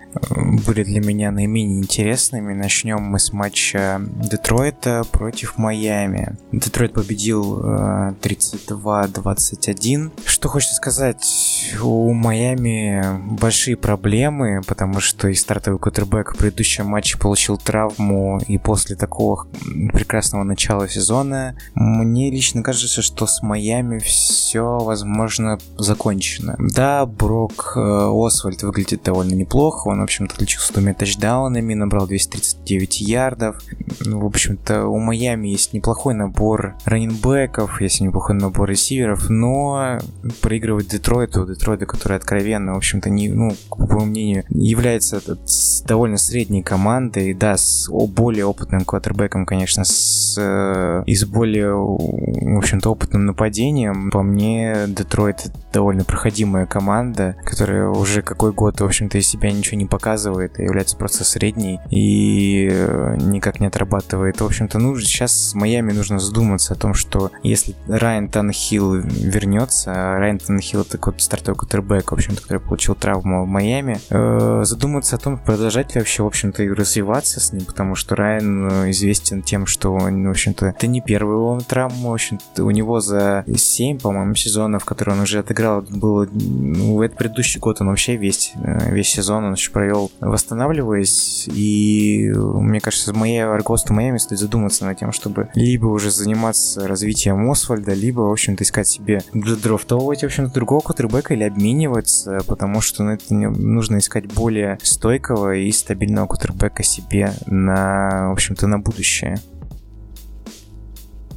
были 0.65 0.85
для 0.85 1.01
меня 1.01 1.29
наименее 1.29 1.79
интересными. 1.79 2.53
Начнем 2.53 3.01
мы 3.01 3.19
с 3.19 3.33
матча 3.33 4.01
Детройта 4.01 5.03
против 5.11 5.57
Майами. 5.57 6.37
Детройт 6.53 6.93
победил 6.93 7.59
32-21. 8.21 10.07
Э, 10.07 10.11
что 10.25 10.47
хочется 10.47 10.75
сказать, 10.75 11.75
у 11.83 12.13
Майами 12.13 13.03
большие 13.37 13.75
проблемы, 13.75 14.61
потому 14.65 15.01
что 15.01 15.27
и 15.27 15.33
стартовый 15.33 15.77
кутербэк 15.77 16.35
в 16.35 16.37
предыдущем 16.37 16.85
матче 16.85 17.17
получил 17.17 17.57
травму, 17.57 18.39
и 18.47 18.57
после 18.57 18.95
такого 18.95 19.47
прекрасного 19.91 20.45
начала 20.45 20.87
сезона 20.87 21.57
мне 21.75 22.31
лично 22.31 22.63
кажется, 22.63 23.01
что 23.01 23.27
с 23.27 23.41
Майами 23.41 23.99
все, 23.99 24.77
возможно, 24.77 25.59
закончено. 25.77 26.55
Да, 26.57 27.05
Брок 27.05 27.73
Освальд 27.81 28.63
выглядит 28.63 29.03
довольно 29.03 29.33
неплохо. 29.33 29.87
Он, 29.87 29.99
в 29.99 30.03
общем-то, 30.03 30.35
отличился 30.35 30.73
двумя 30.73 30.93
тачдаунами, 30.93 31.73
набрал 31.73 32.07
239 32.07 33.01
ярдов. 33.01 33.61
Ну, 34.05 34.19
в 34.19 34.25
общем-то, 34.25 34.87
у 34.87 34.99
Майами 34.99 35.47
есть 35.47 35.73
неплохой 35.73 36.13
набор 36.13 36.75
раненбеков, 36.85 37.81
есть 37.81 38.01
неплохой 38.01 38.35
набор 38.35 38.69
ресиверов, 38.69 39.29
но 39.29 39.99
проигрывать 40.41 40.89
Детройту, 40.89 41.45
Детройта, 41.45 41.85
который 41.85 42.17
откровенно, 42.17 42.73
в 42.73 42.77
общем-то, 42.77 43.09
не, 43.09 43.29
ну, 43.29 43.51
по 43.69 43.85
моему 43.85 44.05
мнению, 44.05 44.43
является 44.49 45.21
довольно 45.85 46.17
средней 46.17 46.63
командой, 46.63 47.33
да, 47.33 47.57
с 47.57 47.89
более 47.89 48.45
опытным 48.45 48.85
квотербеком, 48.85 49.45
конечно, 49.45 49.83
с, 49.83 50.35
э, 50.37 51.03
и 51.05 51.15
с 51.15 51.25
более, 51.25 51.73
в 51.73 52.57
общем-то, 52.57 52.89
опытным 52.89 53.25
нападением. 53.25 54.11
По 54.11 54.21
мне, 54.21 54.85
Детройт 54.87 55.51
довольно 55.73 56.03
проходимая 56.03 56.65
команда, 56.65 57.35
которая 57.45 57.70
которая 57.71 57.89
уже 57.89 58.21
какой 58.21 58.51
год, 58.51 58.81
в 58.81 58.85
общем-то, 58.85 59.17
из 59.17 59.27
себя 59.27 59.51
ничего 59.51 59.77
не 59.77 59.85
показывает, 59.85 60.59
и 60.59 60.63
является 60.63 60.97
просто 60.97 61.23
средней 61.23 61.79
и 61.89 62.67
э, 62.69 63.15
никак 63.17 63.59
не 63.59 63.67
отрабатывает. 63.67 64.41
В 64.41 64.45
общем-то, 64.45 64.77
ну, 64.79 64.99
сейчас 64.99 65.53
Майами 65.53 65.93
нужно 65.93 66.19
задуматься 66.19 66.73
о 66.73 66.75
том, 66.75 66.93
что 66.93 67.31
если 67.43 67.75
Райан 67.87 68.27
Танхилл 68.27 68.95
вернется, 68.95 69.93
а 69.93 70.19
Райан 70.19 70.39
Танхилл 70.39 70.81
это 70.81 70.99
вот 71.01 71.21
стартовый 71.21 71.57
кутербэк, 71.57 72.11
в 72.11 72.15
общем-то, 72.15 72.41
который 72.41 72.59
получил 72.59 72.95
травму 72.95 73.45
в 73.45 73.47
Майами, 73.47 73.99
э, 74.09 74.63
задуматься 74.65 75.15
о 75.15 75.19
том, 75.19 75.37
продолжать 75.37 75.95
ли 75.95 76.01
вообще, 76.01 76.23
в 76.23 76.27
общем-то, 76.27 76.63
и 76.63 76.69
развиваться 76.69 77.39
с 77.39 77.53
ним, 77.53 77.65
потому 77.65 77.95
что 77.95 78.15
Райан 78.15 78.67
э, 78.69 78.89
известен 78.91 79.43
тем, 79.43 79.65
что 79.65 79.93
он, 79.93 80.27
в 80.27 80.29
общем-то, 80.29 80.67
это 80.67 80.87
не 80.87 81.01
первый 81.01 81.35
его 81.35 81.59
травма, 81.65 82.09
в 82.09 82.13
общем-то, 82.13 82.65
у 82.65 82.71
него 82.71 82.99
за 82.99 83.45
7, 83.47 83.99
по-моему, 83.99 84.35
сезонов, 84.35 84.83
которые 84.83 85.15
он 85.15 85.21
уже 85.21 85.39
отыграл, 85.39 85.81
было, 85.81 86.27
ну, 86.31 87.01
это 87.01 87.15
предыдущий 87.15 87.51
предыдущий 87.51 87.59
год 87.61 87.79
он 87.79 87.87
вообще 87.87 88.17
весь, 88.17 88.53
э, 88.55 88.93
весь 88.93 89.09
сезон 89.09 89.45
он 89.45 89.53
еще 89.53 89.71
провел 89.71 90.11
восстанавливаясь, 90.19 91.47
и 91.47 92.31
мне 92.35 92.81
кажется, 92.81 93.13
моей 93.13 93.43
руководство 93.43 93.93
Майами 93.93 94.17
стоит 94.17 94.39
задуматься 94.39 94.85
над 94.85 94.99
тем, 94.99 95.11
чтобы 95.11 95.49
либо 95.55 95.85
уже 95.87 96.11
заниматься 96.11 96.87
развитием 96.87 97.49
Освальда, 97.49 97.93
либо, 97.93 98.21
в 98.21 98.31
общем-то, 98.31 98.63
искать 98.63 98.87
себе 98.87 99.21
драфтовывать, 99.33 100.21
в 100.21 100.25
общем-то, 100.25 100.53
другого 100.53 100.81
кутербека 100.81 101.33
или 101.33 101.43
обмениваться, 101.43 102.39
потому 102.47 102.81
что 102.81 103.03
ну, 103.03 103.11
это 103.11 103.33
нужно 103.33 103.99
искать 103.99 104.25
более 104.25 104.77
стойкого 104.81 105.55
и 105.55 105.71
стабильного 105.71 106.27
кутербека 106.27 106.83
себе 106.83 107.33
на, 107.45 108.29
в 108.29 108.33
общем-то, 108.33 108.67
на 108.67 108.79
будущее. 108.79 109.39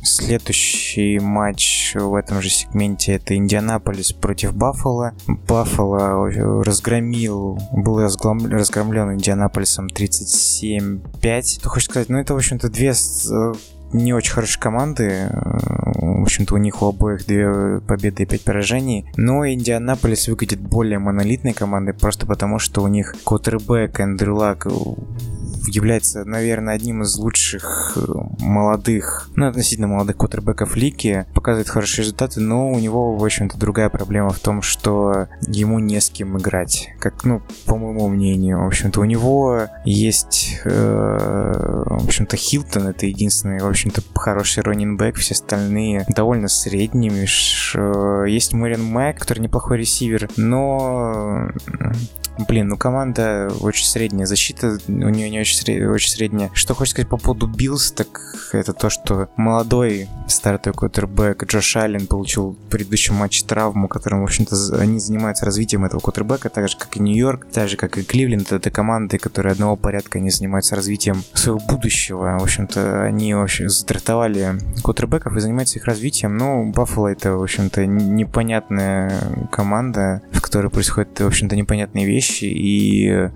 Следующий 0.05 1.19
матч 1.19 1.95
в 1.95 2.15
этом 2.15 2.43
же 2.43 2.51
сегменте 2.51 3.15
это 3.15 3.35
Индианаполис 3.37 4.13
против 4.13 4.55
Баффала. 4.55 5.15
Баффало 5.49 6.31
разгромил, 6.63 7.59
был 7.73 8.01
разгромлен 8.01 9.15
Индианаполисом 9.15 9.87
37-5. 9.87 11.59
Что 11.59 11.69
хочешь 11.71 11.89
сказать? 11.89 12.11
Ну, 12.11 12.19
это, 12.19 12.35
в 12.35 12.37
общем-то, 12.37 12.69
две 12.69 12.93
не 13.95 14.13
очень 14.13 14.33
хорошие 14.33 14.61
команды. 14.61 15.29
В 15.33 16.23
общем-то, 16.23 16.55
у 16.55 16.59
них 16.59 16.83
у 16.83 16.87
обоих 16.87 17.27
две 17.27 17.81
победы 17.81 18.25
и 18.25 18.27
пять 18.27 18.43
поражений. 18.43 19.07
Но 19.17 19.49
Индианаполис 19.49 20.29
выглядит 20.29 20.61
более 20.61 20.99
монолитной 20.99 21.53
командой, 21.53 21.95
просто 21.95 22.27
потому 22.27 22.59
что 22.59 22.83
у 22.83 22.89
них 22.89 23.15
квотербек 23.25 24.01
Эндрю 24.01 24.37
Лак 24.37 24.67
является, 25.67 26.25
наверное, 26.25 26.75
одним 26.75 27.03
из 27.03 27.17
лучших 27.17 27.97
э, 27.97 28.01
молодых, 28.41 29.31
ну, 29.37 29.49
относительно 29.49 29.89
молодых 29.89 30.17
квотербеков 30.17 30.77
лиги, 30.77 31.27
показывает 31.35 31.69
хорошие 31.69 32.03
результаты, 32.03 32.41
но 32.41 32.71
у 32.71 32.79
него, 32.79 33.17
в 33.17 33.25
общем-то, 33.25 33.59
другая 33.59 33.89
проблема 33.89 34.31
в 34.31 34.39
том, 34.39 34.63
что 34.63 35.29
ему 35.47 35.79
не 35.79 36.01
с 36.01 36.11
кем 36.11 36.39
играть. 36.39 36.91
Как, 36.99 37.25
ну, 37.25 37.43
по 37.67 37.77
моему 37.77 38.09
мнению, 38.09 38.65
в 38.65 38.67
общем-то, 38.67 39.01
у 39.01 39.05
него 39.05 39.69
есть, 39.85 40.61
э, 40.65 40.71
в 40.71 42.05
общем-то, 42.05 42.37
Хилтон, 42.37 42.89
это 42.89 43.07
единственный, 43.07 43.61
в 43.61 43.67
общем-то, 43.67 44.03
хороший 44.15 44.63
роннинбэк, 44.63 45.17
все 45.17 45.35
остальные 45.35 46.07
довольно 46.09 46.49
средними. 46.49 47.27
Э, 47.75 48.29
есть 48.29 48.53
Мэрин 48.53 48.85
Мэг, 48.85 49.19
который 49.19 49.41
неплохой 49.41 49.79
ресивер, 49.79 50.29
но 50.37 51.49
Блин, 52.49 52.69
ну 52.69 52.77
команда 52.77 53.53
очень 53.61 53.87
средняя, 53.87 54.27
защита 54.27 54.79
у 54.89 54.93
нее 54.93 55.31
не 55.31 55.41
очень, 55.41 55.54
сред... 55.55 55.89
очень 55.89 56.11
средняя. 56.11 56.51
Что 56.55 56.75
хочешь 56.75 56.93
сказать 56.93 57.09
по 57.09 57.17
поводу 57.17 57.47
Bills, 57.47 57.93
так 57.93 58.21
это 58.53 58.73
то, 58.73 58.91
что 58.91 59.29
молодой 59.37 60.09
стартовый 60.29 60.77
квотербек 60.77 61.45
Джош 61.45 61.77
Аллен 61.77 62.07
получил 62.07 62.53
в 62.53 62.71
предыдущем 62.71 63.15
матче 63.15 63.45
травму, 63.45 63.89
которым, 63.89 64.21
в 64.21 64.25
общем-то, 64.25 64.79
они 64.79 64.99
занимаются 64.99 65.45
развитием 65.45 65.85
этого 65.85 66.01
квотербека, 66.01 66.49
так 66.49 66.69
же, 66.69 66.77
как 66.77 66.97
и 66.97 67.01
Нью-Йорк, 67.01 67.47
так 67.53 67.69
же, 67.69 67.77
как 67.77 67.99
и 67.99 68.03
Кливленд. 68.03 68.53
Это 68.53 68.71
команды, 68.71 69.19
которые 69.19 69.53
одного 69.53 69.77
порядка, 69.77 70.19
они 70.19 70.31
занимаются 70.31 70.77
развитием 70.77 71.23
своего 71.35 71.61
будущего. 71.61 72.39
В 72.39 72.43
общем-то, 72.43 73.03
они 73.05 73.35
вообще 73.35 73.69
задрафтовали 73.69 74.59
квотербеков 74.83 75.37
и 75.37 75.41
занимаются 75.41 75.79
их 75.79 75.85
развитием. 75.85 76.37
Ну, 76.37 76.71
Баффало 76.73 77.09
это, 77.09 77.33
в 77.33 77.43
общем-то, 77.43 77.87
непонятная 77.87 79.49
команда, 79.51 80.23
в 80.33 80.41
которой 80.41 80.71
происходят, 80.71 81.21
в 81.21 81.27
общем-то, 81.27 81.57
непонятные 81.57 82.07
вещи, 82.07 82.45
и 82.45 83.31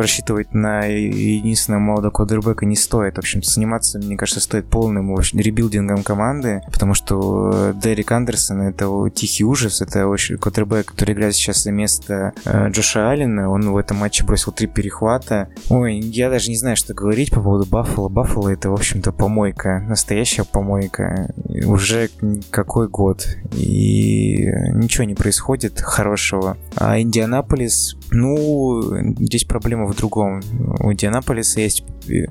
рассчитывать 0.00 0.52
на 0.54 0.88
единственного 1.36 1.80
молодого 1.80 2.10
квадербека 2.10 2.66
не 2.66 2.76
стоит. 2.76 3.16
В 3.16 3.18
общем, 3.18 3.42
заниматься, 3.42 3.98
мне 3.98 4.16
кажется, 4.16 4.40
стоит 4.40 4.66
полным 4.66 5.12
в 5.14 5.18
общем, 5.18 5.38
ребилдингом 5.38 6.02
команды, 6.02 6.62
потому 6.72 6.94
что 6.94 7.72
Дерек 7.82 8.12
Андерсон— 8.12 8.60
это 8.62 8.88
тихий 9.14 9.44
ужас, 9.44 9.80
это 9.80 10.06
очень 10.06 10.38
квадербек, 10.38 10.86
который 10.86 11.14
играет 11.14 11.34
сейчас 11.34 11.62
за 11.62 11.72
место 11.72 12.32
э, 12.44 12.70
Джоша 12.70 13.10
Аллена, 13.10 13.50
он 13.50 13.70
в 13.70 13.76
этом 13.76 13.98
матче 13.98 14.24
бросил 14.24 14.52
три 14.52 14.66
перехвата. 14.66 15.48
Ой, 15.68 15.98
я 15.98 16.30
даже 16.30 16.50
не 16.50 16.56
знаю, 16.56 16.76
что 16.76 16.94
говорить 16.94 17.30
по 17.30 17.40
поводу 17.40 17.66
Баффала. 17.68 18.08
Баффало— 18.08 18.48
это, 18.50 18.70
в 18.70 18.74
общем-то, 18.74 19.12
помойка, 19.12 19.80
настоящая 19.88 20.44
помойка. 20.44 21.32
Уже 21.64 22.10
какой 22.50 22.88
год, 22.88 23.26
и 23.52 24.46
ничего 24.74 25.04
не 25.04 25.14
происходит 25.14 25.80
хорошего. 25.80 26.56
А 26.76 27.00
Индианаполис, 27.00 27.96
ну, 28.10 28.80
здесь 29.18 29.44
проблема 29.44 29.86
в 29.86 29.96
другом. 29.96 30.40
У 30.80 30.92
Индианаполиса 30.92 31.19
есть 31.60 31.84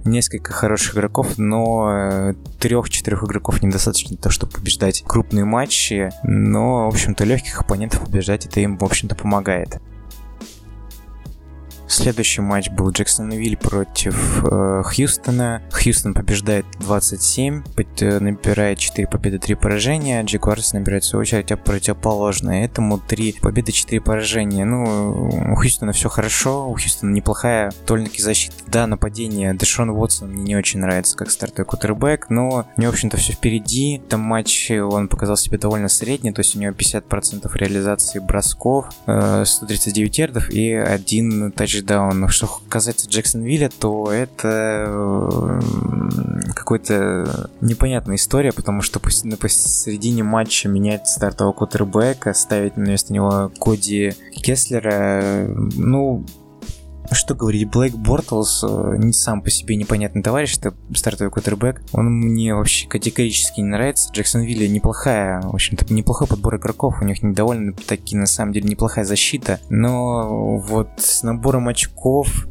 несколько 0.06 0.54
хороших 0.54 0.96
игроков, 0.96 1.38
но 1.38 1.90
э, 1.92 2.34
трех-четырех 2.60 3.24
игроков 3.24 3.62
недостаточно 3.62 4.10
для 4.10 4.18
того, 4.18 4.32
чтобы 4.32 4.54
побеждать 4.54 5.04
крупные 5.06 5.46
матчи, 5.46 6.12
но, 6.24 6.86
в 6.86 6.94
общем-то, 6.94 7.24
легких 7.24 7.62
оппонентов 7.62 8.06
побеждать 8.06 8.46
это 8.46 8.60
им, 8.60 8.78
в 8.78 8.84
общем-то, 8.84 9.16
помогает. 9.16 9.80
Следующий 11.90 12.42
матч 12.42 12.70
был 12.70 12.92
Джексонвилл 12.92 13.58
против 13.58 14.46
э, 14.46 14.84
Хьюстона. 14.86 15.64
Хьюстон 15.72 16.14
побеждает 16.14 16.66
27, 16.82 17.64
э, 18.02 18.20
набирает 18.20 18.78
4 18.78 19.08
победы, 19.08 19.40
3 19.40 19.56
поражения. 19.56 20.22
Джекуарс 20.22 20.74
набирает 20.74 21.04
в 21.04 21.08
свою 21.08 21.22
очередь 21.22 21.48
противоположное. 21.64 22.64
Этому 22.64 23.00
3 23.00 23.38
победы, 23.42 23.72
4 23.72 24.02
поражения. 24.02 24.66
Ну, 24.66 25.30
у 25.52 25.56
Хьюстона 25.56 25.92
все 25.92 26.10
хорошо, 26.10 26.70
у 26.70 26.76
Хьюстона 26.76 27.12
неплохая 27.12 27.72
довольно-таки. 27.88 28.20
Да, 28.68 28.86
нападение 28.86 29.56
Дэшон 29.56 29.90
Уотсон 29.90 30.30
мне 30.30 30.44
не 30.44 30.56
очень 30.56 30.80
нравится 30.80 31.18
как 31.18 31.32
стартовый 31.32 31.66
кутербэк, 31.66 32.30
но 32.30 32.68
него, 32.78 32.92
в 32.92 32.94
общем-то, 32.94 33.18
все 33.18 33.34
впереди. 33.34 34.00
Там 34.10 34.22
матч 34.22 34.70
он 34.70 35.08
показал 35.08 35.38
себе 35.38 35.58
довольно 35.58 35.88
средний, 35.88 36.32
то 36.32 36.42
есть 36.42 36.56
у 36.56 36.60
него 36.60 36.74
50% 36.74 37.50
реализации 37.56 38.20
бросков, 38.20 38.90
139 39.06 40.20
э, 40.20 40.22
ярдов 40.22 40.50
и 40.52 40.74
один 40.74 41.52
тач 41.52 41.79
тачдаун. 41.82 42.28
Что 42.30 42.50
касается 42.70 43.10
Джексонвилля, 43.10 43.70
то 43.70 44.12
это 44.12 45.60
какой-то 46.56 47.50
непонятная 47.62 48.16
история, 48.16 48.52
потому 48.52 48.82
что 48.82 49.00
посередине 49.00 50.24
матча 50.24 50.68
менять 50.70 51.08
стартового 51.08 51.54
кутербэка, 51.54 52.34
ставить 52.34 52.76
вместо 52.76 53.14
него 53.14 53.52
Коди 53.60 54.14
Кеслера, 54.32 55.46
ну, 55.48 56.26
что 57.16 57.36
говорить, 57.36 57.70
Блейк 57.70 57.96
Бортлс 57.96 58.64
э, 58.64 58.96
не 58.98 59.14
сам 59.14 59.42
по 59.42 59.50
себе 59.50 59.76
непонятный 59.76 60.22
товарищ, 60.22 60.58
это 60.58 60.74
стартовый 60.94 61.32
квотербек. 61.32 61.82
Он 61.92 62.06
мне 62.06 62.54
вообще 62.54 62.88
категорически 62.88 63.62
не 63.62 63.68
нравится. 63.68 64.12
Джексон 64.12 64.42
Вилли 64.42 64.68
неплохая, 64.68 65.42
в 65.42 65.54
общем-то, 65.54 65.92
неплохой 65.94 66.28
подбор 66.28 66.58
игроков. 66.58 67.02
У 67.02 67.06
них 67.06 67.18
довольно 67.22 67.74
таки, 67.74 68.16
на 68.16 68.26
самом 68.26 68.54
деле, 68.54 68.70
неплохая 68.70 69.06
защита. 69.06 69.60
Но 69.70 70.58
вот 70.58 70.90
с 70.98 71.24
набором 71.24 71.68
очков 71.68 72.48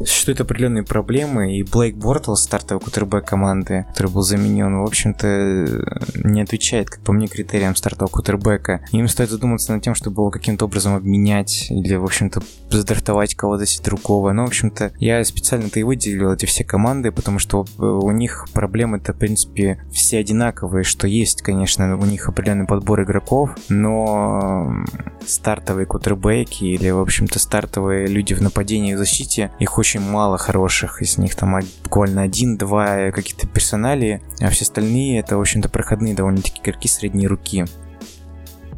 существуют 0.00 0.40
определенные 0.40 0.84
проблемы, 0.84 1.56
и 1.56 1.62
Блейк 1.62 1.96
Бортл, 1.96 2.34
стартовый 2.34 2.82
кутербэк 2.82 3.26
команды, 3.26 3.86
который 3.90 4.12
был 4.12 4.22
заменен, 4.22 4.78
в 4.78 4.84
общем-то, 4.84 5.84
не 6.24 6.42
отвечает, 6.42 6.90
как 6.90 7.00
по 7.00 7.12
мне, 7.12 7.26
критериям 7.26 7.74
стартового 7.74 8.10
кутербэка. 8.10 8.84
Им 8.92 9.08
стоит 9.08 9.30
задуматься 9.30 9.72
над 9.72 9.82
тем, 9.82 9.94
чтобы 9.94 10.22
его 10.22 10.30
каким-то 10.30 10.66
образом 10.66 10.94
обменять, 10.94 11.66
или, 11.70 11.94
в 11.94 12.04
общем-то, 12.04 12.42
задрафтовать 12.70 13.34
кого-то 13.34 13.64
другого. 13.82 14.32
Но, 14.32 14.44
в 14.44 14.48
общем-то, 14.48 14.92
я 14.98 15.24
специально-то 15.24 15.80
и 15.80 15.82
выделил 15.82 16.32
эти 16.32 16.46
все 16.46 16.64
команды, 16.64 17.10
потому 17.10 17.38
что 17.38 17.64
у 17.78 18.10
них 18.10 18.46
проблемы-то, 18.52 19.12
в 19.12 19.16
принципе, 19.16 19.82
все 19.92 20.18
одинаковые, 20.18 20.84
что 20.84 21.06
есть, 21.06 21.42
конечно, 21.42 21.96
у 21.96 22.04
них 22.04 22.28
определенный 22.28 22.66
подбор 22.66 23.02
игроков, 23.02 23.50
но 23.68 24.84
стартовые 25.26 25.86
кутербэки 25.86 26.64
или, 26.64 26.90
в 26.90 27.00
общем-то, 27.00 27.38
стартовые 27.38 28.06
люди 28.06 28.34
в 28.34 28.42
нападении 28.42 28.92
и 28.92 28.96
защите, 28.96 29.50
их 29.58 29.78
очень 29.78 29.87
очень 29.88 30.00
мало 30.00 30.36
хороших, 30.36 31.00
из 31.00 31.16
них 31.16 31.34
там 31.34 31.58
буквально 31.82 32.20
один-два 32.20 33.10
каких-то 33.10 33.46
персонали, 33.46 34.20
а 34.38 34.50
все 34.50 34.64
остальные 34.64 35.20
это, 35.20 35.38
в 35.38 35.40
общем-то, 35.40 35.70
проходные 35.70 36.14
довольно-таки 36.14 36.60
игроки 36.60 36.88
средней 36.88 37.26
руки 37.26 37.64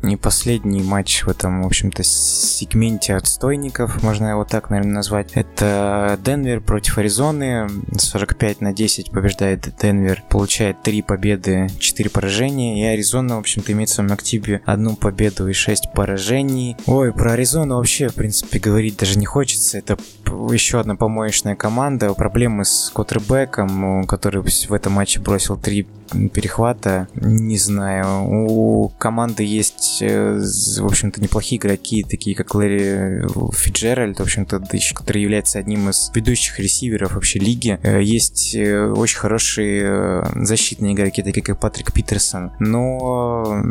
не 0.02 0.16
последний 0.16 0.82
матч 0.82 1.24
в 1.24 1.28
этом, 1.28 1.62
в 1.62 1.66
общем-то, 1.66 2.02
сегменте 2.02 3.14
отстойников, 3.14 4.02
можно 4.02 4.28
его 4.28 4.44
так, 4.44 4.70
наверное, 4.70 4.94
назвать. 4.94 5.32
Это 5.34 6.18
Денвер 6.24 6.60
против 6.60 6.98
Аризоны. 6.98 7.68
45 7.98 8.60
на 8.60 8.72
10 8.72 9.10
побеждает 9.10 9.68
Денвер, 9.80 10.22
получает 10.28 10.82
3 10.82 11.02
победы, 11.02 11.68
4 11.78 12.10
поражения. 12.10 12.80
И 12.80 12.84
Аризона, 12.84 13.36
в 13.36 13.40
общем-то, 13.40 13.72
имеет 13.72 13.90
в 13.90 13.94
своем 13.94 14.12
активе 14.12 14.62
одну 14.64 14.96
победу 14.96 15.48
и 15.48 15.52
6 15.52 15.92
поражений. 15.94 16.76
Ой, 16.86 17.12
про 17.12 17.32
Аризону 17.32 17.76
вообще, 17.76 18.08
в 18.08 18.14
принципе, 18.14 18.58
говорить 18.58 18.98
даже 18.98 19.18
не 19.18 19.26
хочется. 19.26 19.78
Это 19.78 19.96
еще 20.50 20.80
одна 20.80 20.96
помоечная 20.96 21.56
команда. 21.56 22.12
Проблемы 22.14 22.64
с 22.64 22.90
Коттербеком, 22.94 24.04
который 24.06 24.42
в 24.42 24.72
этом 24.72 24.94
матче 24.94 25.20
бросил 25.20 25.56
3 25.56 25.86
перехвата, 26.32 27.08
не 27.14 27.56
знаю. 27.56 28.24
У 28.26 28.88
команды 28.98 29.44
есть, 29.44 29.89
э, 30.00 30.38
в 30.38 30.86
общем-то, 30.86 31.20
неплохие 31.20 31.58
игроки, 31.58 32.04
такие 32.04 32.36
как 32.36 32.54
Лэри 32.54 33.22
Фиджеральд, 33.52 34.18
в 34.18 34.22
общем-то, 34.22 34.62
который 34.94 35.22
является 35.22 35.58
одним 35.58 35.88
из 35.88 36.10
ведущих 36.14 36.58
ресиверов 36.58 37.14
вообще 37.14 37.38
лиги. 37.38 37.78
Э, 37.82 38.02
есть 38.02 38.54
э, 38.54 38.86
очень 38.86 39.18
хорошие 39.18 40.24
защитные 40.36 40.94
игроки, 40.94 41.22
такие 41.22 41.42
как 41.42 41.60
Патрик 41.60 41.92
Питерсон. 41.92 42.52
Но 42.58 43.62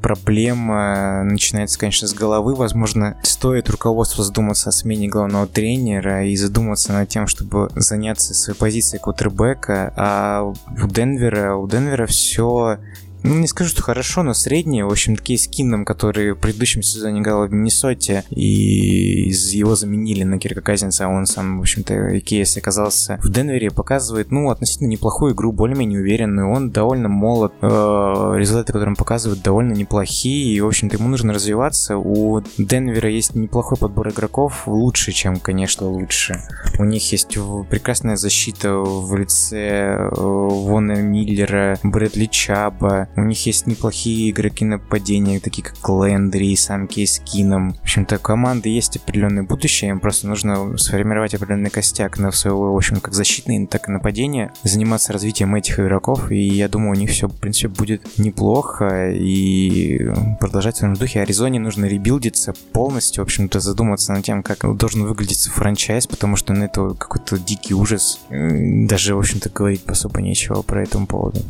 проблема 0.00 1.22
начинается, 1.24 1.78
конечно, 1.78 2.08
с 2.08 2.14
головы. 2.14 2.54
Возможно, 2.54 3.16
стоит 3.22 3.68
руководству 3.70 4.22
задуматься 4.22 4.70
о 4.70 4.72
смене 4.72 5.08
главного 5.08 5.46
тренера 5.46 6.24
и 6.24 6.36
задуматься 6.36 6.92
над 6.92 7.08
тем, 7.08 7.26
чтобы 7.26 7.70
заняться 7.76 8.34
своей 8.34 8.58
позицией 8.58 9.00
кутербека. 9.00 9.92
А 9.96 10.42
у 10.42 10.88
Денвера, 10.88 11.56
у 11.56 11.68
Денвера 11.68 12.06
все 12.06 12.78
ну, 13.22 13.38
не 13.38 13.46
скажу, 13.46 13.70
что 13.70 13.82
хорошо, 13.82 14.22
но 14.22 14.34
средние, 14.34 14.84
в 14.84 14.90
общем, 14.90 15.16
такие 15.16 15.38
с 15.38 15.46
Кинном, 15.46 15.84
который 15.84 16.32
в 16.32 16.38
предыдущем 16.38 16.82
сезоне 16.82 17.20
играл 17.20 17.46
в 17.46 17.52
Миннесоте, 17.52 18.24
и 18.30 19.30
его 19.30 19.74
заменили 19.74 20.24
на 20.24 20.38
Кирка 20.38 20.60
Казинца, 20.60 21.06
а 21.06 21.08
он 21.08 21.26
сам, 21.26 21.58
в 21.58 21.60
общем-то, 21.60 22.20
Кейс 22.20 22.56
оказался 22.56 23.18
в 23.22 23.30
Денвере, 23.30 23.70
показывает, 23.70 24.30
ну, 24.30 24.50
относительно 24.50 24.88
неплохую 24.88 25.34
игру, 25.34 25.52
более-менее 25.52 26.00
уверенную, 26.00 26.50
он 26.50 26.70
довольно 26.70 27.08
молод, 27.08 27.52
э, 27.60 27.66
результаты, 28.36 28.72
которые 28.72 28.90
он 28.90 28.96
показывает, 28.96 29.42
довольно 29.42 29.72
неплохие, 29.72 30.54
и, 30.54 30.60
в 30.60 30.66
общем-то, 30.66 30.96
ему 30.96 31.08
нужно 31.08 31.32
развиваться. 31.32 31.98
У 31.98 32.42
Денвера 32.58 33.10
есть 33.10 33.34
неплохой 33.34 33.78
подбор 33.78 34.08
игроков, 34.08 34.66
лучше, 34.66 35.12
чем, 35.12 35.38
конечно, 35.38 35.86
лучше. 35.86 36.42
У 36.78 36.84
них 36.84 37.12
есть 37.12 37.36
прекрасная 37.68 38.16
защита 38.16 38.74
в 38.74 39.14
лице 39.16 39.58
э, 39.58 40.10
Вона 40.16 41.02
Миллера, 41.02 41.78
Брэдли 41.82 42.26
Чаба, 42.26 43.08
у 43.16 43.22
них 43.22 43.46
есть 43.46 43.66
неплохие 43.66 44.30
игроки 44.30 44.64
нападения, 44.64 45.40
такие 45.40 45.62
как 45.62 45.76
Лендри, 45.88 46.54
сам 46.54 46.86
Кейс 46.86 47.20
Кином. 47.20 47.74
В 47.74 47.82
общем-то, 47.82 48.18
команды 48.18 48.68
есть 48.68 48.96
определенное 48.96 49.42
будущее, 49.42 49.90
им 49.90 50.00
просто 50.00 50.26
нужно 50.28 50.76
сформировать 50.78 51.34
определенный 51.34 51.70
костяк 51.70 52.18
на 52.18 52.30
своего, 52.32 52.72
в 52.72 52.76
общем, 52.76 53.00
как 53.00 53.14
защитный, 53.14 53.66
так 53.66 53.88
и 53.88 53.92
нападение, 53.92 54.52
заниматься 54.62 55.12
развитием 55.12 55.54
этих 55.54 55.80
игроков, 55.80 56.30
и 56.30 56.40
я 56.40 56.68
думаю, 56.68 56.92
у 56.92 57.00
них 57.00 57.10
все, 57.10 57.28
в 57.28 57.36
принципе, 57.36 57.68
будет 57.68 58.18
неплохо, 58.18 59.10
и 59.10 60.10
продолжать 60.38 60.76
в 60.76 60.78
этом 60.78 60.94
духе. 60.94 61.20
Аризоне 61.20 61.58
нужно 61.58 61.86
ребилдиться 61.86 62.54
полностью, 62.72 63.22
в 63.22 63.26
общем-то, 63.26 63.60
задуматься 63.60 64.12
над 64.12 64.24
тем, 64.24 64.42
как 64.42 64.76
должен 64.76 65.04
выглядеть 65.04 65.46
франчайз, 65.46 66.06
потому 66.06 66.36
что 66.36 66.52
ну, 66.52 66.64
это 66.64 66.90
какой-то 66.94 67.38
дикий 67.38 67.74
ужас. 67.74 68.20
Даже, 68.30 69.14
в 69.14 69.18
общем-то, 69.18 69.50
говорить 69.50 69.82
особо 69.86 70.20
нечего 70.20 70.62
про 70.62 70.82
этому 70.82 71.06
поводу. 71.06 71.40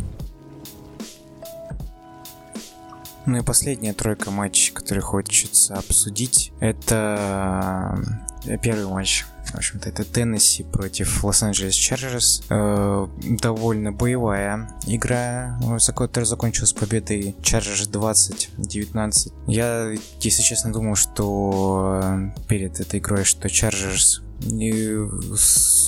Ну 3.27 3.39
и 3.39 3.43
последняя 3.43 3.93
тройка 3.93 4.31
матчей, 4.31 4.73
который 4.73 5.01
хочется 5.01 5.75
обсудить, 5.75 6.53
это 6.61 7.99
э, 8.47 8.57
первый 8.59 8.87
матч. 8.87 9.25
В 9.53 9.57
общем-то, 9.57 9.89
это 9.89 10.05
Теннесси 10.05 10.63
против 10.63 11.25
Лос-Анджелес 11.25 11.75
Chargers. 11.75 12.45
Э, 12.51 13.07
довольно 13.21 13.93
боевая 13.93 14.71
игра, 14.87 15.59
которая 15.87 16.25
закончилась 16.25 16.73
победой 16.73 17.35
Chargers 17.43 17.89
20-19. 17.89 19.33
Я, 19.49 19.93
если 20.21 20.43
честно, 20.43 20.73
думал, 20.73 20.95
что 20.95 22.01
э, 22.03 22.31
перед 22.49 22.81
этой 22.81 23.01
игрой, 23.01 23.25
что 23.25 23.51
Chargers 23.51 24.23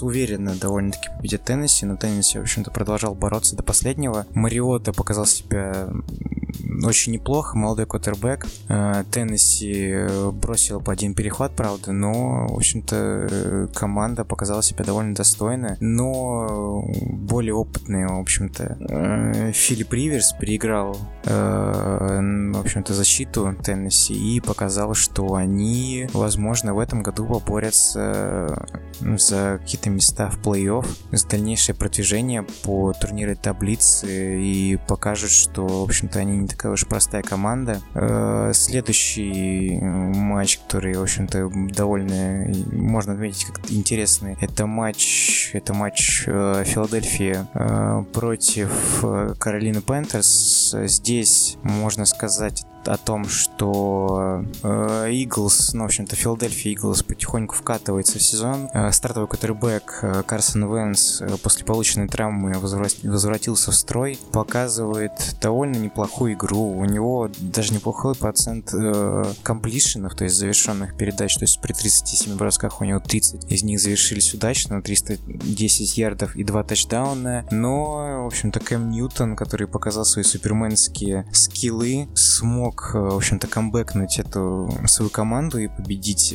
уверенно 0.03 0.55
довольно-таки 0.55 1.09
победит 1.17 1.45
Теннесси, 1.45 1.87
но 1.87 1.97
Теннесси, 1.97 2.39
в 2.39 2.43
общем-то, 2.43 2.71
продолжал 2.71 3.15
бороться 3.15 3.57
до 3.57 3.63
последнего. 3.63 4.27
Мариота 4.35 4.93
показал 4.93 5.27
себя 5.27 5.89
очень 6.85 7.13
неплохо, 7.13 7.57
молодой 7.57 7.87
квотербек. 7.87 8.47
Э, 8.69 9.05
Теннесси 9.11 10.07
бросил 10.33 10.81
по 10.81 10.93
один 10.93 11.15
перехват, 11.15 11.55
правда, 11.55 11.93
но, 11.93 12.49
в 12.49 12.57
общем-то, 12.57 13.69
команда 13.75 14.25
показала 14.25 14.63
себя 14.63 14.85
довольно 14.85 15.15
достойно, 15.15 15.77
но 15.81 16.85
более 17.43 17.55
опытный, 17.55 18.07
в 18.07 18.21
общем-то. 18.21 19.53
Филипп 19.53 19.93
Риверс 19.93 20.33
переиграл, 20.33 20.97
в 21.25 22.61
общем-то, 22.61 22.95
защиту 22.95 23.53
Теннесси 23.65 24.15
и 24.37 24.41
показал, 24.41 24.95
что 24.95 25.35
они, 25.35 26.09
возможно, 26.13 26.73
в 26.73 26.79
этом 26.79 27.03
году 27.03 27.27
поборются 27.27 28.65
за 29.01 29.59
какие-то 29.61 29.91
места 29.91 30.31
в 30.31 30.39
плей-офф, 30.39 30.87
за 31.11 31.29
дальнейшее 31.29 31.75
продвижение 31.75 32.45
по 32.63 32.93
турниру 32.93 33.35
таблицы 33.35 34.41
и 34.41 34.79
покажут, 34.87 35.31
что, 35.31 35.67
в 35.67 35.83
общем-то, 35.83 36.21
они 36.21 36.37
не 36.37 36.47
такая 36.47 36.73
уж 36.73 36.87
простая 36.87 37.23
команда. 37.23 37.81
Э, 37.95 38.53
следующий 38.55 39.81
матч, 39.81 40.59
который, 40.59 40.95
в 40.95 41.03
общем-то, 41.03 41.51
довольно 41.75 42.53
можно 42.71 43.15
отметить 43.15 43.47
как 43.47 43.73
интересный, 43.73 44.37
это 44.41 44.67
матч, 44.67 45.51
это 45.55 45.75
матч 45.75 46.25
э, 46.27 46.63
Э, 47.55 48.05
против 48.13 49.05
Каролины 49.39 49.81
Panthers. 49.81 50.75
Здесь, 50.85 51.57
можно 51.63 52.05
сказать, 52.05 52.65
о 52.89 52.97
том, 52.97 53.29
что 53.29 54.45
Eagles, 54.63 55.75
э, 55.75 55.77
ну, 55.77 55.85
в 55.85 55.87
общем-то, 55.87 56.17
Филадельфия 56.17 56.73
Eagles 56.73 57.03
потихоньку 57.03 57.55
вкатывается 57.55 58.19
в 58.19 58.23
сезон. 58.23 58.69
Э, 58.73 58.93
стартовый 58.93 59.29
квотербек 59.29 59.99
э, 60.03 60.23
Карсон 60.27 60.73
Вентц 60.73 61.21
э, 61.21 61.37
после 61.43 61.65
полученной 61.65 62.09
травмы 62.09 62.53
возвратился 62.59 63.71
в 63.71 63.75
строй, 63.75 64.19
показывает 64.33 65.13
довольно 65.41 65.77
неплохую 65.77 66.35
игру. 66.35 66.73
У 66.77 66.85
него 66.85 67.31
даже 67.39 67.75
неплохой 67.75 68.15
процент 68.15 68.71
э, 68.75 69.25
комплишенов, 69.43 70.15
то 70.15 70.25
есть 70.25 70.37
завершенных 70.37 70.97
передач, 70.97 71.37
то 71.37 71.45
есть 71.45 71.61
при 71.61 71.73
37 71.73 72.37
бросках 72.37 72.81
у 72.81 72.85
него 72.85 73.01
30 73.01 73.51
из 73.51 73.63
них 73.63 73.81
завершились 73.81 74.33
удачно, 74.35 74.83
310 74.83 75.99
ярдов 75.99 76.37
и 76.37 76.45
2 76.45 76.63
тачдауна. 76.65 77.47
Но, 77.51 78.23
в 78.25 78.27
общем-то, 78.27 78.61
Кэм 78.61 78.91
Ньютон, 78.91 79.37
который 79.37 79.67
показал 79.67 80.05
свои 80.05 80.25
суперменские 80.25 81.27
скиллы, 81.33 82.09
смог 82.15 82.72
смог, 82.73 82.91
э, 82.95 82.99
в 82.99 83.17
общем-то, 83.17 83.47
камбэкнуть 83.47 84.19
эту 84.19 84.71
свою 84.87 85.11
команду 85.11 85.59
и 85.59 85.69
победить 85.69 86.35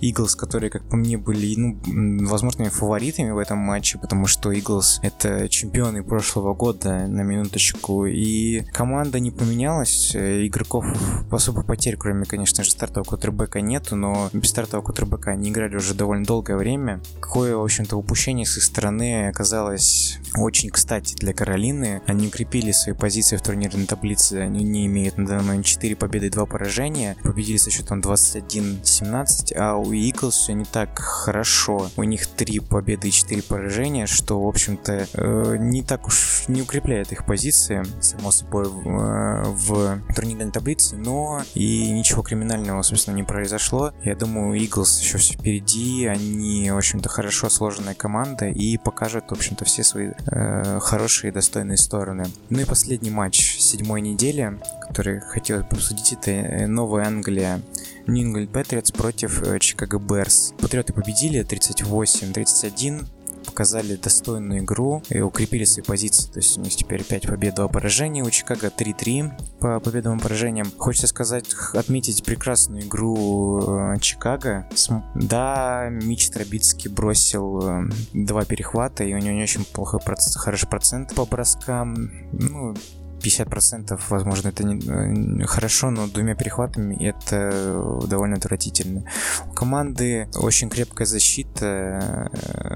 Иглс, 0.00 0.34
э, 0.34 0.38
которые, 0.38 0.70
как 0.70 0.88
по 0.88 0.96
мне, 0.96 1.16
были, 1.16 1.54
ну, 1.56 2.28
возможными 2.28 2.68
фаворитами 2.68 3.30
в 3.30 3.38
этом 3.38 3.58
матче, 3.58 3.98
потому 3.98 4.26
что 4.26 4.52
Иглс— 4.52 5.00
это 5.02 5.48
чемпионы 5.48 6.02
прошлого 6.02 6.54
года, 6.54 7.06
на 7.06 7.22
минуточку, 7.22 8.06
и 8.06 8.62
команда 8.72 9.20
не 9.20 9.30
поменялась, 9.30 10.14
э, 10.14 10.46
игроков 10.46 10.84
особо 11.30 11.62
потерь, 11.62 11.96
кроме, 11.96 12.24
конечно 12.24 12.64
же, 12.64 12.70
стартового 12.70 13.08
кутербека 13.08 13.60
нету, 13.60 13.96
но 13.96 14.28
без 14.32 14.50
стартового 14.50 14.84
кутербека 14.84 15.30
они 15.30 15.50
играли 15.50 15.76
уже 15.76 15.94
довольно 15.94 16.24
долгое 16.24 16.56
время. 16.56 17.00
Какое, 17.20 17.56
в 17.56 17.62
общем-то, 17.62 17.96
упущение 17.96 18.46
с 18.46 18.56
их 18.56 18.64
стороны 18.64 19.28
оказалось 19.28 20.18
очень 20.36 20.70
кстати 20.70 21.14
для 21.14 21.32
Каролины. 21.32 22.02
Они 22.06 22.28
укрепили 22.28 22.72
свои 22.72 22.94
позиции 22.94 23.36
в 23.36 23.42
турнирной 23.42 23.86
таблице, 23.86 24.34
они 24.34 24.64
не 24.64 24.86
имеют 24.86 25.18
на 25.18 25.26
данный 25.26 25.44
момент 25.44 25.66
4 25.76 25.94
победы 25.96 26.26
и 26.26 26.30
2 26.30 26.46
поражения. 26.46 27.16
Победили 27.22 27.58
со 27.58 27.70
счетом 27.70 28.00
21-17, 28.00 29.54
а 29.54 29.76
у 29.76 29.92
Eagles 29.92 30.30
все 30.30 30.54
не 30.54 30.64
так 30.64 30.98
хорошо. 30.98 31.90
У 31.96 32.02
них 32.02 32.26
3 32.26 32.60
победы 32.60 33.08
и 33.08 33.12
4 33.12 33.42
поражения, 33.42 34.06
что, 34.06 34.42
в 34.42 34.48
общем-то, 34.48 35.06
э, 35.12 35.56
не 35.58 35.82
так 35.82 36.06
уж 36.06 36.44
не 36.48 36.62
укрепляет 36.62 37.12
их 37.12 37.26
позиции, 37.26 37.84
само 38.00 38.30
собой, 38.30 38.64
в, 38.64 38.88
э, 38.88 39.44
в 39.50 40.14
турнирной 40.14 40.50
таблице, 40.50 40.96
но 40.96 41.42
и 41.54 41.90
ничего 41.90 42.22
криминального, 42.22 42.82
собственно, 42.82 43.16
не 43.16 43.22
произошло. 43.22 43.92
Я 44.02 44.16
думаю, 44.16 44.58
Eagles 44.58 45.00
еще 45.00 45.18
все 45.18 45.34
впереди, 45.34 46.06
они, 46.06 46.70
в 46.70 46.76
общем-то, 46.76 47.08
хорошо 47.08 47.50
сложенная 47.50 47.94
команда 47.94 48.48
и 48.48 48.78
покажут, 48.78 49.24
в 49.28 49.32
общем-то, 49.32 49.64
все 49.66 49.84
свои 49.84 50.12
э, 50.26 50.78
хорошие 50.80 51.30
и 51.30 51.34
достойные 51.34 51.76
стороны. 51.76 52.24
Ну 52.48 52.60
и 52.60 52.64
последний 52.64 53.10
матч 53.10 53.58
седьмой 53.58 54.00
недели, 54.00 54.58
который 54.88 55.20
хотелось 55.20 55.64
бы 55.64 55.76
обсудить, 55.76 56.12
это 56.12 56.30
э, 56.30 56.66
Новая 56.66 57.06
Англия. 57.06 57.60
England 58.06 58.52
Patriots 58.52 58.96
против 58.96 59.42
Чикаго 59.60 59.98
Берс. 59.98 60.54
Патриоты 60.58 60.92
победили 60.92 61.44
38-31 61.44 63.06
показали 63.46 63.96
достойную 63.96 64.60
игру 64.60 65.02
и 65.08 65.20
укрепили 65.20 65.64
свои 65.64 65.84
позиции. 65.84 66.30
То 66.30 66.40
есть 66.40 66.58
у 66.58 66.60
них 66.60 66.74
теперь 66.76 67.02
5 67.02 67.28
побед, 67.28 67.54
2 67.54 67.68
поражения. 67.68 68.22
У 68.22 68.30
Чикаго 68.30 68.68
3-3 68.68 69.58
по 69.60 69.80
победам 69.80 70.18
и 70.18 70.20
поражениям. 70.20 70.70
Хочется 70.76 71.06
сказать, 71.06 71.46
отметить 71.72 72.24
прекрасную 72.24 72.82
игру 72.82 73.94
э, 73.94 73.98
Чикаго. 74.00 74.68
Да, 75.14 75.88
Мич 75.90 76.28
Трабицкий 76.28 76.90
бросил 76.90 77.62
э, 77.62 77.84
два 78.12 78.44
перехвата, 78.44 79.04
и 79.04 79.14
у 79.14 79.18
него 79.18 79.34
не 79.34 79.42
очень 79.42 79.64
плохой 79.64 80.00
процент, 80.00 80.36
хороший 80.36 80.68
процент 80.68 81.14
по 81.14 81.24
броскам. 81.24 82.10
Ну, 82.32 82.74
50%, 83.22 84.00
возможно, 84.08 84.48
это 84.48 84.64
не, 84.64 85.42
э, 85.42 85.46
хорошо, 85.46 85.90
но 85.90 86.06
двумя 86.06 86.34
перехватами 86.34 86.96
это 87.04 88.00
довольно 88.06 88.36
отвратительно. 88.36 89.04
У 89.48 89.52
команды 89.52 90.28
очень 90.34 90.68
крепкая 90.68 91.06
защита. 91.06 92.30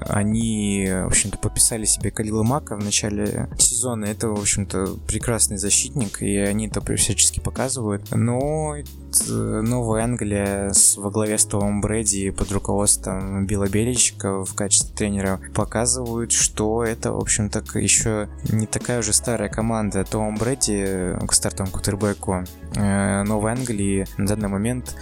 Они, 0.07 0.87
в 0.89 1.07
общем-то, 1.07 1.37
подписали 1.37 1.85
себе 1.85 2.11
Калила 2.11 2.43
Мака 2.43 2.75
в 2.75 2.83
начале 2.83 3.49
сезона. 3.57 4.05
Это, 4.05 4.29
в 4.29 4.39
общем-то, 4.39 4.97
прекрасный 5.07 5.57
защитник, 5.57 6.21
и 6.21 6.37
они 6.37 6.67
это 6.67 6.81
всячески 6.95 7.39
показывают. 7.39 8.11
Но 8.11 8.75
Новая 9.29 10.03
Англия 10.03 10.71
во 10.97 11.09
главе 11.09 11.37
с 11.37 11.45
Томом 11.45 11.81
Брэди 11.81 12.31
под 12.31 12.51
руководством 12.51 13.45
Билла 13.45 13.67
Беличка 13.67 14.43
в 14.43 14.53
качестве 14.53 14.95
тренера 14.95 15.39
показывают, 15.53 16.31
что 16.31 16.83
это, 16.83 17.11
в 17.11 17.17
общем-то, 17.17 17.63
еще 17.79 18.29
не 18.51 18.67
такая 18.67 18.99
уже 18.99 19.13
старая 19.13 19.49
команда. 19.49 20.03
Том 20.03 20.30
Брэди 20.37 21.17
к 21.27 21.33
стартовому 21.33 21.71
кутербеку 21.71 22.43
э, 22.75 23.23
Новой 23.23 23.51
Англии 23.51 24.07
на 24.17 24.27
данный 24.27 24.49
момент 24.49 24.95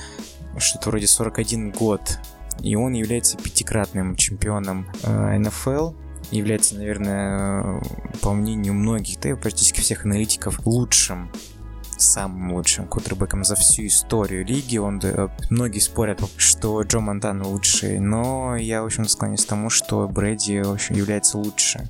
что-то 0.58 0.90
вроде 0.90 1.08
41 1.08 1.72
год. 1.72 2.20
И 2.62 2.76
он 2.76 2.94
является 2.94 3.38
пятикратным 3.38 4.16
чемпионом 4.16 4.88
э, 5.04 5.38
НФЛ 5.38 5.92
является, 6.32 6.76
наверное, 6.76 7.82
по 8.22 8.34
мнению 8.34 8.74
многих, 8.74 9.20
да 9.20 9.30
и 9.30 9.34
практически 9.34 9.80
всех 9.80 10.06
аналитиков, 10.06 10.66
лучшим 10.66 11.32
самым 12.02 12.54
лучшим 12.54 12.88
кутербеком 12.88 13.44
за 13.44 13.56
всю 13.56 13.88
историю 13.88 14.46
лиги. 14.46 14.78
Он, 14.78 15.02
многие 15.50 15.80
спорят, 15.80 16.22
что 16.38 16.82
Джо 16.82 17.00
Монтана 17.00 17.46
лучший, 17.46 18.00
но 18.00 18.56
я, 18.56 18.82
в 18.82 18.86
общем, 18.86 19.08
склоняюсь 19.08 19.46
к 19.46 19.50
тому, 19.50 19.70
что 19.70 20.08
Брэди, 20.08 20.62
в 20.62 20.72
общем, 20.72 20.96
является 20.96 21.38
лучше. 21.38 21.90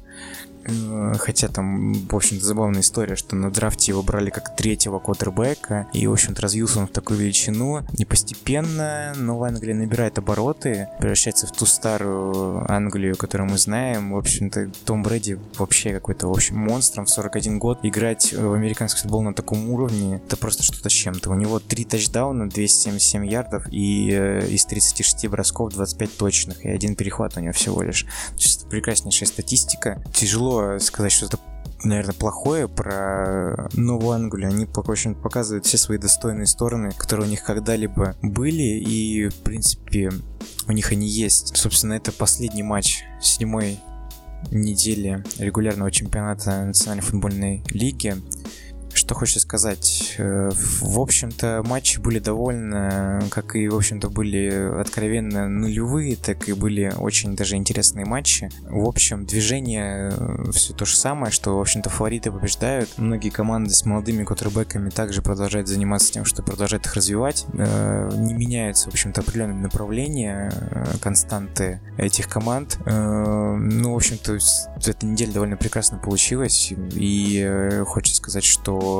Э, 0.70 1.14
хотя 1.18 1.48
там, 1.48 1.94
в 1.94 2.16
общем-то, 2.16 2.46
забавная 2.46 2.82
история, 2.82 3.16
что 3.16 3.36
на 3.36 3.52
драфте 3.52 3.92
его 3.92 4.04
брали 4.04 4.30
как 4.30 4.56
третьего 4.56 5.00
квотербека, 5.00 5.88
и, 5.94 6.08
в 6.08 6.12
общем-то, 6.12 6.42
развился 6.42 6.80
он 6.80 6.88
в 6.88 6.92
такую 6.92 7.20
величину. 7.20 7.82
И 7.98 8.06
постепенно 8.06 9.14
Новая 9.16 9.50
Англия 9.50 9.76
набирает 9.76 10.18
обороты, 10.18 10.90
превращается 11.00 11.48
в 11.48 11.52
ту 11.52 11.66
старую 11.66 12.70
Англию, 12.72 13.16
которую 13.16 13.50
мы 13.50 13.58
знаем. 13.58 14.14
В 14.14 14.18
общем-то, 14.18 14.72
Том 14.86 15.04
Брэди 15.04 15.40
вообще 15.58 15.94
какой-то, 15.94 16.28
в 16.28 16.32
общем, 16.32 16.58
монстром 16.58 17.06
в 17.06 17.10
41 17.10 17.60
год. 17.60 17.80
Играть 17.84 18.34
в 18.34 18.54
американский 18.54 19.02
футбол 19.02 19.22
на 19.22 19.34
таком 19.34 19.70
уровне, 19.70 20.22
это 20.26 20.38
просто 20.38 20.64
что-то 20.64 20.90
с 20.90 20.94
чем-то. 20.94 21.32
У 21.32 21.36
него 21.36 21.60
3 21.60 21.86
тачдауна, 21.86 22.50
277 22.50 23.26
ярдов, 23.26 23.68
и 23.72 24.10
э, 24.12 24.48
из 24.48 24.66
36 24.66 25.28
бросков 25.28 25.74
25 25.74 26.18
точных, 26.18 26.66
и 26.66 26.70
один 26.70 26.96
перехват 26.96 27.38
у 27.38 27.40
него 27.40 27.54
всего 27.54 27.82
лишь. 27.82 28.04
То 28.04 28.42
есть, 28.42 28.62
это 28.62 28.70
прекраснейшая 28.70 29.28
статистика. 29.28 30.02
Тяжело 30.14 30.59
сказать 30.80 31.12
что-то 31.12 31.40
наверное, 31.84 32.14
плохое 32.14 32.68
про 32.68 33.70
Новую 33.74 34.12
Англию. 34.12 34.50
Они 34.50 34.66
пока 34.66 34.92
очень 34.92 35.16
показывают 35.16 35.66
все 35.66 35.78
свои 35.78 35.98
достойные 35.98 36.46
стороны, 36.46 36.92
которые 36.92 37.28
у 37.28 37.30
них 37.30 37.44
когда-либо 37.44 38.16
были, 38.22 38.80
и, 38.80 39.30
в 39.30 39.36
принципе, 39.36 40.12
у 40.68 40.72
них 40.72 40.92
они 40.92 41.08
есть. 41.08 41.56
Собственно, 41.56 41.94
это 41.94 42.12
последний 42.12 42.64
матч 42.64 43.04
седьмой 43.22 43.80
недели 44.52 45.24
регулярного 45.38 45.92
чемпионата 45.92 46.66
Национальной 46.66 47.04
футбольной 47.04 47.64
лиги. 47.72 48.16
Что 49.10 49.16
хочется 49.16 49.40
сказать? 49.40 50.14
Э, 50.20 50.52
в 50.54 51.00
общем-то, 51.00 51.64
матчи 51.66 51.98
были 51.98 52.20
довольно, 52.20 53.24
как 53.32 53.56
и, 53.56 53.68
в 53.68 53.76
общем-то, 53.76 54.08
были 54.08 54.80
откровенно 54.80 55.50
нулевые, 55.50 56.16
так 56.16 56.48
и 56.48 56.54
были 56.54 56.94
очень 56.96 57.36
даже 57.36 57.56
интересные 57.56 58.06
матчи. 58.06 58.52
В 58.70 58.88
общем, 58.88 59.26
движение 59.26 60.12
э, 60.16 60.52
все 60.52 60.76
то 60.76 60.86
же 60.86 60.96
самое, 60.96 61.32
что, 61.32 61.58
в 61.58 61.60
общем-то, 61.60 61.90
фавориты 61.90 62.32
побеждают. 62.32 63.00
Многие 63.00 63.32
команды 63.32 63.72
с 63.72 63.84
молодыми 63.84 64.24
квотербеками 64.24 64.92
также 64.92 65.24
продолжают 65.24 65.68
заниматься 65.68 66.14
тем, 66.14 66.24
что 66.24 66.44
продолжают 66.44 66.86
их 66.86 66.94
развивать. 66.94 67.48
Э, 67.54 68.12
не 68.14 68.36
меняются, 68.36 68.92
в 68.92 68.94
общем-то, 68.94 69.22
определенные 69.22 69.58
направления, 69.58 70.54
константы 71.02 71.82
этих 71.98 72.28
команд. 72.28 72.78
Ну, 72.86 73.92
в 73.92 73.96
общем-то, 73.96 74.38
эта 74.86 75.06
неделя 75.08 75.32
довольно 75.32 75.58
прекрасно 75.58 75.98
получилась, 75.98 76.72
и 76.92 77.82
хочется 77.88 78.18
сказать, 78.18 78.44
что 78.44 78.99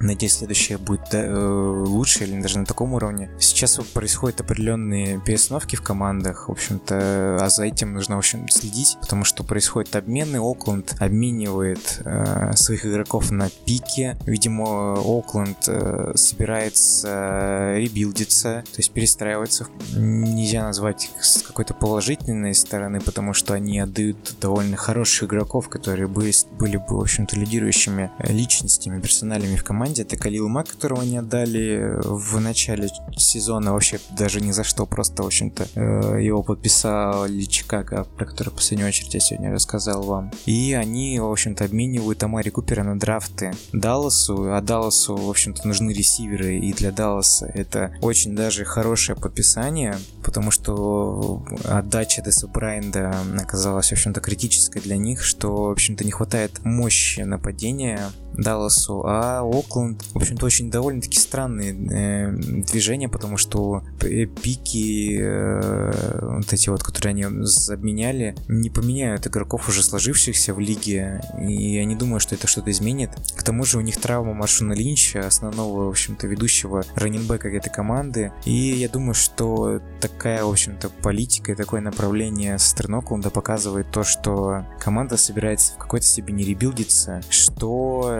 надеюсь, 0.00 0.34
следующее 0.34 0.78
будет 0.78 1.12
э, 1.12 1.32
лучше 1.32 2.24
или 2.24 2.40
даже 2.40 2.58
на 2.58 2.66
таком 2.66 2.94
уровне. 2.94 3.30
Сейчас 3.38 3.76
происходят 3.92 4.40
определенные 4.40 5.20
перестановки 5.20 5.76
в 5.76 5.82
командах, 5.82 6.48
в 6.48 6.52
общем-то, 6.52 7.38
а 7.40 7.48
за 7.48 7.64
этим 7.64 7.94
нужно, 7.94 8.16
в 8.16 8.18
общем, 8.18 8.48
следить, 8.48 8.96
потому 9.00 9.24
что 9.24 9.44
происходят 9.44 9.96
обмены. 9.96 10.38
Окленд 10.38 10.94
обменивает 11.00 12.02
э, 12.04 12.52
своих 12.54 12.86
игроков 12.86 13.30
на 13.30 13.48
пике. 13.64 14.16
Видимо, 14.26 14.94
Окленд 14.94 15.68
э, 15.68 16.12
собирается 16.16 17.74
ребилдиться, 17.76 18.64
то 18.70 18.78
есть 18.78 18.92
перестраиваться. 18.92 19.66
Нельзя 19.96 20.64
назвать 20.64 21.04
их 21.04 21.24
с 21.24 21.42
какой-то 21.42 21.74
положительной 21.74 22.54
стороны, 22.54 23.00
потому 23.00 23.32
что 23.32 23.54
они 23.54 23.78
отдают 23.80 24.36
довольно 24.40 24.76
хороших 24.76 25.24
игроков, 25.24 25.68
которые 25.68 26.08
были, 26.08 26.32
были 26.58 26.76
бы, 26.76 26.98
в 26.98 27.00
общем-то, 27.00 27.36
лидирующими 27.36 28.10
личностями, 28.18 29.00
персоналями 29.04 29.56
в 29.56 29.64
команде. 29.64 30.02
Это 30.02 30.16
Калил 30.16 30.48
Мак, 30.48 30.68
которого 30.68 31.02
они 31.02 31.18
отдали 31.18 31.94
в 32.02 32.40
начале 32.40 32.88
сезона 33.16 33.74
вообще 33.74 34.00
даже 34.16 34.40
ни 34.40 34.50
за 34.50 34.64
что, 34.64 34.86
просто, 34.86 35.22
в 35.22 35.26
общем-то, 35.26 35.66
э, 35.74 36.22
его 36.22 36.42
подписал 36.42 37.28
Чикаго, 37.48 38.04
про 38.04 38.24
который 38.24 38.48
в 38.48 38.54
последнюю 38.54 38.88
очередь 38.88 39.12
я 39.12 39.20
сегодня 39.20 39.52
рассказал 39.52 40.02
вам. 40.02 40.32
И 40.46 40.72
они, 40.72 41.20
в 41.20 41.30
общем-то, 41.30 41.64
обменивают 41.64 42.22
Амари 42.22 42.50
Купера 42.50 42.82
на 42.82 42.98
драфты 42.98 43.52
Далласу, 43.72 44.54
а 44.54 44.60
Далласу, 44.62 45.16
в 45.16 45.28
общем-то, 45.28 45.68
нужны 45.68 45.90
ресиверы, 45.90 46.58
и 46.58 46.72
для 46.72 46.90
Далласа 46.90 47.46
это 47.46 47.94
очень 48.00 48.34
даже 48.34 48.64
хорошее 48.64 49.18
подписание, 49.18 49.96
потому 50.24 50.50
что 50.50 51.44
отдача 51.64 52.22
Деса 52.22 52.48
Брайнда 52.48 53.14
оказалась, 53.38 53.90
в 53.90 53.92
общем-то, 53.92 54.20
критической 54.20 54.80
для 54.80 54.96
них, 54.96 55.22
что, 55.22 55.64
в 55.64 55.70
общем-то, 55.70 56.04
не 56.04 56.10
хватает 56.10 56.64
мощи 56.64 57.20
нападения 57.20 58.00
Далласу, 58.36 58.93
а 59.04 59.42
Окленд, 59.42 60.02
в 60.12 60.16
общем-то, 60.16 60.46
очень 60.46 60.70
довольно-таки 60.70 61.18
странные 61.18 61.72
э, 61.72 62.32
движения, 62.62 63.08
потому 63.08 63.36
что 63.36 63.82
пики, 63.98 65.18
э, 65.20 66.36
вот 66.38 66.52
эти 66.52 66.68
вот, 66.68 66.82
которые 66.82 67.10
они 67.10 67.22
обменяли, 67.24 68.36
не 68.48 68.70
поменяют 68.70 69.26
игроков 69.26 69.68
уже 69.68 69.82
сложившихся 69.82 70.54
в 70.54 70.60
лиге, 70.60 71.20
и 71.40 71.74
я 71.74 71.84
не 71.84 71.96
думаю, 71.96 72.20
что 72.20 72.34
это 72.34 72.46
что-то 72.46 72.70
изменит. 72.70 73.10
К 73.36 73.42
тому 73.42 73.64
же 73.64 73.78
у 73.78 73.80
них 73.80 74.00
травма 74.00 74.34
Маршуна 74.34 74.72
Линча, 74.72 75.26
основного, 75.26 75.86
в 75.86 75.88
общем-то, 75.88 76.26
ведущего 76.26 76.84
раненбека 76.94 77.48
этой 77.48 77.70
команды, 77.70 78.32
и 78.44 78.52
я 78.52 78.88
думаю, 78.88 79.14
что 79.14 79.80
такая, 80.00 80.44
в 80.44 80.50
общем-то, 80.50 80.90
политика 81.02 81.52
и 81.52 81.54
такое 81.54 81.80
направление 81.80 82.58
со 82.58 82.70
стороны 82.70 82.96
Окленда 82.96 83.30
показывает 83.30 83.90
то, 83.90 84.04
что 84.04 84.64
команда 84.80 85.16
собирается 85.16 85.74
в 85.74 85.78
какой-то 85.78 86.06
степени 86.06 86.42
ребилдиться, 86.42 87.22
что 87.30 88.10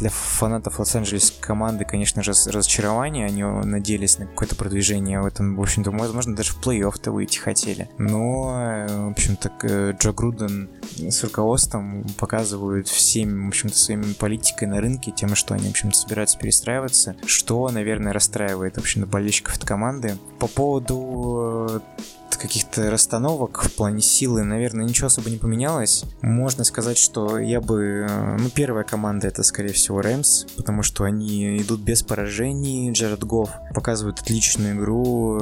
для 0.00 0.10
фанатов 0.10 0.78
Лос-Анджелес 0.78 1.32
команды, 1.40 1.84
конечно 1.84 2.22
же, 2.22 2.32
разочарование. 2.32 3.26
Они 3.26 3.42
надеялись 3.42 4.18
на 4.18 4.26
какое-то 4.26 4.56
продвижение 4.56 5.20
в 5.20 5.26
этом, 5.26 5.56
в 5.56 5.60
общем-то, 5.60 5.90
возможно, 5.90 6.34
даже 6.34 6.52
в 6.52 6.60
плей-офф-то 6.60 7.12
выйти 7.12 7.38
хотели. 7.38 7.88
Но, 7.98 8.86
в 8.88 9.10
общем-то, 9.10 9.92
Джо 9.98 10.12
Груден 10.12 10.70
с 10.96 11.22
руководством 11.22 12.04
показывают 12.18 12.88
всеми, 12.88 13.44
в 13.44 13.48
общем-то, 13.48 13.76
своими 13.76 14.12
политикой 14.14 14.64
на 14.64 14.80
рынке, 14.80 15.12
тем, 15.12 15.34
что 15.34 15.54
они, 15.54 15.68
в 15.68 15.70
общем-то, 15.70 15.96
собираются 15.96 16.38
перестраиваться, 16.38 17.16
что, 17.26 17.68
наверное, 17.70 18.12
расстраивает, 18.12 18.76
в 18.76 18.80
общем-то, 18.80 19.06
болельщиков 19.06 19.56
этой 19.56 19.66
команды. 19.66 20.16
По 20.38 20.46
поводу 20.46 21.82
каких-то 22.40 22.90
расстановок 22.90 23.62
в 23.62 23.74
плане 23.74 24.00
силы, 24.00 24.42
наверное, 24.42 24.84
ничего 24.84 25.06
особо 25.08 25.30
не 25.30 25.36
поменялось. 25.36 26.04
Можно 26.22 26.64
сказать, 26.64 26.98
что 26.98 27.38
я 27.38 27.60
бы... 27.60 28.06
Э, 28.08 28.36
ну, 28.38 28.48
первая 28.50 28.84
команда 28.84 29.28
это, 29.28 29.42
скорее 29.42 29.72
всего, 29.72 30.00
Рэмс, 30.00 30.46
потому 30.56 30.82
что 30.82 31.04
они 31.04 31.58
идут 31.58 31.80
без 31.80 32.02
поражений. 32.02 32.90
Джаред 32.92 33.24
Гофф 33.24 33.50
показывает 33.74 34.20
отличную 34.20 34.76
игру. 34.76 35.38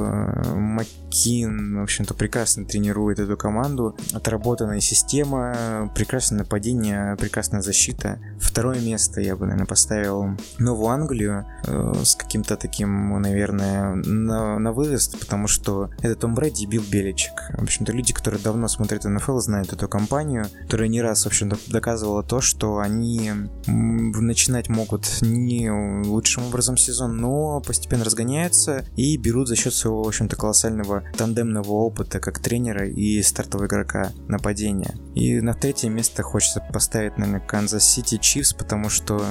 Маккин, 1.09 1.79
в 1.79 1.83
общем-то, 1.83 2.13
прекрасно 2.13 2.65
тренирует 2.65 3.17
эту 3.17 3.35
команду. 3.35 3.95
Отработанная 4.13 4.79
система, 4.79 5.91
прекрасное 5.95 6.39
нападение, 6.39 7.15
прекрасная 7.17 7.61
защита. 7.61 8.19
Второе 8.39 8.79
место 8.79 9.19
я 9.19 9.35
бы, 9.35 9.45
наверное, 9.45 9.65
поставил 9.65 10.37
Новую 10.59 10.89
Англию 10.89 11.47
э, 11.65 11.93
с 12.03 12.15
каким-то 12.15 12.57
таким, 12.57 13.19
наверное, 13.21 13.95
на, 13.95 14.59
на 14.59 14.71
выезд, 14.71 15.19
потому 15.19 15.47
что 15.47 15.89
это 16.01 16.15
Том 16.15 16.35
Брэди 16.35 16.65
бил 16.65 16.83
Беличек. 16.89 17.33
В 17.57 17.63
общем-то, 17.63 17.91
люди, 17.91 18.13
которые 18.13 18.41
давно 18.41 18.67
смотрят 18.67 19.03
НФЛ, 19.03 19.39
знают 19.39 19.73
эту 19.73 19.87
компанию, 19.87 20.45
которая 20.61 20.89
не 20.89 21.01
раз, 21.01 21.23
в 21.23 21.27
общем-то, 21.27 21.57
доказывала 21.71 22.21
то, 22.21 22.39
что 22.39 22.77
они 22.77 23.31
начинать 23.65 24.69
могут 24.69 25.07
не 25.21 25.71
лучшим 25.71 26.45
образом 26.45 26.77
сезон, 26.77 27.17
но 27.17 27.61
постепенно 27.61 28.05
разгоняются 28.05 28.85
и 28.95 29.17
берут 29.17 29.47
за 29.47 29.55
счет 29.55 29.73
своего, 29.73 30.03
в 30.03 30.07
общем-то, 30.07 30.35
колоссального 30.35 30.98
тандемного 31.15 31.71
опыта 31.71 32.19
как 32.19 32.39
тренера 32.39 32.87
и 32.87 33.21
стартового 33.21 33.67
игрока 33.67 34.11
нападения. 34.27 34.95
И 35.15 35.39
на 35.41 35.53
третье 35.53 35.89
место 35.89 36.23
хочется 36.23 36.61
поставить, 36.71 37.17
наверное, 37.17 37.45
Канзас 37.45 37.83
Сити 37.83 38.17
Чифс, 38.17 38.53
потому 38.53 38.89
что 38.89 39.23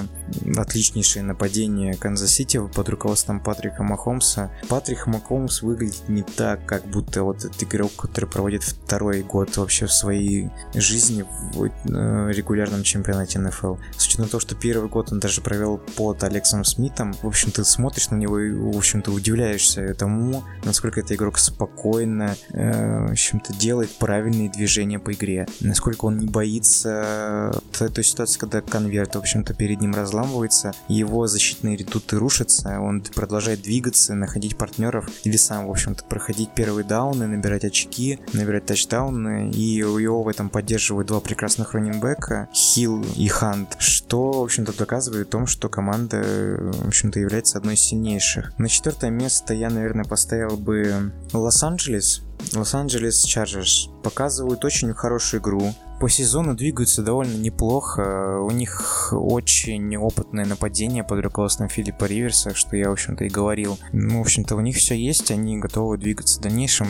отличнейшее 0.56 1.22
нападение 1.22 1.94
Канзас 1.94 2.30
Сити 2.30 2.60
под 2.74 2.88
руководством 2.88 3.40
Патрика 3.40 3.82
Махомса. 3.82 4.50
Патрик 4.68 5.06
Махомс 5.06 5.62
выглядит 5.62 6.08
не 6.08 6.22
так, 6.22 6.64
как 6.66 6.84
будто 6.86 7.22
вот 7.22 7.44
этот 7.44 7.62
игрок, 7.62 7.92
который 7.96 8.26
проводит 8.26 8.62
второй 8.62 9.22
год 9.22 9.56
вообще 9.56 9.86
в 9.86 9.92
своей 9.92 10.50
жизни 10.74 11.24
в 11.54 11.64
э, 11.64 12.32
регулярном 12.32 12.82
чемпионате 12.82 13.38
НФЛ. 13.38 13.76
С 13.96 14.06
учетом 14.06 14.28
того, 14.28 14.40
что 14.40 14.54
первый 14.54 14.88
год 14.88 15.12
он 15.12 15.20
даже 15.20 15.40
провел 15.40 15.78
под 15.96 16.22
Алексом 16.24 16.64
Смитом, 16.64 17.12
в 17.14 17.26
общем, 17.26 17.50
ты 17.50 17.64
смотришь 17.64 18.10
на 18.10 18.16
него 18.16 18.38
и, 18.38 18.52
в 18.52 18.76
общем-то, 18.76 19.10
удивляешься 19.10 19.94
тому, 19.94 20.44
насколько 20.64 21.00
этот 21.00 21.12
игрок 21.12 21.38
спокойно, 21.58 22.36
э, 22.52 23.06
в 23.08 23.10
общем-то, 23.10 23.52
делает 23.52 23.90
правильные 23.90 24.48
движения 24.48 25.00
по 25.00 25.12
игре, 25.12 25.48
насколько 25.60 26.04
он 26.04 26.18
не 26.18 26.26
боится 26.26 27.52
той 27.72 28.04
ситуации, 28.04 28.38
когда 28.38 28.60
конверт, 28.60 29.16
в 29.16 29.18
общем-то, 29.18 29.54
перед 29.54 29.80
ним 29.80 29.92
разламывается, 29.92 30.72
его 30.86 31.26
защитные 31.26 31.76
редуты 31.76 32.16
рушатся, 32.16 32.80
он 32.80 33.02
продолжает 33.02 33.62
двигаться, 33.62 34.14
находить 34.14 34.56
партнеров 34.56 35.08
или 35.24 35.36
сам, 35.36 35.66
в 35.66 35.70
общем-то, 35.70 36.04
проходить 36.04 36.50
первые 36.54 36.84
дауны, 36.84 37.26
набирать 37.26 37.64
очки, 37.64 38.20
набирать 38.32 38.66
тачдауны, 38.66 39.50
и 39.50 39.60
его 39.60 40.22
в 40.22 40.28
этом 40.28 40.50
поддерживают 40.50 41.08
два 41.08 41.20
прекрасных 41.20 41.74
раненбека, 41.74 42.48
Хилл 42.54 43.04
и 43.16 43.26
Хант, 43.26 43.76
что, 43.80 44.32
в 44.32 44.42
общем-то, 44.44 44.76
доказывает 44.76 45.28
о 45.28 45.30
том, 45.30 45.46
что 45.48 45.68
команда, 45.68 46.22
в 46.22 46.88
общем-то, 46.88 47.18
является 47.18 47.58
одной 47.58 47.74
из 47.74 47.80
сильнейших. 47.80 48.56
На 48.58 48.68
четвертое 48.68 49.10
место 49.10 49.54
я, 49.54 49.70
наверное, 49.70 50.04
поставил 50.04 50.56
бы 50.56 51.12
Лос-Анджелес, 51.48 52.20
Лос-Анджелес 52.54 53.24
Чарджерс 53.24 53.88
показывают 54.02 54.66
очень 54.66 54.92
хорошую 54.92 55.40
игру. 55.40 55.72
По 55.98 56.06
сезону 56.10 56.54
двигаются 56.54 57.00
довольно 57.00 57.38
неплохо. 57.38 58.38
У 58.42 58.50
них 58.50 59.14
очень 59.14 59.96
опытное 59.96 60.44
нападение 60.44 61.04
под 61.04 61.24
руководством 61.24 61.70
Филиппа 61.70 62.04
Риверса, 62.04 62.54
что 62.54 62.76
я, 62.76 62.90
в 62.90 62.92
общем-то, 62.92 63.24
и 63.24 63.30
говорил. 63.30 63.78
Ну, 63.94 64.18
в 64.18 64.20
общем-то, 64.20 64.56
у 64.56 64.60
них 64.60 64.76
все 64.76 64.94
есть, 64.94 65.30
они 65.30 65.56
готовы 65.56 65.96
двигаться 65.96 66.38
в 66.38 66.42
дальнейшем. 66.42 66.88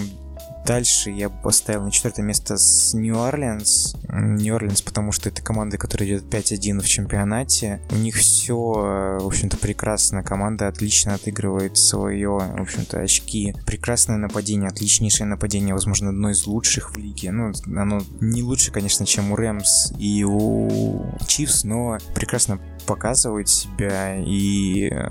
Дальше 0.69 1.09
я 1.09 1.31
поставил 1.31 1.85
на 1.85 1.91
четвертое 1.91 2.21
место 2.21 2.59
с 2.59 2.93
Нью-Орлеанс. 2.93 3.97
Нью-Орлеанс, 4.13 4.83
потому 4.83 5.13
что 5.13 5.31
это 5.31 5.41
команда, 5.41 5.79
которая 5.79 6.07
идет 6.11 6.25
5-1 6.25 6.83
в 6.83 6.87
чемпионате. 6.87 7.81
У 7.91 7.95
них 7.95 8.17
все, 8.17 8.55
в 8.55 9.27
общем-то, 9.27 9.57
прекрасно. 9.57 10.23
Команда 10.23 10.69
отлично 10.69 11.15
отыгрывает 11.15 11.79
свое, 11.79 12.33
в 12.33 12.61
общем-то, 12.61 13.01
очки. 13.01 13.55
Прекрасное 13.65 14.19
нападение, 14.19 14.69
отличнейшее 14.69 15.27
нападение, 15.27 15.73
возможно, 15.73 16.11
одно 16.11 16.29
из 16.29 16.47
лучших 16.47 16.91
в 16.91 16.99
лиге. 16.99 17.33
Ну, 17.33 17.51
оно 17.65 18.03
не 18.21 18.43
лучше, 18.43 18.71
конечно, 18.71 19.07
чем 19.07 19.33
у 19.33 19.37
Рэмс 19.37 19.93
и 19.99 20.23
у 20.25 21.03
Чивс, 21.27 21.65
но 21.65 21.97
прекрасно 22.15 22.61
показывает 22.87 23.51
себя 23.51 24.17
и 24.17 24.89
э, 24.89 25.11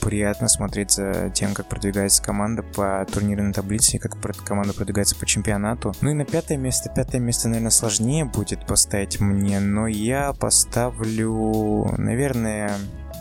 приятно 0.00 0.48
смотреть 0.48 0.92
за 0.92 1.30
тем, 1.32 1.54
как 1.54 1.68
продвигается 1.68 2.20
команда 2.20 2.64
по 2.64 3.06
турнирной 3.12 3.52
таблице 3.52 4.00
как 4.00 4.16
команда 4.44 4.74
продвигается 4.74 4.91
продвигается 4.92 5.16
по 5.16 5.26
чемпионату. 5.26 5.94
Ну 6.02 6.10
и 6.10 6.14
на 6.14 6.24
пятое 6.24 6.58
место. 6.58 6.90
Пятое 6.94 7.20
место, 7.20 7.48
наверное, 7.48 7.70
сложнее 7.70 8.26
будет 8.26 8.66
поставить 8.66 9.20
мне, 9.20 9.58
но 9.58 9.86
я 9.86 10.32
поставлю, 10.34 11.94
наверное, 11.96 12.72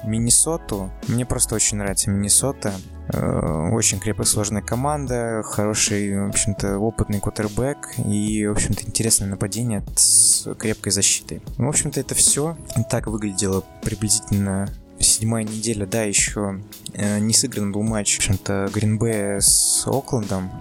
Миннесоту. 0.04 0.92
Мне 1.08 1.26
просто 1.26 1.56
очень 1.56 1.78
нравится 1.78 2.10
Миннесота. 2.10 2.74
Э, 3.14 3.70
очень 3.72 4.00
крепкая, 4.00 4.26
сложная 4.26 4.62
команда, 4.62 5.44
хороший, 5.46 6.26
в 6.26 6.30
общем-то, 6.30 6.78
опытный 6.78 7.20
кутербэк 7.20 7.94
и, 8.06 8.48
в 8.48 8.52
общем-то, 8.52 8.84
интересное 8.86 9.30
нападение 9.30 9.84
с 9.96 10.54
крепкой 10.56 10.92
защитой. 10.92 11.42
Ну, 11.58 11.68
в 11.68 11.70
общем-то, 11.70 12.00
это 12.00 12.16
все. 12.16 12.58
Так 12.90 13.08
выглядело 13.08 13.64
приблизительно 13.82 14.68
седьмая 15.04 15.44
неделя, 15.44 15.86
да, 15.86 16.04
еще 16.04 16.62
э, 16.94 17.20
не 17.20 17.34
сыгран 17.34 17.72
был 17.72 17.84
матч, 17.84 18.16
в 18.16 18.20
общем-то, 18.20 18.70
Гринбея 18.74 19.40
с 19.40 19.84
Оклендом, 19.88 20.52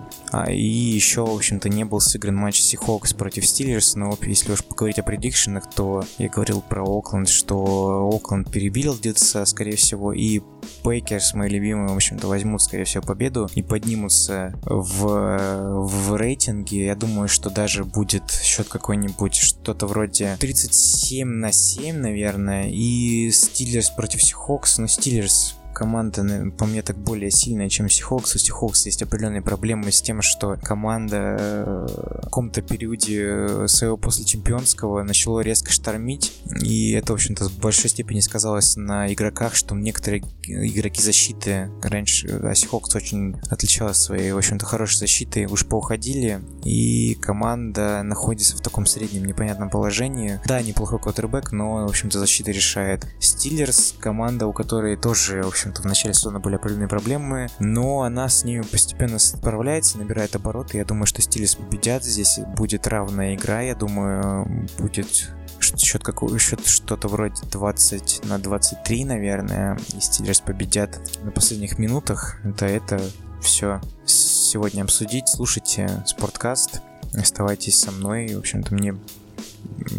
и 0.49 0.63
еще, 0.63 1.25
в 1.25 1.35
общем-то, 1.35 1.69
не 1.69 1.85
был 1.85 2.01
сыгран 2.01 2.37
матч 2.37 2.61
Seahawks 2.61 3.13
против 3.13 3.47
Steelers, 3.47 3.95
но 3.97 4.17
если 4.23 4.53
уж 4.53 4.65
поговорить 4.65 4.99
о 4.99 5.03
prediction 5.03 5.50
ах, 5.50 5.69
то 5.71 6.05
я 6.19 6.29
говорил 6.29 6.61
про 6.61 6.85
Окленд, 6.85 7.29
что 7.29 8.09
Окленд 8.13 8.51
пере 8.51 8.76
build 8.76 9.07
ится, 9.07 9.45
скорее 9.45 9.77
всего, 9.77 10.13
и 10.13 10.41
Packers, 10.85 11.35
мои 11.35 11.49
любимые, 11.51 11.89
в 11.89 11.97
общем-то, 11.97 12.27
возьмут, 12.27 12.63
скорее 12.63 12.85
всего, 12.85 13.03
победу 13.03 13.51
и 13.55 13.63
поднимутся 13.63 14.55
в, 14.63 15.87
в 15.87 16.17
рейтинге. 16.17 16.87
Я 16.87 16.95
думаю, 16.95 17.29
что 17.29 17.51
даже 17.51 17.85
будет 17.85 18.31
счет 18.31 18.69
какой-нибудь, 18.69 19.35
что-то 19.35 19.87
вроде 19.87 20.37
37 20.39 21.27
на 21.29 21.53
7, 21.53 21.97
наверное, 21.97 22.69
и 22.71 23.31
Steelers 23.31 23.91
против 23.91 24.23
Seahawks, 24.23 24.79
но 24.79 24.87
Steelers 24.87 25.57
команда, 25.81 26.53
по 26.59 26.67
мне, 26.67 26.83
так 26.83 26.99
более 26.99 27.31
сильная, 27.31 27.71
чем 27.71 27.89
Seahawks. 27.89 28.35
У 28.35 28.39
Seahawks 28.39 28.85
есть 28.85 29.03
определенные 29.03 29.41
проблемы 29.41 29.91
с 29.91 30.03
тем, 30.03 30.21
что 30.21 30.59
команда 30.63 31.17
э, 31.17 31.87
в 31.89 32.21
каком-то 32.25 32.61
периоде 32.61 33.23
э, 33.23 33.67
своего 33.67 33.97
после 33.97 34.27
чемпионского 34.27 35.03
начала 35.05 35.41
резко 35.41 35.73
штормить, 35.73 36.35
и 36.61 36.91
это, 36.91 37.13
в 37.13 37.15
общем-то, 37.15 37.49
в 37.49 37.59
большой 37.61 37.89
степени 37.89 38.21
сказалось 38.21 38.77
на 38.77 39.11
игроках, 39.11 39.55
что 39.55 39.75
некоторые 39.75 40.23
игроки 40.47 41.01
защиты 41.01 41.71
раньше, 41.83 42.29
а 42.29 42.55
Сихокс 42.55 42.95
очень 42.95 43.37
отличалась 43.49 43.97
своей, 43.97 44.33
в 44.33 44.37
общем-то, 44.37 44.67
хорошей 44.67 44.99
защитой, 44.99 45.47
уж 45.47 45.65
поуходили, 45.65 46.41
и 46.63 47.15
команда 47.15 48.03
находится 48.03 48.55
в 48.55 48.61
таком 48.61 48.85
среднем 48.85 49.25
непонятном 49.25 49.71
положении. 49.71 50.41
Да, 50.45 50.61
неплохой 50.61 50.99
квотербек, 50.99 51.53
но, 51.53 51.87
в 51.87 51.89
общем-то, 51.89 52.19
защита 52.19 52.51
решает. 52.51 53.07
Стиллерс, 53.19 53.95
команда, 53.99 54.47
у 54.47 54.53
которой 54.53 54.99
тоже, 54.99 55.43
в 55.43 55.49
общем 55.49 55.70
общем-то, 55.71 55.83
в 55.83 55.87
начале 55.87 56.15
сезона 56.15 56.41
были 56.41 56.57
определенные 56.57 56.89
проблемы, 56.89 57.49
но 57.59 58.03
она 58.03 58.29
с 58.29 58.45
ними 58.45 58.63
постепенно 58.63 59.19
справляется, 59.19 59.99
набирает 59.99 60.35
обороты. 60.37 60.79
Я 60.79 60.85
думаю, 60.85 61.07
что 61.07 61.23
Стилис 61.23 61.55
победят. 61.55 62.05
Здесь 62.05 62.41
будет 62.57 62.87
равная 62.87 63.35
игра. 63.35 63.61
Я 63.63 63.75
думаю, 63.75 64.67
будет 64.79 65.31
счет 65.61 66.03
какой 66.03 66.39
счет 66.39 66.67
что-то 66.67 67.09
вроде 67.09 67.43
20 67.51 68.25
на 68.25 68.39
23, 68.39 69.05
наверное, 69.05 69.79
и 69.95 70.01
Стиллерс 70.01 70.41
победят 70.41 70.99
на 71.23 71.31
последних 71.31 71.79
минутах. 71.79 72.39
Это 72.45 72.67
это 72.67 73.01
все 73.41 73.81
сегодня 74.07 74.83
обсудить. 74.83 75.29
Слушайте 75.29 76.03
спорткаст, 76.07 76.81
оставайтесь 77.15 77.79
со 77.79 77.93
мной. 77.93 78.35
В 78.35 78.39
общем-то, 78.39 78.75
мне 78.75 78.97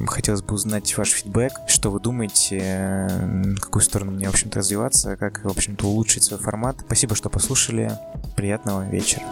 хотелось 0.07 0.41
бы 0.41 0.55
узнать 0.55 0.97
ваш 0.97 1.09
фидбэк, 1.11 1.53
что 1.67 1.91
вы 1.91 1.99
думаете, 1.99 3.07
в 3.57 3.59
какую 3.59 3.81
сторону 3.81 4.11
мне, 4.11 4.27
в 4.27 4.33
общем-то, 4.33 4.59
развиваться, 4.59 5.17
как, 5.17 5.43
в 5.43 5.49
общем-то, 5.49 5.87
улучшить 5.87 6.23
свой 6.23 6.39
формат. 6.39 6.77
Спасибо, 6.85 7.15
что 7.15 7.29
послушали. 7.29 7.91
Приятного 8.35 8.87
вечера. 8.89 9.23